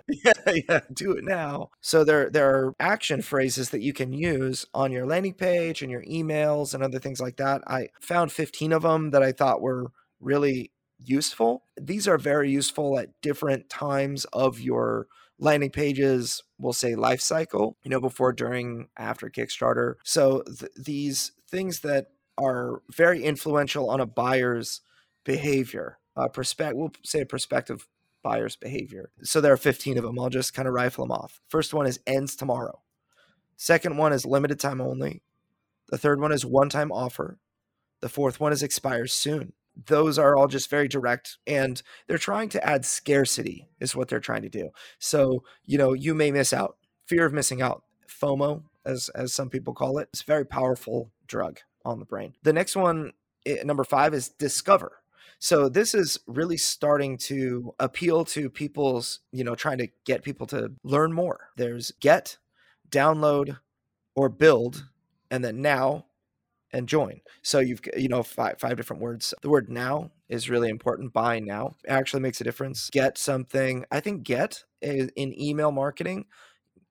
yeah, 0.09 0.55
yeah, 0.68 0.81
do 0.92 1.12
it 1.12 1.24
now. 1.24 1.70
So 1.81 2.05
there 2.05 2.29
there 2.29 2.51
are 2.51 2.74
action 2.79 3.22
phrases 3.22 3.70
that 3.70 3.81
you 3.81 3.92
can 3.92 4.12
use 4.12 4.66
on 4.74 4.92
your 4.92 5.07
landing 5.07 5.35
page 5.35 5.83
and 5.83 5.90
your 5.90 6.03
emails 6.05 6.74
and 6.74 6.83
other 6.83 6.98
things 6.98 7.20
like 7.20 7.37
that. 7.37 7.62
I 7.66 7.88
found 8.01 8.31
15 8.31 8.72
of 8.72 8.83
them 8.83 9.11
that 9.11 9.22
I 9.22 9.33
thought 9.33 9.62
were 9.62 9.92
really 10.20 10.72
useful. 11.03 11.64
These 11.81 12.07
are 12.07 12.18
very 12.18 12.51
useful 12.51 12.98
at 12.98 13.18
different 13.22 13.70
times 13.70 14.24
of 14.27 14.61
your 14.61 15.07
landing 15.38 15.70
pages 15.70 16.42
we'll 16.59 16.72
say 16.72 16.94
life 16.94 17.20
cycle 17.20 17.77
you 17.83 17.90
know 17.90 18.01
before 18.01 18.33
during 18.33 18.88
after 18.96 19.31
kickstarter 19.31 19.94
so 20.05 20.42
th- 20.42 20.72
these 20.77 21.33
things 21.51 21.81
that 21.81 22.07
are 22.37 22.83
very 22.94 23.22
influential 23.22 23.90
on 23.90 24.01
a 24.01 24.07
buyer's 24.07 24.81
behavior 25.24 25.98
uh, 26.16 26.29
we'll 26.37 26.92
say 27.05 27.20
a 27.20 27.27
perspective 27.27 27.87
buyer's 28.22 28.57
behavior. 28.57 29.11
So 29.22 29.40
there 29.40 29.53
are 29.53 29.59
15 29.59 29.98
of 29.98 30.05
them. 30.05 30.18
I'll 30.18 30.29
just 30.29 30.55
kind 30.55 30.68
of 30.68 30.74
rifle 30.74 31.05
them 31.05 31.12
off. 31.12 31.40
First 31.48 31.72
one 31.72 31.87
is 31.87 32.01
ends 32.07 32.37
tomorrow. 32.37 32.83
Second 33.57 33.96
one 33.96 34.12
is 34.12 34.27
limited 34.27 34.61
time 34.61 34.81
only. 34.81 35.22
The 35.88 35.98
third 35.98 36.20
one 36.20 36.33
is 36.33 36.44
one 36.44 36.68
time 36.68 36.92
offer. 36.92 37.38
The 38.01 38.09
fourth 38.09 38.38
one 38.38 38.53
is 38.53 38.62
expires 38.62 39.12
soon. 39.12 39.53
Those 39.87 40.19
are 40.19 40.37
all 40.37 40.49
just 40.49 40.71
very 40.71 40.88
direct 40.88 41.38
and 41.47 41.83
they're 42.07 42.19
trying 42.19 42.49
to 42.51 42.67
add 42.67 42.85
scarcity, 42.85 43.69
is 43.81 43.95
what 43.95 44.09
they're 44.09 44.21
trying 44.21 44.43
to 44.43 44.49
do. 44.49 44.71
So, 44.99 45.45
you 45.64 45.79
know, 45.79 45.93
you 45.93 46.14
may 46.14 46.31
miss 46.31 46.53
out. 46.53 46.77
Fear 47.07 47.27
of 47.27 47.33
missing 47.33 47.62
out, 47.62 47.85
FOMO, 48.07 48.64
as, 48.85 49.09
as 49.11 49.33
some 49.33 49.49
people 49.49 49.75
call 49.75 49.99
it, 49.99 50.09
it's 50.12 50.23
a 50.23 50.27
very 50.27 50.45
powerful 50.45 51.11
drug 51.27 51.61
on 51.85 51.99
the 51.99 52.05
brain. 52.05 52.35
The 52.43 52.53
next 52.53 52.77
one, 52.77 53.12
eh, 53.47 53.62
number 53.64 53.85
five, 53.85 54.12
is 54.12 54.29
discover. 54.29 54.99
So 55.38 55.69
this 55.69 55.95
is 55.95 56.19
really 56.27 56.57
starting 56.57 57.17
to 57.19 57.75
appeal 57.79 58.25
to 58.27 58.51
people's, 58.51 59.21
you 59.31 59.45
know, 59.45 59.55
trying 59.55 59.79
to 59.79 59.88
get 60.05 60.25
people 60.25 60.47
to 60.49 60.73
learn 60.83 61.12
more. 61.12 61.51
There's 61.57 61.93
get, 62.01 62.38
download, 62.91 63.59
or 64.17 64.29
build, 64.29 64.85
and 65.31 65.45
then 65.45 65.62
now 65.62 66.07
and 66.72 66.88
join. 66.88 67.20
So 67.42 67.61
you've 67.61 67.81
you 67.96 68.09
know 68.09 68.22
five 68.22 68.57
five 68.61 68.76
different 68.76 69.02
words. 69.02 69.35
The 69.42 69.48
word 69.48 69.68
now 69.70 70.11
is 70.28 70.50
really 70.50 70.68
important. 70.68 71.12
Buy 71.12 71.38
now 71.38 71.76
it 71.85 71.90
actually 71.90 72.22
makes 72.22 72.40
a 72.40 72.44
difference. 72.44 72.90
Get 72.90 73.18
something. 73.18 73.85
I 73.90 74.00
think 74.00 74.22
get 74.22 74.64
in 74.81 75.11
email 75.16 75.72
marketing. 75.72 76.26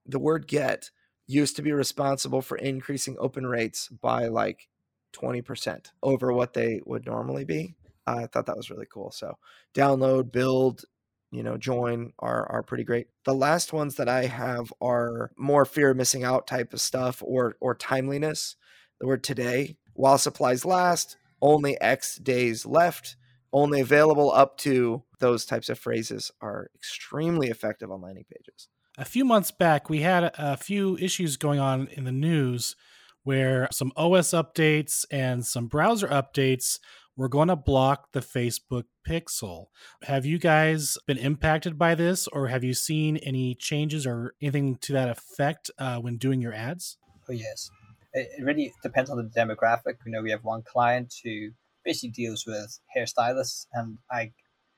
The 0.05 0.19
word 0.19 0.47
get 0.47 0.91
used 1.27 1.55
to 1.57 1.61
be 1.61 1.73
responsible 1.73 2.41
for 2.41 2.57
increasing 2.57 3.17
open 3.19 3.45
rates 3.45 3.89
by 3.89 4.27
like 4.27 4.69
20% 5.13 5.91
over 6.01 6.31
what 6.31 6.53
they 6.53 6.81
would 6.85 7.05
normally 7.05 7.43
be. 7.43 7.75
I 8.05 8.27
thought 8.27 8.45
that 8.45 8.55
was 8.55 8.69
really 8.69 8.87
cool. 8.91 9.11
So 9.11 9.37
download, 9.73 10.31
build, 10.31 10.85
you 11.31 11.43
know, 11.43 11.57
join 11.57 12.13
are 12.19 12.49
are 12.49 12.63
pretty 12.63 12.85
great. 12.85 13.07
The 13.25 13.33
last 13.35 13.73
ones 13.73 13.95
that 13.95 14.07
I 14.07 14.25
have 14.25 14.71
are 14.81 15.31
more 15.37 15.65
fear 15.65 15.91
of 15.91 15.97
missing 15.97 16.23
out 16.23 16.47
type 16.47 16.73
of 16.73 16.79
stuff 16.79 17.21
or 17.25 17.57
or 17.59 17.75
timeliness. 17.75 18.55
The 18.99 19.07
word 19.07 19.23
today, 19.23 19.77
while 19.93 20.17
supplies 20.17 20.65
last, 20.65 21.17
only 21.41 21.79
X 21.79 22.17
days 22.17 22.65
left, 22.65 23.15
only 23.53 23.79
available 23.79 24.31
up 24.31 24.57
to 24.59 25.03
those 25.19 25.45
types 25.45 25.69
of 25.69 25.79
phrases 25.79 26.31
are 26.41 26.69
extremely 26.75 27.49
effective 27.49 27.91
on 27.91 28.01
landing 28.01 28.25
pages. 28.29 28.67
A 28.97 29.05
few 29.05 29.23
months 29.23 29.51
back, 29.51 29.89
we 29.89 30.01
had 30.01 30.31
a 30.37 30.57
few 30.57 30.97
issues 30.97 31.37
going 31.37 31.59
on 31.59 31.87
in 31.87 32.03
the 32.03 32.11
news 32.11 32.75
where 33.23 33.67
some 33.71 33.91
OS 33.95 34.29
updates 34.29 35.05
and 35.11 35.45
some 35.45 35.67
browser 35.67 36.07
updates 36.07 36.79
we're 37.17 37.27
going 37.27 37.47
to 37.47 37.55
block 37.55 38.11
the 38.11 38.19
Facebook 38.19 38.83
pixel. 39.07 39.65
Have 40.03 40.25
you 40.25 40.37
guys 40.37 40.97
been 41.07 41.17
impacted 41.17 41.77
by 41.77 41.95
this, 41.95 42.27
or 42.27 42.47
have 42.47 42.63
you 42.63 42.75
seen 42.75 43.17
any 43.17 43.55
changes 43.55 44.05
or 44.05 44.35
anything 44.39 44.75
to 44.81 44.93
that 44.93 45.09
effect 45.09 45.71
uh, 45.79 45.97
when 45.97 46.17
doing 46.17 46.41
your 46.41 46.53
ads? 46.53 46.97
Oh, 47.27 47.33
yes. 47.33 47.71
It, 48.13 48.43
really 48.43 48.73
depends 48.83 49.09
on 49.09 49.17
the 49.17 49.23
demographic. 49.23 49.95
You 50.05 50.11
know, 50.11 50.21
we 50.21 50.31
have 50.31 50.43
one 50.43 50.63
client 50.63 51.13
who 51.23 51.49
basically 51.83 52.09
deals 52.09 52.45
with 52.45 52.79
hairstylists, 52.95 53.67
and 53.73 53.97
I 54.11 54.31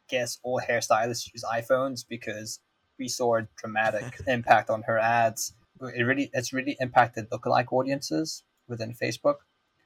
guess 0.10 0.40
all 0.44 0.60
hairstylists 0.60 1.32
use 1.34 1.44
iPhones 1.44 2.04
because 2.08 2.60
we 2.98 3.08
saw 3.08 3.38
a 3.38 3.48
dramatic 3.58 4.20
impact 4.28 4.70
on 4.70 4.84
her 4.84 4.98
ads. 4.98 5.54
It 5.96 6.04
really, 6.04 6.30
it's 6.34 6.52
really 6.52 6.76
impacted 6.80 7.30
lookalike 7.30 7.72
audiences 7.72 8.44
within 8.68 8.94
Facebook. 8.94 9.38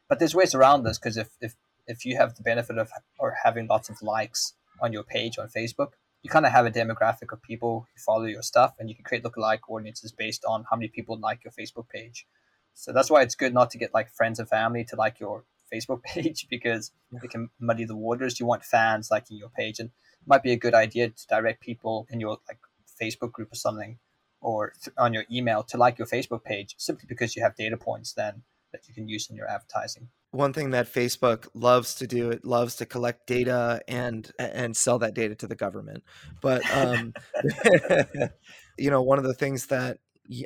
But 0.10 0.20
there's 0.20 0.36
ways 0.36 0.56
around 0.56 0.84
this 0.84 0.98
because 0.98 1.18
if, 1.18 1.30
if 1.40 1.56
if 1.88 2.06
you 2.06 2.18
have 2.18 2.36
the 2.36 2.44
benefit 2.44 2.78
of 2.78 2.90
or 3.20 3.36
having 3.44 3.68
lots 3.68 3.90
of 3.90 4.02
likes 4.02 4.54
on 4.82 4.94
your 4.94 5.04
page 5.04 5.38
on 5.38 5.50
Facebook, 5.50 5.92
you 6.22 6.30
kind 6.30 6.46
of 6.46 6.52
have 6.52 6.66
a 6.66 6.72
demographic 6.72 7.32
of 7.32 7.42
people 7.42 7.88
who 7.94 8.02
follow 8.02 8.26
your 8.26 8.42
stuff, 8.42 8.74
and 8.80 8.90
you 8.90 8.96
can 8.96 9.04
create 9.04 9.24
lookalike 9.24 9.60
audiences 9.70 10.12
based 10.12 10.44
on 10.46 10.66
how 10.70 10.78
many 10.78 10.88
people 10.88 11.20
like 11.20 11.44
your 11.44 11.52
Facebook 11.52 11.90
page. 11.90 12.26
So 12.74 12.92
that's 12.92 13.10
why 13.10 13.22
it's 13.22 13.36
good 13.36 13.54
not 13.54 13.70
to 13.72 13.78
get 13.78 13.94
like 13.94 14.10
friends 14.10 14.40
and 14.40 14.50
family 14.50 14.84
to 14.86 14.96
like 14.96 15.20
your 15.20 15.46
Facebook 15.74 16.04
page 16.04 16.48
because 16.50 16.92
it 17.24 17.30
can 17.30 17.50
muddy 17.60 17.86
the 17.86 17.96
waters. 17.96 18.40
You 18.40 18.46
want 18.46 18.64
fans 18.64 19.10
liking 19.12 19.38
your 19.38 19.50
page, 19.50 19.80
and 19.80 19.90
it 19.90 20.28
might 20.28 20.44
be 20.44 20.52
a 20.52 20.58
good 20.58 20.74
idea 20.74 21.10
to 21.10 21.28
direct 21.28 21.62
people 21.62 22.08
in 22.10 22.20
your 22.20 22.38
like 22.48 22.60
Facebook 23.02 23.32
group 23.32 23.52
or 23.52 23.56
something, 23.56 24.00
or 24.42 24.74
th- 24.84 24.96
on 24.98 25.14
your 25.14 25.26
email 25.32 25.64
to 25.64 25.78
like 25.78 25.98
your 25.98 26.08
Facebook 26.08 26.44
page 26.44 26.76
simply 26.78 27.06
because 27.08 27.36
you 27.36 27.44
have 27.44 27.56
data 27.56 27.78
points 27.78 28.14
then 28.14 28.44
that 28.72 28.88
you 28.88 28.94
can 28.94 29.08
use 29.08 29.30
in 29.30 29.36
your 29.36 29.48
advertising 29.48 30.10
one 30.34 30.52
thing 30.52 30.72
that 30.72 30.92
Facebook 30.92 31.48
loves 31.54 31.94
to 31.96 32.08
do 32.08 32.32
it 32.32 32.44
loves 32.44 32.76
to 32.78 32.88
collect 32.88 33.28
data 33.28 33.82
and 33.88 34.32
and 34.40 34.76
sell 34.76 34.98
that 35.00 35.14
data 35.14 35.36
to 35.36 35.48
the 35.48 35.56
government. 35.56 36.04
But 36.42 36.64
um, 36.76 37.14
you 38.78 38.90
know, 38.90 39.04
one 39.04 39.20
of 39.20 39.26
the 39.26 39.36
things 39.36 39.68
that 39.68 40.00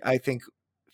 I 0.04 0.18
think 0.18 0.44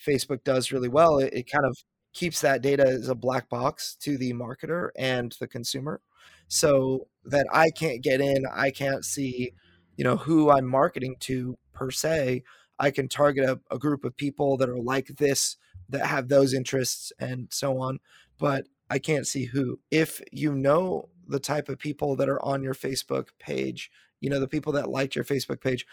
Facebook 0.06 0.44
does 0.44 0.72
really 0.72 0.90
well, 0.90 1.18
it, 1.20 1.34
it, 1.34 1.52
kind 1.52 1.66
of 1.66 1.78
keeps 2.14 2.42
that 2.42 2.62
data 2.62 2.84
as 2.84 3.10
a 3.10 3.16
black 3.16 3.50
box 3.50 3.96
to 4.02 4.18
the 4.18 4.34
marketer 4.34 4.90
and 4.96 5.36
the 5.40 5.48
consumer, 5.48 6.02
so 6.48 7.08
that 7.26 7.48
I 7.52 7.70
can't 7.72 8.04
get 8.04 8.22
in, 8.22 8.46
I 8.52 8.72
can't 8.72 9.06
see, 9.06 9.54
you 9.96 10.04
know, 10.04 10.18
who 10.18 10.52
I'm 10.52 10.68
marketing 10.68 11.16
to 11.22 11.58
per 11.74 11.92
se. 11.92 12.44
I 12.80 12.92
can 12.92 13.08
target 13.08 13.46
a, 13.50 13.60
a 13.72 13.80
group 13.80 14.04
of 14.04 14.18
people 14.18 14.58
that 14.58 14.70
are 14.70 14.80
like 14.80 15.08
this 15.08 15.58
that 15.90 16.08
have 16.08 16.28
those 16.28 16.54
interests 16.54 17.12
and 17.20 17.48
so 17.52 17.78
on 17.80 18.00
but 18.44 18.68
I 18.90 19.00
can't 19.00 19.28
see 19.28 19.46
who. 19.46 19.80
If 19.92 20.22
you 20.32 20.54
know 20.54 21.10
the 21.28 21.40
type 21.40 21.70
of 21.70 21.80
people 21.80 22.16
that 22.18 22.30
are 22.30 22.44
on 22.44 22.62
your 22.62 22.74
Facebook 22.74 23.30
page, 23.40 23.90
you 24.20 24.30
know, 24.30 24.40
the 24.40 24.48
people 24.48 24.74
that 24.74 24.90
liked 24.90 25.16
your 25.16 25.26
Facebook 25.26 25.62
page, 25.62 25.86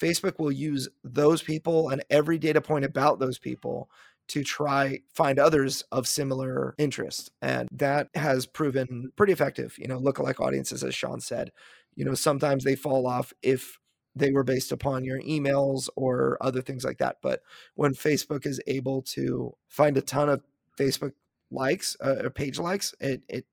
Facebook 0.00 0.38
will 0.38 0.52
use 0.52 0.88
those 1.02 1.42
people 1.42 1.88
and 1.88 2.04
every 2.10 2.38
data 2.38 2.60
point 2.60 2.84
about 2.84 3.18
those 3.18 3.38
people 3.38 3.90
to 4.28 4.44
try 4.44 5.00
find 5.12 5.38
others 5.38 5.84
of 5.90 6.06
similar 6.06 6.74
interest. 6.78 7.30
And 7.40 7.68
that 7.72 8.08
has 8.14 8.46
proven 8.46 9.10
pretty 9.16 9.32
effective. 9.32 9.76
You 9.78 9.88
know, 9.88 9.98
lookalike 9.98 10.40
audiences, 10.40 10.84
as 10.84 10.94
Sean 10.94 11.20
said, 11.20 11.50
you 11.94 12.04
know, 12.04 12.14
sometimes 12.14 12.64
they 12.64 12.76
fall 12.76 13.06
off 13.06 13.32
if 13.42 13.78
they 14.14 14.30
were 14.30 14.44
based 14.44 14.72
upon 14.72 15.04
your 15.04 15.20
emails 15.22 15.88
or 15.96 16.36
other 16.40 16.60
things 16.60 16.84
like 16.84 16.98
that. 16.98 17.16
But 17.22 17.42
when 17.74 17.94
Facebook 17.94 18.46
is 18.46 18.60
able 18.66 19.02
to 19.02 19.54
find 19.68 19.96
a 19.96 20.02
ton 20.02 20.28
of 20.28 20.42
Facebook 20.78 21.12
likes 21.50 21.96
uh, 22.04 22.16
or 22.22 22.30
page 22.30 22.58
likes, 22.58 22.94
it 23.00 23.22
it 23.28 23.46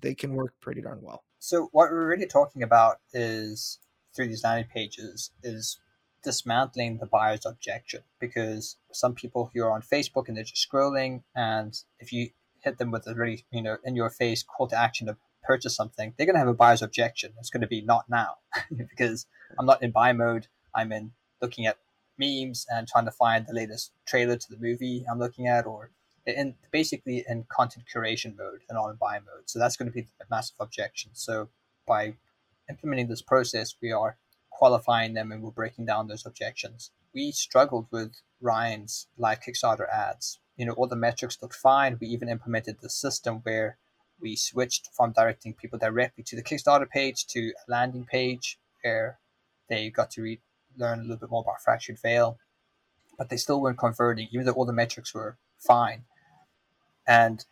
they 0.00 0.14
can 0.14 0.34
work 0.34 0.54
pretty 0.60 0.80
darn 0.80 1.00
well. 1.02 1.24
So 1.38 1.68
what 1.72 1.90
we're 1.90 2.06
really 2.06 2.26
talking 2.26 2.62
about 2.62 2.98
is 3.12 3.78
through 4.20 4.28
these 4.28 4.44
landing 4.44 4.68
pages 4.72 5.30
is 5.42 5.78
dismantling 6.22 6.98
the 6.98 7.06
buyer's 7.06 7.46
objection 7.46 8.02
because 8.18 8.76
some 8.92 9.14
people 9.14 9.50
who 9.54 9.62
are 9.62 9.72
on 9.72 9.80
Facebook 9.80 10.28
and 10.28 10.36
they're 10.36 10.44
just 10.44 10.68
scrolling 10.70 11.22
and 11.34 11.74
if 11.98 12.12
you 12.12 12.28
hit 12.62 12.76
them 12.76 12.90
with 12.90 13.06
a 13.06 13.14
really 13.14 13.46
you 13.50 13.62
know 13.62 13.78
in 13.82 13.96
your 13.96 14.10
face 14.10 14.42
call 14.42 14.66
to 14.68 14.78
action 14.78 15.06
to 15.06 15.16
purchase 15.42 15.74
something, 15.74 16.12
they're 16.16 16.26
going 16.26 16.34
to 16.34 16.40
have 16.40 16.48
a 16.48 16.54
buyer's 16.54 16.82
objection. 16.82 17.32
It's 17.38 17.48
going 17.48 17.62
to 17.62 17.66
be 17.66 17.80
not 17.80 18.04
now 18.10 18.36
because 18.76 19.26
I'm 19.58 19.64
not 19.64 19.82
in 19.82 19.90
buy 19.90 20.12
mode. 20.12 20.48
I'm 20.74 20.92
in 20.92 21.12
looking 21.40 21.64
at 21.64 21.78
memes 22.18 22.66
and 22.70 22.86
trying 22.86 23.06
to 23.06 23.10
find 23.10 23.46
the 23.46 23.54
latest 23.54 23.92
trailer 24.06 24.36
to 24.36 24.46
the 24.50 24.58
movie 24.60 25.06
I'm 25.10 25.18
looking 25.18 25.46
at 25.46 25.64
or 25.64 25.92
in 26.26 26.54
basically 26.70 27.24
in 27.26 27.44
content 27.48 27.86
curation 27.92 28.36
mode 28.36 28.60
and 28.68 28.76
on 28.76 28.96
buy 29.00 29.14
mode. 29.14 29.44
So 29.46 29.58
that's 29.58 29.76
going 29.76 29.90
to 29.90 29.94
be 29.94 30.06
a 30.20 30.24
massive 30.30 30.56
objection. 30.60 31.12
So 31.14 31.48
by 31.86 32.14
implementing 32.70 33.08
this 33.08 33.22
process, 33.22 33.74
we 33.82 33.92
are 33.92 34.16
qualifying 34.50 35.14
them 35.14 35.32
and 35.32 35.42
we're 35.42 35.50
breaking 35.50 35.86
down 35.86 36.08
those 36.08 36.24
objections. 36.24 36.90
We 37.14 37.32
struggled 37.32 37.86
with 37.90 38.12
Ryan's 38.40 39.08
live 39.18 39.40
Kickstarter 39.40 39.88
ads. 39.88 40.38
You 40.56 40.66
know, 40.66 40.72
all 40.72 40.86
the 40.86 40.96
metrics 40.96 41.38
looked 41.42 41.54
fine. 41.54 41.98
We 42.00 42.06
even 42.08 42.28
implemented 42.28 42.76
the 42.80 42.90
system 42.90 43.40
where 43.42 43.78
we 44.20 44.36
switched 44.36 44.90
from 44.94 45.12
directing 45.12 45.54
people 45.54 45.78
directly 45.78 46.22
to 46.24 46.36
the 46.36 46.42
Kickstarter 46.42 46.88
page 46.88 47.26
to 47.28 47.48
a 47.48 47.70
landing 47.70 48.04
page 48.04 48.58
where 48.82 49.18
they 49.68 49.90
got 49.90 50.10
to 50.12 50.22
read, 50.22 50.40
learn 50.76 50.98
a 50.98 51.02
little 51.02 51.16
bit 51.16 51.30
more 51.30 51.42
about 51.42 51.62
Fractured 51.62 51.98
Veil, 52.00 52.38
but 53.16 53.30
they 53.30 53.36
still 53.36 53.60
weren't 53.60 53.78
converting, 53.78 54.28
even 54.30 54.44
though 54.46 54.52
all 54.52 54.66
the 54.66 54.72
metrics 54.72 55.14
were 55.14 55.38
fine. 55.58 56.04
And 57.06 57.44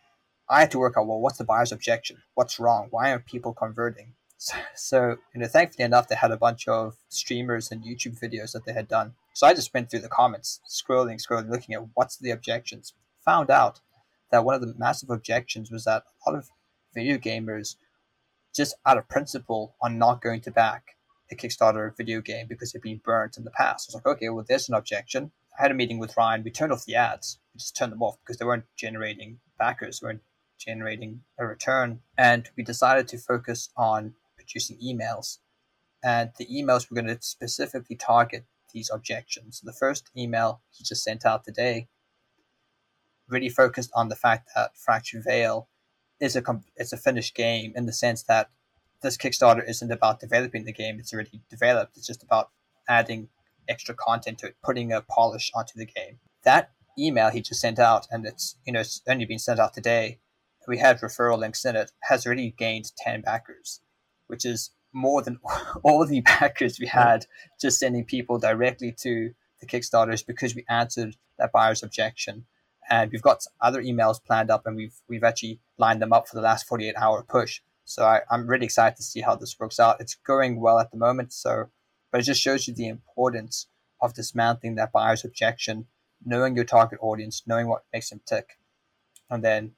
I 0.49 0.61
had 0.61 0.71
to 0.71 0.79
work 0.79 0.95
out, 0.97 1.07
well, 1.07 1.19
what's 1.19 1.37
the 1.37 1.43
buyer's 1.43 1.71
objection? 1.71 2.17
What's 2.33 2.59
wrong? 2.59 2.87
Why 2.91 3.11
aren't 3.11 3.25
people 3.25 3.53
converting? 3.53 4.13
So, 4.73 5.17
you 5.33 5.41
know, 5.41 5.47
thankfully 5.47 5.83
enough, 5.83 6.07
they 6.07 6.15
had 6.15 6.31
a 6.31 6.37
bunch 6.37 6.67
of 6.67 6.95
streamers 7.09 7.71
and 7.71 7.83
YouTube 7.83 8.19
videos 8.19 8.53
that 8.53 8.65
they 8.65 8.71
had 8.71 8.87
done. 8.87 9.13
So 9.33 9.45
I 9.45 9.53
just 9.53 9.73
went 9.73 9.91
through 9.91 9.99
the 9.99 10.07
comments, 10.07 10.61
scrolling, 10.67 11.21
scrolling, 11.21 11.49
looking 11.49 11.75
at 11.75 11.83
what's 11.93 12.17
the 12.17 12.31
objections. 12.31 12.93
Found 13.25 13.49
out 13.49 13.81
that 14.31 14.45
one 14.45 14.55
of 14.55 14.61
the 14.61 14.73
massive 14.77 15.09
objections 15.09 15.71
was 15.71 15.83
that 15.83 16.03
a 16.25 16.29
lot 16.29 16.39
of 16.39 16.49
video 16.93 17.17
gamers, 17.17 17.75
just 18.55 18.75
out 18.85 18.97
of 18.97 19.09
principle, 19.09 19.75
are 19.81 19.89
not 19.89 20.21
going 20.21 20.41
to 20.41 20.51
back 20.51 20.95
a 21.31 21.35
Kickstarter 21.35 21.95
video 21.95 22.21
game 22.21 22.47
because 22.47 22.71
they've 22.71 22.81
been 22.81 23.01
burnt 23.03 23.37
in 23.37 23.43
the 23.43 23.51
past. 23.51 23.89
I 23.89 23.89
was 23.89 23.95
like, 23.95 24.15
okay, 24.15 24.29
well, 24.29 24.45
there's 24.47 24.69
an 24.69 24.75
objection. 24.75 25.31
I 25.57 25.63
had 25.63 25.71
a 25.71 25.75
meeting 25.75 25.99
with 25.99 26.15
Ryan. 26.15 26.43
We 26.43 26.51
turned 26.51 26.71
off 26.71 26.85
the 26.85 26.95
ads. 26.95 27.39
We 27.53 27.59
just 27.59 27.75
turned 27.75 27.91
them 27.91 28.01
off 28.01 28.17
because 28.23 28.37
they 28.37 28.45
weren't 28.45 28.65
generating 28.77 29.39
backers, 29.57 30.01
weren't 30.01 30.21
generating 30.57 31.21
a 31.37 31.45
return. 31.45 31.99
And 32.17 32.49
we 32.55 32.63
decided 32.63 33.07
to 33.09 33.17
focus 33.17 33.69
on 33.75 34.13
producing 34.49 34.77
emails. 34.77 35.37
And 36.03 36.31
the 36.37 36.47
emails 36.47 36.89
were 36.89 36.95
going 36.95 37.13
to 37.13 37.21
specifically 37.21 37.95
target 37.95 38.45
these 38.73 38.89
objections. 38.93 39.61
The 39.63 39.73
first 39.73 40.09
email 40.17 40.61
he 40.71 40.83
just 40.83 41.03
sent 41.03 41.25
out 41.25 41.43
today 41.43 41.87
really 43.27 43.49
focused 43.49 43.91
on 43.95 44.09
the 44.09 44.15
fact 44.15 44.49
that 44.55 44.77
Fractured 44.77 45.23
Veil 45.23 45.67
is 46.19 46.35
a 46.35 46.43
it's 46.75 46.93
a 46.93 46.97
finished 46.97 47.35
game 47.35 47.73
in 47.75 47.85
the 47.85 47.93
sense 47.93 48.23
that 48.23 48.49
this 49.01 49.17
Kickstarter 49.17 49.67
isn't 49.67 49.91
about 49.91 50.19
developing 50.19 50.65
the 50.65 50.73
game; 50.73 50.99
it's 50.99 51.13
already 51.13 51.41
developed. 51.49 51.95
It's 51.95 52.07
just 52.07 52.23
about 52.23 52.49
adding 52.87 53.29
extra 53.67 53.95
content 53.95 54.39
to 54.39 54.47
it, 54.47 54.55
putting 54.63 54.91
a 54.91 55.01
polish 55.01 55.51
onto 55.55 55.77
the 55.77 55.85
game. 55.85 56.19
That 56.43 56.71
email 56.97 57.29
he 57.29 57.41
just 57.41 57.61
sent 57.61 57.79
out, 57.79 58.07
and 58.11 58.25
it's 58.25 58.57
you 58.65 58.73
know 58.73 58.81
it's 58.81 59.01
only 59.07 59.25
been 59.25 59.39
sent 59.39 59.59
out 59.59 59.73
today. 59.73 60.19
We 60.67 60.77
had 60.77 60.99
referral 60.99 61.39
links 61.39 61.65
in 61.65 61.75
it. 61.75 61.91
Has 62.03 62.25
already 62.25 62.51
gained 62.51 62.91
ten 62.97 63.21
backers, 63.21 63.81
which 64.29 64.45
is 64.45 64.71
more 64.93 65.21
than 65.21 65.39
all 65.83 66.05
the 66.05 66.21
backers 66.21 66.79
we 66.79 66.87
had 66.87 67.25
just 67.59 67.79
sending 67.79 68.05
people 68.05 68.39
directly 68.39 68.91
to 68.91 69.31
the 69.59 69.65
Kickstarters 69.65 70.25
because 70.25 70.55
we 70.55 70.65
answered 70.69 71.15
that 71.37 71.51
buyer's 71.51 71.83
objection. 71.83 72.45
And 72.89 73.11
we've 73.11 73.21
got 73.21 73.45
other 73.61 73.83
emails 73.83 74.23
planned 74.23 74.49
up, 74.49 74.65
and 74.65 74.75
we've 74.75 74.95
we've 75.07 75.23
actually 75.23 75.59
lined 75.77 76.01
them 76.01 76.13
up 76.13 76.27
for 76.27 76.35
the 76.35 76.41
last 76.41 76.67
forty 76.67 76.87
eight 76.87 76.95
hour 76.97 77.23
push. 77.23 77.61
So 77.85 78.03
I, 78.03 78.21
I'm 78.31 78.47
really 78.47 78.65
excited 78.65 78.95
to 78.97 79.03
see 79.03 79.21
how 79.21 79.35
this 79.35 79.59
works 79.59 79.79
out. 79.79 79.99
It's 79.99 80.15
going 80.15 80.59
well 80.59 80.79
at 80.79 80.89
the 80.89 80.97
moment, 80.97 81.31
so 81.33 81.69
but 82.11 82.21
it 82.21 82.23
just 82.23 82.41
shows 82.41 82.67
you 82.67 82.73
the 82.73 82.87
importance 82.87 83.67
of 84.01 84.15
dismantling 84.15 84.75
that 84.75 84.91
buyer's 84.91 85.23
objection, 85.23 85.85
knowing 86.25 86.55
your 86.55 86.65
target 86.65 86.97
audience, 87.01 87.43
knowing 87.45 87.67
what 87.67 87.83
makes 87.93 88.09
them 88.09 88.21
tick, 88.25 88.57
and 89.29 89.43
then 89.43 89.73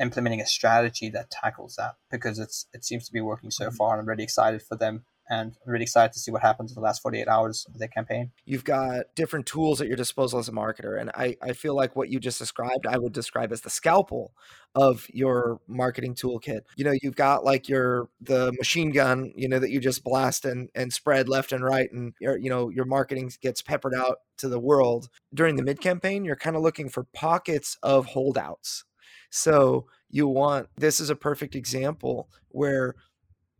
implementing 0.00 0.40
a 0.40 0.46
strategy 0.46 1.08
that 1.10 1.30
tackles 1.30 1.76
that 1.76 1.94
because 2.10 2.38
it's 2.38 2.66
it 2.72 2.84
seems 2.84 3.06
to 3.06 3.12
be 3.12 3.20
working 3.20 3.50
so 3.50 3.66
mm-hmm. 3.66 3.76
far 3.76 3.92
and 3.92 4.00
I'm 4.00 4.08
really 4.08 4.24
excited 4.24 4.62
for 4.62 4.76
them 4.76 5.04
and 5.30 5.56
I'm 5.64 5.72
really 5.72 5.84
excited 5.84 6.12
to 6.12 6.18
see 6.18 6.32
what 6.32 6.42
happens 6.42 6.72
in 6.72 6.74
the 6.74 6.80
last 6.80 7.00
48 7.02 7.28
hours 7.28 7.64
of 7.72 7.78
their 7.78 7.88
campaign. 7.88 8.32
You've 8.44 8.64
got 8.64 9.14
different 9.14 9.46
tools 9.46 9.80
at 9.80 9.86
your 9.86 9.96
disposal 9.96 10.40
as 10.40 10.48
a 10.48 10.52
marketer. 10.52 11.00
And 11.00 11.10
I, 11.14 11.36
I 11.40 11.52
feel 11.52 11.76
like 11.76 11.94
what 11.94 12.08
you 12.08 12.18
just 12.18 12.40
described, 12.40 12.84
I 12.84 12.98
would 12.98 13.12
describe 13.12 13.52
as 13.52 13.60
the 13.60 13.70
scalpel 13.70 14.32
of 14.74 15.06
your 15.12 15.60
marketing 15.68 16.16
toolkit. 16.16 16.62
You 16.76 16.84
know, 16.84 16.94
you've 17.00 17.14
got 17.14 17.44
like 17.44 17.68
your 17.68 18.08
the 18.20 18.52
machine 18.58 18.90
gun, 18.90 19.32
you 19.36 19.48
know, 19.48 19.60
that 19.60 19.70
you 19.70 19.78
just 19.78 20.02
blast 20.02 20.44
and, 20.44 20.68
and 20.74 20.92
spread 20.92 21.28
left 21.28 21.52
and 21.52 21.62
right 21.62 21.90
and 21.92 22.12
your 22.20 22.36
you 22.36 22.50
know, 22.50 22.68
your 22.68 22.84
marketing 22.84 23.30
gets 23.40 23.62
peppered 23.62 23.94
out 23.94 24.18
to 24.38 24.48
the 24.48 24.58
world. 24.58 25.08
During 25.32 25.54
the 25.54 25.62
mid 25.62 25.80
campaign, 25.80 26.24
you're 26.24 26.34
kind 26.34 26.56
of 26.56 26.62
looking 26.62 26.88
for 26.88 27.04
pockets 27.14 27.78
of 27.84 28.06
holdouts. 28.06 28.84
So 29.30 29.86
you 30.10 30.28
want 30.28 30.68
this 30.76 31.00
is 31.00 31.10
a 31.10 31.16
perfect 31.16 31.54
example 31.54 32.28
where 32.48 32.96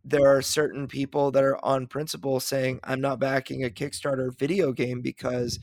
there 0.05 0.27
are 0.35 0.43
certain 0.43 0.89
people 0.89 1.31
that 1.33 1.45
are 1.45 1.63
on 1.65 1.87
principle 1.87 2.41
saying, 2.41 2.81
I'm 2.85 3.01
not 3.01 3.21
backing 3.21 3.65
a 3.65 3.71
Kickstarter 3.71 4.37
video 4.39 4.73
game 4.73 5.03
because 5.03 5.59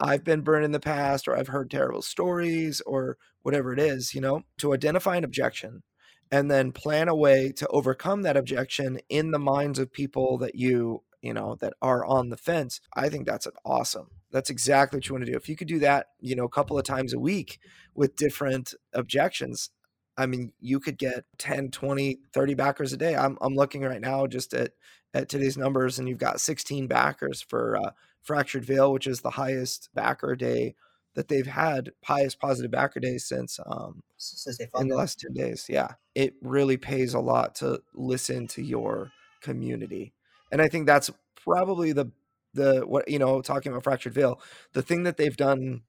I've 0.00 0.24
been 0.24 0.42
burned 0.42 0.64
in 0.64 0.72
the 0.72 0.80
past 0.80 1.28
or 1.28 1.36
I've 1.36 1.48
heard 1.48 1.70
terrible 1.70 2.02
stories 2.02 2.80
or 2.82 3.18
whatever 3.42 3.72
it 3.72 3.78
is, 3.80 4.14
you 4.14 4.20
know, 4.20 4.42
to 4.58 4.74
identify 4.74 5.16
an 5.16 5.24
objection 5.24 5.82
and 6.30 6.50
then 6.50 6.72
plan 6.72 7.08
a 7.08 7.14
way 7.14 7.52
to 7.52 7.66
overcome 7.68 8.22
that 8.22 8.36
objection 8.36 8.98
in 9.08 9.30
the 9.30 9.38
minds 9.38 9.78
of 9.78 9.92
people 9.92 10.38
that 10.38 10.54
you, 10.56 11.02
you 11.22 11.32
know, 11.32 11.56
that 11.60 11.74
are 11.80 12.04
on 12.04 12.30
the 12.30 12.36
fence. 12.36 12.80
I 12.94 13.08
think 13.08 13.26
that's 13.26 13.46
awesome. 13.64 14.08
That's 14.36 14.50
exactly 14.50 14.98
what 14.98 15.08
you 15.08 15.14
want 15.14 15.24
to 15.24 15.32
do. 15.32 15.36
If 15.38 15.48
you 15.48 15.56
could 15.56 15.66
do 15.66 15.78
that, 15.78 16.08
you 16.20 16.36
know, 16.36 16.44
a 16.44 16.50
couple 16.50 16.78
of 16.78 16.84
times 16.84 17.14
a 17.14 17.18
week 17.18 17.58
with 17.94 18.16
different 18.16 18.74
objections, 18.92 19.70
I 20.18 20.26
mean, 20.26 20.52
you 20.60 20.78
could 20.78 20.98
get 20.98 21.24
10, 21.38 21.70
20, 21.70 22.18
30 22.34 22.52
backers 22.52 22.92
a 22.92 22.98
day. 22.98 23.16
I'm, 23.16 23.38
I'm 23.40 23.54
looking 23.54 23.80
right 23.80 23.98
now 23.98 24.26
just 24.26 24.52
at, 24.52 24.72
at 25.14 25.30
today's 25.30 25.56
numbers, 25.56 25.98
and 25.98 26.06
you've 26.06 26.18
got 26.18 26.42
16 26.42 26.86
backers 26.86 27.40
for 27.40 27.78
uh, 27.78 27.92
Fractured 28.20 28.66
Veil, 28.66 28.92
which 28.92 29.06
is 29.06 29.22
the 29.22 29.30
highest 29.30 29.88
backer 29.94 30.36
day 30.36 30.74
that 31.14 31.28
they've 31.28 31.46
had, 31.46 31.92
highest 32.04 32.38
positive 32.38 32.70
backer 32.70 33.00
day 33.00 33.16
since 33.16 33.58
um, 33.64 34.02
Since 34.18 34.58
they 34.58 34.68
in 34.78 34.88
the 34.88 34.96
last 34.96 35.18
10 35.18 35.32
days. 35.32 35.64
Yeah. 35.66 35.92
It 36.14 36.34
really 36.42 36.76
pays 36.76 37.14
a 37.14 37.20
lot 37.20 37.54
to 37.54 37.80
listen 37.94 38.48
to 38.48 38.62
your 38.62 39.12
community. 39.40 40.12
And 40.52 40.60
I 40.60 40.68
think 40.68 40.86
that's 40.86 41.10
probably 41.42 41.92
the, 41.92 42.10
the, 42.56 42.82
what, 42.86 43.08
you 43.08 43.18
know, 43.18 43.40
talking 43.40 43.70
about 43.70 43.84
Fractured 43.84 44.14
Veil, 44.14 44.40
the 44.72 44.82
thing 44.82 45.04
that 45.04 45.16
they've 45.16 45.36
done 45.36 45.82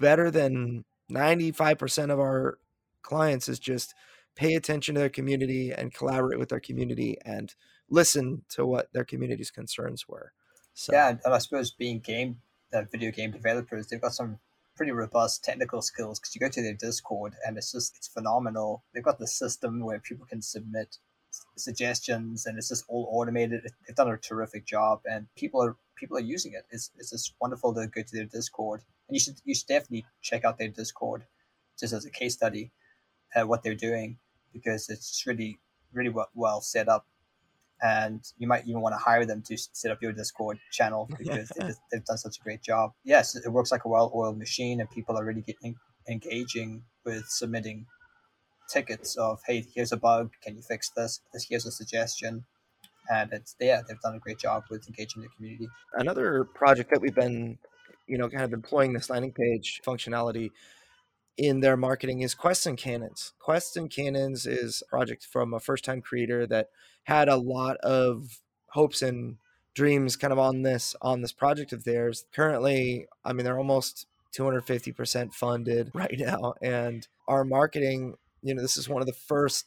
better 0.00 0.30
than 0.30 0.84
95% 1.10 2.10
of 2.10 2.18
our 2.18 2.58
clients 3.02 3.48
is 3.48 3.58
just 3.58 3.94
pay 4.34 4.54
attention 4.54 4.94
to 4.94 5.00
their 5.00 5.08
community 5.08 5.70
and 5.70 5.94
collaborate 5.94 6.38
with 6.38 6.48
their 6.48 6.60
community 6.60 7.16
and 7.24 7.54
listen 7.88 8.42
to 8.48 8.66
what 8.66 8.92
their 8.92 9.04
community's 9.04 9.50
concerns 9.50 10.08
were. 10.08 10.32
So, 10.72 10.92
Yeah, 10.92 11.10
and, 11.10 11.20
I 11.26 11.38
suppose 11.38 11.70
being 11.70 12.00
game 12.00 12.40
uh, 12.72 12.82
video 12.90 13.12
game 13.12 13.30
developers, 13.30 13.86
they've 13.86 14.00
got 14.00 14.14
some 14.14 14.38
pretty 14.76 14.90
robust 14.90 15.44
technical 15.44 15.80
skills 15.80 16.18
because 16.18 16.34
you 16.34 16.40
go 16.40 16.48
to 16.48 16.62
their 16.62 16.74
Discord 16.74 17.34
and 17.46 17.56
it's 17.56 17.70
just 17.70 17.96
it's 17.96 18.08
phenomenal. 18.08 18.82
They've 18.92 19.04
got 19.04 19.18
the 19.18 19.28
system 19.28 19.80
where 19.80 20.00
people 20.00 20.26
can 20.26 20.42
submit 20.42 20.98
suggestions 21.56 22.46
and 22.46 22.58
it's 22.58 22.68
just 22.68 22.84
all 22.88 23.08
automated. 23.10 23.62
They've 23.86 23.96
done 23.96 24.08
a 24.08 24.16
terrific 24.16 24.66
job 24.66 25.00
and 25.10 25.26
people 25.36 25.62
are 25.62 25.76
people 25.96 26.16
are 26.16 26.20
using 26.20 26.52
it. 26.52 26.64
It's 26.70 26.90
it's 26.98 27.10
just 27.10 27.34
wonderful 27.40 27.74
to 27.74 27.86
go 27.86 28.02
to 28.02 28.16
their 28.16 28.24
Discord 28.24 28.82
and 29.08 29.14
you 29.14 29.20
should 29.20 29.36
you 29.44 29.54
should 29.54 29.68
definitely 29.68 30.06
check 30.22 30.44
out 30.44 30.58
their 30.58 30.68
Discord 30.68 31.24
just 31.78 31.92
as 31.92 32.04
a 32.04 32.10
case 32.10 32.34
study 32.34 32.70
uh, 33.34 33.46
what 33.46 33.62
they're 33.62 33.74
doing 33.74 34.18
because 34.52 34.88
it's 34.88 35.24
really 35.26 35.58
really 35.92 36.10
well, 36.10 36.28
well 36.34 36.60
set 36.60 36.88
up 36.88 37.06
and 37.82 38.32
you 38.38 38.46
might 38.46 38.66
even 38.66 38.80
want 38.80 38.94
to 38.94 38.98
hire 38.98 39.26
them 39.26 39.42
to 39.42 39.56
set 39.56 39.90
up 39.90 40.00
your 40.00 40.12
Discord 40.12 40.58
channel 40.70 41.08
because 41.18 41.50
they 41.50 41.66
just, 41.66 41.80
they've 41.90 42.04
done 42.04 42.18
such 42.18 42.38
a 42.38 42.42
great 42.42 42.62
job. 42.62 42.92
Yes, 43.04 43.34
it 43.36 43.48
works 43.48 43.72
like 43.72 43.84
a 43.84 43.88
well-oiled 43.88 44.38
machine, 44.38 44.80
and 44.80 44.90
people 44.90 45.18
are 45.18 45.24
really 45.24 45.42
getting 45.42 45.76
engaging 46.08 46.82
with 47.04 47.24
submitting 47.28 47.86
tickets 48.68 49.16
of, 49.16 49.40
"Hey, 49.46 49.64
here's 49.74 49.92
a 49.92 49.96
bug. 49.96 50.32
Can 50.42 50.56
you 50.56 50.62
fix 50.62 50.90
this? 50.90 51.20
This 51.32 51.46
here's 51.48 51.66
a 51.66 51.72
suggestion." 51.72 52.44
And 53.10 53.32
it's 53.32 53.54
yeah, 53.60 53.82
they've 53.86 54.00
done 54.00 54.14
a 54.14 54.18
great 54.18 54.38
job 54.38 54.64
with 54.70 54.86
engaging 54.88 55.22
the 55.22 55.28
community. 55.28 55.68
another 55.94 56.44
project 56.44 56.90
that 56.90 57.00
we've 57.00 57.14
been, 57.14 57.58
you 58.06 58.18
know, 58.18 58.28
kind 58.28 58.44
of 58.44 58.52
employing 58.52 58.92
this 58.94 59.10
landing 59.10 59.32
page 59.32 59.82
functionality 59.86 60.50
in 61.36 61.60
their 61.60 61.76
marketing 61.76 62.20
is 62.22 62.34
Quests 62.34 62.66
and 62.66 62.78
Cannons. 62.78 63.32
Quests 63.38 63.76
and 63.76 63.90
Cannons 63.90 64.46
is 64.46 64.82
a 64.82 64.88
project 64.88 65.26
from 65.26 65.52
a 65.52 65.60
first 65.60 65.84
time 65.84 66.00
creator 66.00 66.46
that 66.46 66.68
had 67.04 67.28
a 67.28 67.36
lot 67.36 67.76
of 67.78 68.40
hopes 68.68 69.02
and 69.02 69.36
dreams 69.74 70.16
kind 70.16 70.32
of 70.32 70.38
on 70.38 70.62
this 70.62 70.94
on 71.02 71.20
this 71.20 71.32
project 71.32 71.72
of 71.72 71.84
theirs. 71.84 72.24
Currently, 72.32 73.06
I 73.24 73.32
mean 73.32 73.44
they're 73.44 73.58
almost 73.58 74.06
250% 74.36 75.32
funded 75.32 75.90
right 75.94 76.18
now 76.18 76.54
and 76.62 77.06
our 77.28 77.44
marketing, 77.44 78.16
you 78.44 78.54
know, 78.54 78.62
this 78.62 78.76
is 78.76 78.88
one 78.88 79.02
of 79.02 79.06
the 79.06 79.12
first 79.12 79.66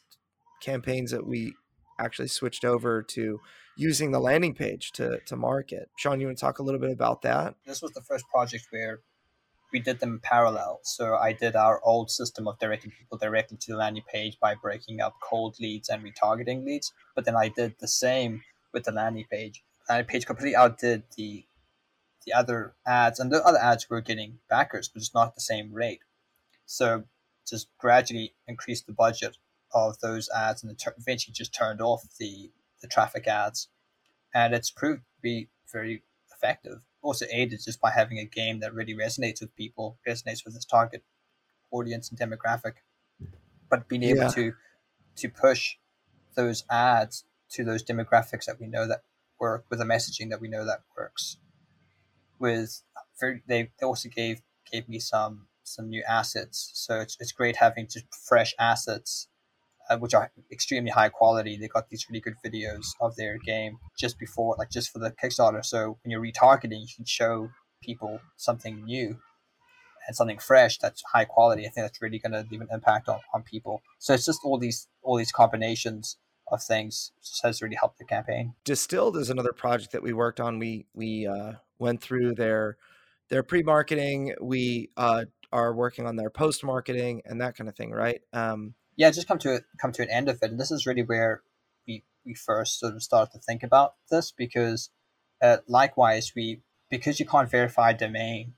campaigns 0.62 1.10
that 1.10 1.26
we 1.26 1.54
actually 1.98 2.28
switched 2.28 2.64
over 2.64 3.02
to 3.02 3.40
using 3.76 4.12
the 4.12 4.20
landing 4.20 4.54
page 4.54 4.92
to 4.92 5.18
to 5.26 5.36
market. 5.36 5.90
Sean, 5.96 6.20
you 6.20 6.26
want 6.26 6.38
to 6.38 6.40
talk 6.40 6.60
a 6.60 6.62
little 6.62 6.80
bit 6.80 6.90
about 6.90 7.22
that? 7.22 7.54
This 7.66 7.82
was 7.82 7.92
the 7.92 8.00
first 8.00 8.24
project 8.28 8.66
where 8.70 9.00
we 9.72 9.80
did 9.80 10.00
them 10.00 10.14
in 10.14 10.18
parallel. 10.20 10.80
So 10.82 11.16
I 11.16 11.32
did 11.32 11.54
our 11.54 11.80
old 11.84 12.10
system 12.10 12.48
of 12.48 12.58
directing 12.58 12.90
people 12.90 13.18
directly 13.18 13.58
to 13.60 13.72
the 13.72 13.76
landing 13.76 14.04
page 14.10 14.38
by 14.40 14.54
breaking 14.54 15.00
up 15.00 15.16
cold 15.22 15.56
leads 15.60 15.88
and 15.88 16.02
retargeting 16.02 16.64
leads. 16.64 16.92
But 17.14 17.24
then 17.24 17.36
I 17.36 17.48
did 17.48 17.74
the 17.78 17.88
same 17.88 18.42
with 18.72 18.84
the 18.84 18.92
landing 18.92 19.26
page. 19.30 19.62
Landing 19.88 20.06
page 20.06 20.24
completely 20.24 20.56
outdid 20.56 21.02
the 21.16 21.44
the 22.24 22.32
other 22.34 22.74
ads, 22.86 23.18
and 23.18 23.32
the 23.32 23.42
other 23.44 23.58
ads 23.58 23.88
were 23.88 24.02
getting 24.02 24.38
backers, 24.50 24.88
but 24.88 25.00
just 25.00 25.14
not 25.14 25.34
the 25.34 25.40
same 25.40 25.72
rate. 25.72 26.00
So 26.66 27.04
just 27.50 27.68
gradually 27.78 28.34
increased 28.46 28.86
the 28.86 28.92
budget 28.92 29.38
of 29.72 29.98
those 30.00 30.28
ads, 30.30 30.62
and 30.62 30.80
eventually 30.98 31.32
just 31.34 31.54
turned 31.54 31.80
off 31.80 32.04
the 32.18 32.52
the 32.80 32.88
traffic 32.88 33.26
ads, 33.26 33.68
and 34.34 34.54
it's 34.54 34.70
proved 34.70 35.02
to 35.02 35.20
be 35.22 35.50
very 35.72 36.04
effective. 36.32 36.86
Also 37.02 37.26
aided 37.30 37.60
just 37.64 37.80
by 37.80 37.90
having 37.92 38.18
a 38.18 38.24
game 38.26 38.60
that 38.60 38.74
really 38.74 38.94
resonates 38.94 39.40
with 39.40 39.54
people, 39.56 39.98
resonates 40.08 40.44
with 40.44 40.56
its 40.56 40.64
target 40.66 41.04
audience 41.72 42.10
and 42.10 42.18
demographic. 42.20 42.78
But 43.70 43.88
being 43.88 44.02
able 44.02 44.24
Yeah. 44.24 44.32
to 44.36 44.54
to 45.16 45.30
push 45.30 45.78
those 46.36 46.64
ads 46.70 47.24
to 47.50 47.64
those 47.64 47.84
demographics 47.84 48.46
that 48.46 48.60
we 48.60 48.66
know 48.68 48.86
that 48.88 49.04
work 49.40 49.66
with 49.70 49.78
the 49.80 49.86
messaging 49.86 50.30
that 50.30 50.40
we 50.40 50.48
know 50.48 50.64
that 50.66 50.84
works. 50.96 51.38
With 52.38 52.82
they 53.46 53.70
also 53.82 54.08
gave 54.08 54.42
gave 54.70 54.88
me 54.88 54.98
some 55.00 55.48
some 55.74 55.88
new 55.88 56.02
assets, 56.08 56.70
so 56.74 57.00
it's, 57.00 57.16
it's 57.20 57.32
great 57.32 57.56
having 57.56 57.86
just 57.86 58.06
fresh 58.28 58.54
assets, 58.58 59.28
uh, 59.90 59.96
which 59.98 60.14
are 60.14 60.30
extremely 60.50 60.90
high 60.90 61.08
quality. 61.08 61.56
They 61.56 61.68
got 61.68 61.88
these 61.88 62.06
really 62.08 62.20
good 62.20 62.36
videos 62.44 62.86
of 63.00 63.16
their 63.16 63.38
game 63.38 63.78
just 63.98 64.18
before, 64.18 64.56
like 64.58 64.70
just 64.70 64.90
for 64.90 64.98
the 64.98 65.10
Kickstarter. 65.10 65.64
So 65.64 65.98
when 66.02 66.10
you're 66.10 66.22
retargeting, 66.22 66.80
you 66.80 66.94
can 66.94 67.04
show 67.04 67.50
people 67.82 68.20
something 68.36 68.84
new 68.84 69.18
and 70.06 70.16
something 70.16 70.38
fresh 70.38 70.78
that's 70.78 71.02
high 71.12 71.24
quality. 71.24 71.62
I 71.62 71.70
think 71.70 71.84
that's 71.84 72.02
really 72.02 72.18
going 72.18 72.32
to 72.32 72.46
leave 72.50 72.60
an 72.60 72.68
impact 72.72 73.08
on, 73.08 73.20
on 73.34 73.42
people. 73.42 73.82
So 73.98 74.14
it's 74.14 74.24
just 74.24 74.40
all 74.44 74.58
these 74.58 74.88
all 75.02 75.16
these 75.16 75.32
combinations 75.32 76.16
of 76.50 76.62
things 76.62 77.12
has 77.42 77.60
really 77.60 77.76
helped 77.76 77.98
the 77.98 78.04
campaign. 78.04 78.54
Distilled 78.64 79.16
is 79.16 79.30
another 79.30 79.52
project 79.52 79.92
that 79.92 80.02
we 80.02 80.12
worked 80.12 80.40
on. 80.40 80.58
We 80.58 80.86
we 80.94 81.26
uh, 81.26 81.52
went 81.78 82.00
through 82.00 82.34
their 82.34 82.78
their 83.28 83.42
pre 83.42 83.62
marketing. 83.62 84.34
We 84.40 84.90
uh, 84.96 85.26
are 85.52 85.74
working 85.74 86.06
on 86.06 86.16
their 86.16 86.30
post 86.30 86.62
marketing 86.64 87.22
and 87.24 87.40
that 87.40 87.56
kind 87.56 87.68
of 87.68 87.76
thing, 87.76 87.90
right? 87.90 88.20
Um, 88.32 88.74
yeah, 88.96 89.10
just 89.10 89.28
come 89.28 89.38
to 89.38 89.62
come 89.80 89.92
to 89.92 90.02
an 90.02 90.10
end 90.10 90.28
of 90.28 90.38
it, 90.42 90.50
and 90.50 90.60
this 90.60 90.70
is 90.70 90.86
really 90.86 91.02
where 91.02 91.42
we 91.86 92.04
we 92.26 92.34
first 92.34 92.80
sort 92.80 92.94
of 92.94 93.02
started 93.02 93.32
to 93.32 93.38
think 93.38 93.62
about 93.62 93.94
this 94.10 94.32
because, 94.32 94.90
uh, 95.40 95.58
likewise, 95.68 96.32
we 96.34 96.62
because 96.90 97.20
you 97.20 97.26
can't 97.26 97.50
verify 97.50 97.92
domain, 97.92 98.54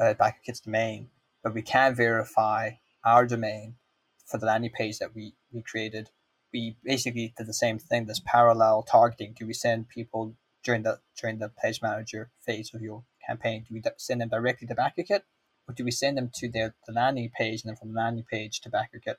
uh, 0.00 0.14
BackerKit's 0.18 0.60
domain, 0.60 1.08
but 1.42 1.54
we 1.54 1.62
can 1.62 1.94
verify 1.94 2.72
our 3.04 3.26
domain 3.26 3.74
for 4.24 4.38
the 4.38 4.46
landing 4.46 4.72
page 4.72 4.98
that 4.98 5.14
we 5.14 5.34
we 5.52 5.62
created. 5.62 6.10
We 6.52 6.76
basically 6.82 7.34
did 7.36 7.46
the 7.46 7.52
same 7.52 7.78
thing. 7.78 8.06
This 8.06 8.22
parallel 8.24 8.82
targeting. 8.82 9.34
Do 9.38 9.46
we 9.46 9.52
send 9.52 9.88
people 9.88 10.36
during 10.64 10.82
the 10.82 11.00
during 11.20 11.38
the 11.38 11.50
page 11.50 11.82
manager 11.82 12.30
phase 12.44 12.72
of 12.74 12.80
your 12.80 13.04
campaign? 13.26 13.66
Do 13.68 13.74
we 13.74 13.82
send 13.98 14.20
them 14.20 14.28
directly 14.30 14.66
to 14.68 14.74
BackerKit, 14.74 15.22
or 15.68 15.74
do 15.74 15.84
we 15.84 15.90
send 15.90 16.16
them 16.16 16.30
to 16.34 16.48
their 16.48 16.74
the 16.86 16.92
landing 16.92 17.30
page 17.36 17.62
and 17.62 17.70
then 17.70 17.76
from 17.76 17.92
the 17.92 17.98
landing 18.00 18.24
page 18.30 18.60
to 18.60 18.70
BackerKit? 18.70 19.16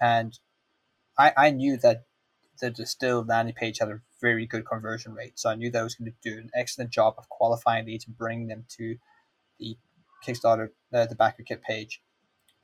and 0.00 0.38
I, 1.18 1.32
I 1.36 1.50
knew 1.50 1.76
that 1.78 2.04
the 2.60 2.70
distilled 2.70 3.28
landing 3.28 3.54
page 3.54 3.78
had 3.78 3.88
a 3.88 4.00
very 4.20 4.46
good 4.46 4.66
conversion 4.66 5.14
rate. 5.14 5.38
So 5.38 5.50
I 5.50 5.54
knew 5.54 5.70
that 5.70 5.78
I 5.78 5.82
was 5.82 5.94
going 5.94 6.12
to 6.12 6.30
do 6.30 6.38
an 6.38 6.50
excellent 6.54 6.90
job 6.90 7.14
of 7.18 7.28
qualifying 7.28 7.86
leads 7.86 8.06
and 8.06 8.16
bringing 8.16 8.48
them 8.48 8.64
to 8.76 8.96
the 9.58 9.76
Kickstarter, 10.26 10.70
uh, 10.92 11.06
the 11.06 11.14
BackerKit 11.14 11.62
page. 11.62 12.02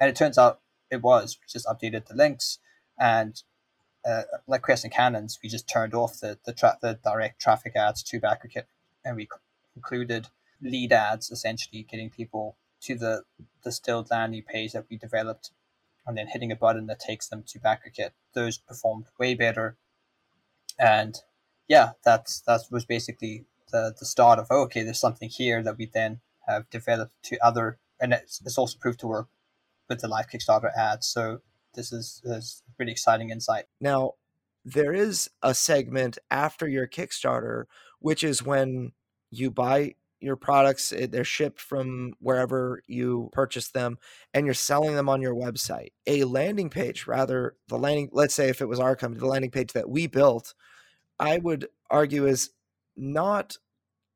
And 0.01 0.09
it 0.09 0.17
turns 0.17 0.39
out 0.39 0.61
it 0.91 1.03
was. 1.03 1.39
We 1.41 1.47
just 1.51 1.67
updated 1.67 2.07
the 2.07 2.15
links 2.15 2.59
and 2.99 3.41
uh, 4.09 4.23
like 4.47 4.63
and 4.69 4.93
Cannons, 4.93 5.39
we 5.43 5.49
just 5.49 5.69
turned 5.69 5.95
off 5.95 6.21
the 6.21 6.39
the, 6.45 6.53
tra- 6.53 6.79
the 6.81 6.99
direct 7.05 7.41
traffic 7.41 7.77
ads 7.77 8.03
to 8.05 8.21
BackerKit, 8.21 8.65
and 9.05 9.17
we 9.17 9.29
included 9.77 10.29
lead 10.63 10.93
ads, 10.93 11.31
essentially 11.31 11.87
getting 11.89 12.11
people 12.11 12.57
to 12.83 12.95
the 12.95 13.23
distilled 13.65 14.11
landing 14.11 14.43
page 14.43 14.73
that 14.73 14.87
we 14.91 14.97
developed 14.97 15.51
and 16.07 16.17
then 16.17 16.29
hitting 16.29 16.53
a 16.53 16.57
button 16.57 16.87
that 16.87 17.01
takes 17.01 17.29
them 17.29 17.45
to 17.47 17.59
BackerKit. 17.59 18.11
Those 18.35 18.59
performed 18.59 19.07
way 19.19 19.35
better. 19.35 19.77
And 20.79 21.17
yeah, 21.69 21.93
that's 22.05 22.41
that 22.43 22.63
was 22.71 22.85
basically 22.85 23.45
the, 23.71 23.95
the 23.99 24.07
start 24.07 24.39
of 24.39 24.47
oh, 24.51 24.63
okay, 24.63 24.83
there's 24.83 25.01
something 25.01 25.29
here 25.29 25.63
that 25.63 25.77
we 25.77 25.87
then 25.87 26.21
have 26.47 26.71
developed 26.71 27.23
to 27.25 27.45
other 27.45 27.79
and 28.01 28.13
it's, 28.13 28.41
it's 28.45 28.59
also 28.59 28.79
proved 28.81 29.01
to 29.01 29.07
work 29.07 29.29
with 29.89 30.01
the 30.01 30.09
live 30.09 30.27
Kickstarter 30.33 30.71
ads. 30.77 31.07
So 31.07 31.41
this 31.75 31.93
is, 31.93 32.23
is 32.25 32.63
really 32.79 32.93
exciting 32.93 33.31
insight. 33.31 33.65
Now, 33.81 34.15
there 34.65 34.93
is 34.93 35.31
a 35.43 35.55
segment 35.55 36.19
after 36.31 36.69
your 36.69 36.87
Kickstarter, 36.87 37.65
which 38.01 38.23
is 38.23 38.43
when 38.43 38.93
you 39.31 39.51
buy 39.51 39.95
your 40.21 40.37
products, 40.37 40.93
eh, 40.93 41.07
they're 41.11 41.25
shipped 41.25 41.61
from 41.61 42.15
wherever 42.21 42.83
you 42.87 43.31
purchase 43.33 43.69
them, 43.69 43.99
and 44.35 44.47
you're 44.47 44.55
selling 44.55 44.95
them 44.95 45.09
on 45.09 45.23
your 45.23 45.35
website. 45.35 45.91
A 46.07 46.25
landing 46.25 46.71
page, 46.71 47.07
rather, 47.07 47.57
the 47.69 47.79
landing, 47.79 48.09
let's 48.13 48.35
say 48.35 48.49
if 48.49 48.61
it 48.61 48.69
was 48.69 48.81
our 48.81 48.97
company, 48.97 49.21
the 49.21 49.27
landing 49.27 49.51
page 49.51 49.73
that 49.73 49.89
we 49.89 50.07
built, 50.07 50.55
I 51.19 51.39
would 51.39 51.69
argue 51.91 52.27
is 52.27 52.51
not 52.97 53.57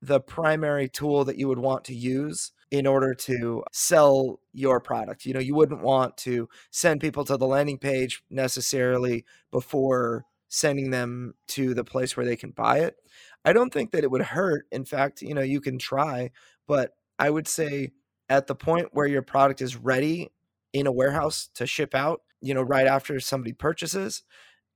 the 0.01 0.21
primary 0.21 0.89
tool 0.89 1.25
that 1.25 1.39
you 1.39 1.49
would 1.49 1.59
want 1.59 1.85
to 1.85 1.95
use 1.95 2.53
in 2.73 2.87
order 2.87 3.15
to 3.15 3.63
sell 3.71 4.41
your 4.53 4.81
product. 4.81 5.25
You 5.25 5.35
know, 5.35 5.41
you 5.41 5.55
wouldn't 5.55 5.83
want 5.83 6.17
to 6.19 6.49
send 6.71 7.01
people 7.01 7.25
to 7.27 7.37
the 7.37 7.47
landing 7.47 7.79
page 7.79 8.23
necessarily 8.31 9.25
before 9.53 10.25
sending 10.49 10.91
them 10.91 11.35
to 11.49 11.75
the 11.75 11.85
place 11.85 12.17
where 12.17 12.27
they 12.27 12.37
can 12.37 12.51
buy 12.51 12.81
it. 12.81 12.97
I 13.45 13.53
don't 13.53 13.73
think 13.73 13.91
that 13.93 14.05
it 14.05 14.11
would 14.11 14.23
hurt. 14.23 14.67
In 14.71 14.85
fact, 14.85 15.23
you 15.23 15.35
know, 15.35 15.43
you 15.43 15.61
can 15.61 15.79
try, 15.79 16.31
but 16.67 16.93
I 17.19 17.31
would 17.31 17.49
say 17.49 17.93
at 18.29 18.47
the 18.47 18.55
point 18.55 18.89
where 18.93 19.07
your 19.07 19.23
product 19.23 19.61
is 19.61 19.77
ready 19.77 20.31
in 20.73 20.87
a 20.87 20.93
warehouse 20.93 21.51
to 21.55 21.67
ship 21.67 21.95
out, 21.95 22.23
you 22.41 22.55
know, 22.55 22.63
right 22.63 22.87
after 22.87 23.19
somebody 23.21 23.53
purchases, 23.53 24.23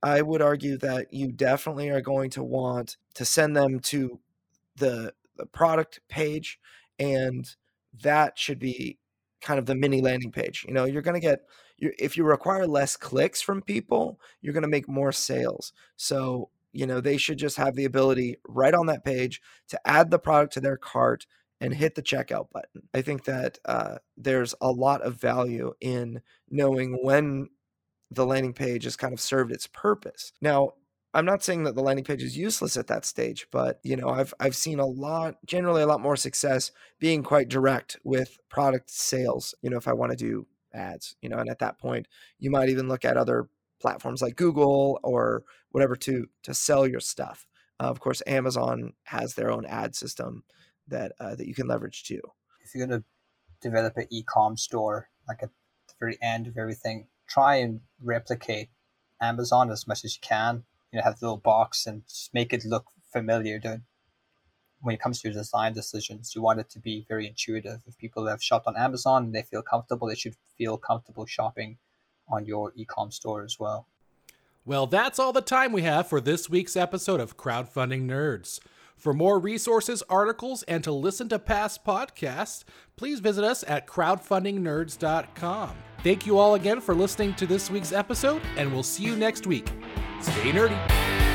I 0.03 0.21
would 0.21 0.41
argue 0.41 0.77
that 0.77 1.13
you 1.13 1.31
definitely 1.31 1.89
are 1.89 2.01
going 2.01 2.29
to 2.31 2.43
want 2.43 2.97
to 3.15 3.25
send 3.25 3.55
them 3.55 3.79
to 3.81 4.19
the 4.75 5.13
the 5.35 5.45
product 5.45 6.01
page 6.09 6.59
and 6.99 7.55
that 8.01 8.37
should 8.37 8.59
be 8.59 8.97
kind 9.41 9.59
of 9.59 9.65
the 9.65 9.75
mini 9.75 10.01
landing 10.01 10.31
page. 10.31 10.65
You 10.67 10.73
know, 10.73 10.85
you're 10.85 11.01
going 11.01 11.19
to 11.19 11.25
get 11.25 11.41
if 11.77 12.17
you 12.17 12.23
require 12.23 12.65
less 12.65 12.97
clicks 12.97 13.41
from 13.41 13.61
people, 13.61 14.19
you're 14.41 14.53
going 14.53 14.63
to 14.63 14.67
make 14.69 14.87
more 14.87 15.11
sales. 15.11 15.73
So, 15.95 16.49
you 16.77 16.85
know, 16.85 17.01
they 17.01 17.17
should 17.17 17.39
just 17.39 17.57
have 17.57 17.75
the 17.75 17.85
ability 17.85 18.37
right 18.47 18.75
on 18.75 18.85
that 18.85 19.03
page 19.03 19.41
to 19.67 19.79
add 19.83 20.11
the 20.11 20.19
product 20.19 20.53
to 20.53 20.59
their 20.59 20.77
cart 20.77 21.25
and 21.59 21.73
hit 21.73 21.95
the 21.95 22.03
checkout 22.03 22.51
button. 22.51 22.83
I 22.93 23.01
think 23.01 23.23
that 23.23 23.57
uh, 23.65 23.95
there's 24.15 24.53
a 24.61 24.69
lot 24.69 25.01
of 25.01 25.19
value 25.19 25.73
in 25.81 26.21
knowing 26.51 26.99
when 27.01 27.49
the 28.11 28.27
landing 28.27 28.53
page 28.53 28.83
has 28.83 28.95
kind 28.95 29.11
of 29.11 29.19
served 29.19 29.51
its 29.51 29.65
purpose. 29.65 30.33
Now, 30.39 30.73
I'm 31.15 31.25
not 31.25 31.43
saying 31.43 31.63
that 31.63 31.73
the 31.73 31.81
landing 31.81 32.05
page 32.05 32.21
is 32.21 32.37
useless 32.37 32.77
at 32.77 32.85
that 32.87 33.05
stage, 33.05 33.47
but 33.51 33.79
you 33.81 33.95
know, 33.95 34.09
I've 34.09 34.35
I've 34.39 34.55
seen 34.55 34.79
a 34.79 34.85
lot, 34.85 35.37
generally 35.47 35.81
a 35.81 35.87
lot 35.87 35.99
more 35.99 36.15
success 36.15 36.71
being 36.99 37.23
quite 37.23 37.49
direct 37.49 37.97
with 38.03 38.37
product 38.49 38.91
sales. 38.91 39.55
You 39.63 39.71
know, 39.71 39.77
if 39.77 39.87
I 39.87 39.93
want 39.93 40.11
to 40.11 40.17
do 40.17 40.45
ads, 40.75 41.15
you 41.23 41.29
know, 41.29 41.37
and 41.37 41.49
at 41.49 41.57
that 41.59 41.79
point, 41.79 42.07
you 42.37 42.51
might 42.51 42.69
even 42.69 42.87
look 42.87 43.03
at 43.03 43.17
other 43.17 43.49
platforms 43.81 44.21
like 44.21 44.35
Google 44.35 44.99
or 45.03 45.43
whatever 45.71 45.95
to 45.97 46.27
to 46.43 46.53
sell 46.53 46.87
your 46.87 46.99
stuff. 46.99 47.47
Uh, 47.79 47.85
of 47.85 47.99
course, 47.99 48.21
Amazon 48.25 48.93
has 49.03 49.35
their 49.35 49.51
own 49.51 49.65
ad 49.65 49.95
system 49.95 50.43
that 50.87 51.13
uh, 51.19 51.35
that 51.35 51.47
you 51.47 51.53
can 51.53 51.67
leverage 51.67 52.03
too. 52.03 52.21
If 52.63 52.73
you're 52.75 52.87
to 52.87 53.03
develop 53.61 53.97
an 53.97 54.07
e-com 54.09 54.57
store, 54.57 55.09
like 55.27 55.43
at 55.43 55.49
the 55.87 55.93
very 55.99 56.17
end 56.21 56.47
of 56.47 56.57
everything, 56.57 57.07
try 57.29 57.55
and 57.55 57.81
replicate 58.01 58.69
Amazon 59.21 59.71
as 59.71 59.87
much 59.87 60.03
as 60.05 60.15
you 60.15 60.21
can 60.21 60.63
you 60.91 60.97
know 60.97 61.03
have 61.03 61.19
the 61.19 61.25
little 61.25 61.37
box 61.37 61.85
and 61.85 62.03
make 62.33 62.53
it 62.53 62.65
look 62.65 62.85
familiar. 63.11 63.59
Don't 63.59 63.83
when 64.81 64.93
it 64.93 65.01
comes 65.01 65.21
to 65.21 65.27
your 65.27 65.33
design 65.33 65.73
decisions, 65.73 66.33
you 66.35 66.41
want 66.41 66.59
it 66.59 66.69
to 66.69 66.79
be 66.79 67.05
very 67.09 67.27
intuitive. 67.27 67.81
If 67.87 67.97
people 67.97 68.27
have 68.27 68.43
shopped 68.43 68.67
on 68.67 68.77
Amazon 68.77 69.25
and 69.25 69.33
they 69.33 69.41
feel 69.41 69.63
comfortable, 69.63 70.07
they 70.07 70.15
should 70.15 70.35
feel 70.57 70.77
comfortable 70.77 71.25
shopping 71.25 71.79
on 72.29 72.45
your 72.45 72.73
e-com 72.75 73.11
store 73.11 73.43
as 73.43 73.59
well. 73.59 73.87
Well, 74.65 74.85
that's 74.85 75.17
all 75.17 75.31
the 75.31 75.41
time 75.41 75.71
we 75.71 75.83
have 75.83 76.07
for 76.07 76.19
this 76.19 76.49
week's 76.49 76.75
episode 76.75 77.21
of 77.21 77.37
Crowdfunding 77.37 78.05
Nerds. 78.05 78.59
For 78.97 79.13
more 79.13 79.39
resources, 79.39 80.03
articles, 80.09 80.63
and 80.63 80.83
to 80.83 80.91
listen 80.91 81.29
to 81.29 81.39
past 81.39 81.85
podcasts, 81.85 82.63
please 82.95 83.19
visit 83.19 83.43
us 83.43 83.63
at 83.67 83.87
crowdfundingnerds.com. 83.87 85.75
Thank 86.03 86.25
you 86.25 86.37
all 86.37 86.55
again 86.55 86.81
for 86.81 86.95
listening 86.95 87.33
to 87.35 87.45
this 87.45 87.69
week's 87.69 87.91
episode, 87.91 88.41
and 88.57 88.73
we'll 88.73 88.83
see 88.83 89.03
you 89.03 89.15
next 89.15 89.47
week. 89.47 89.71
Stay 90.21 90.51
nerdy. 90.51 91.26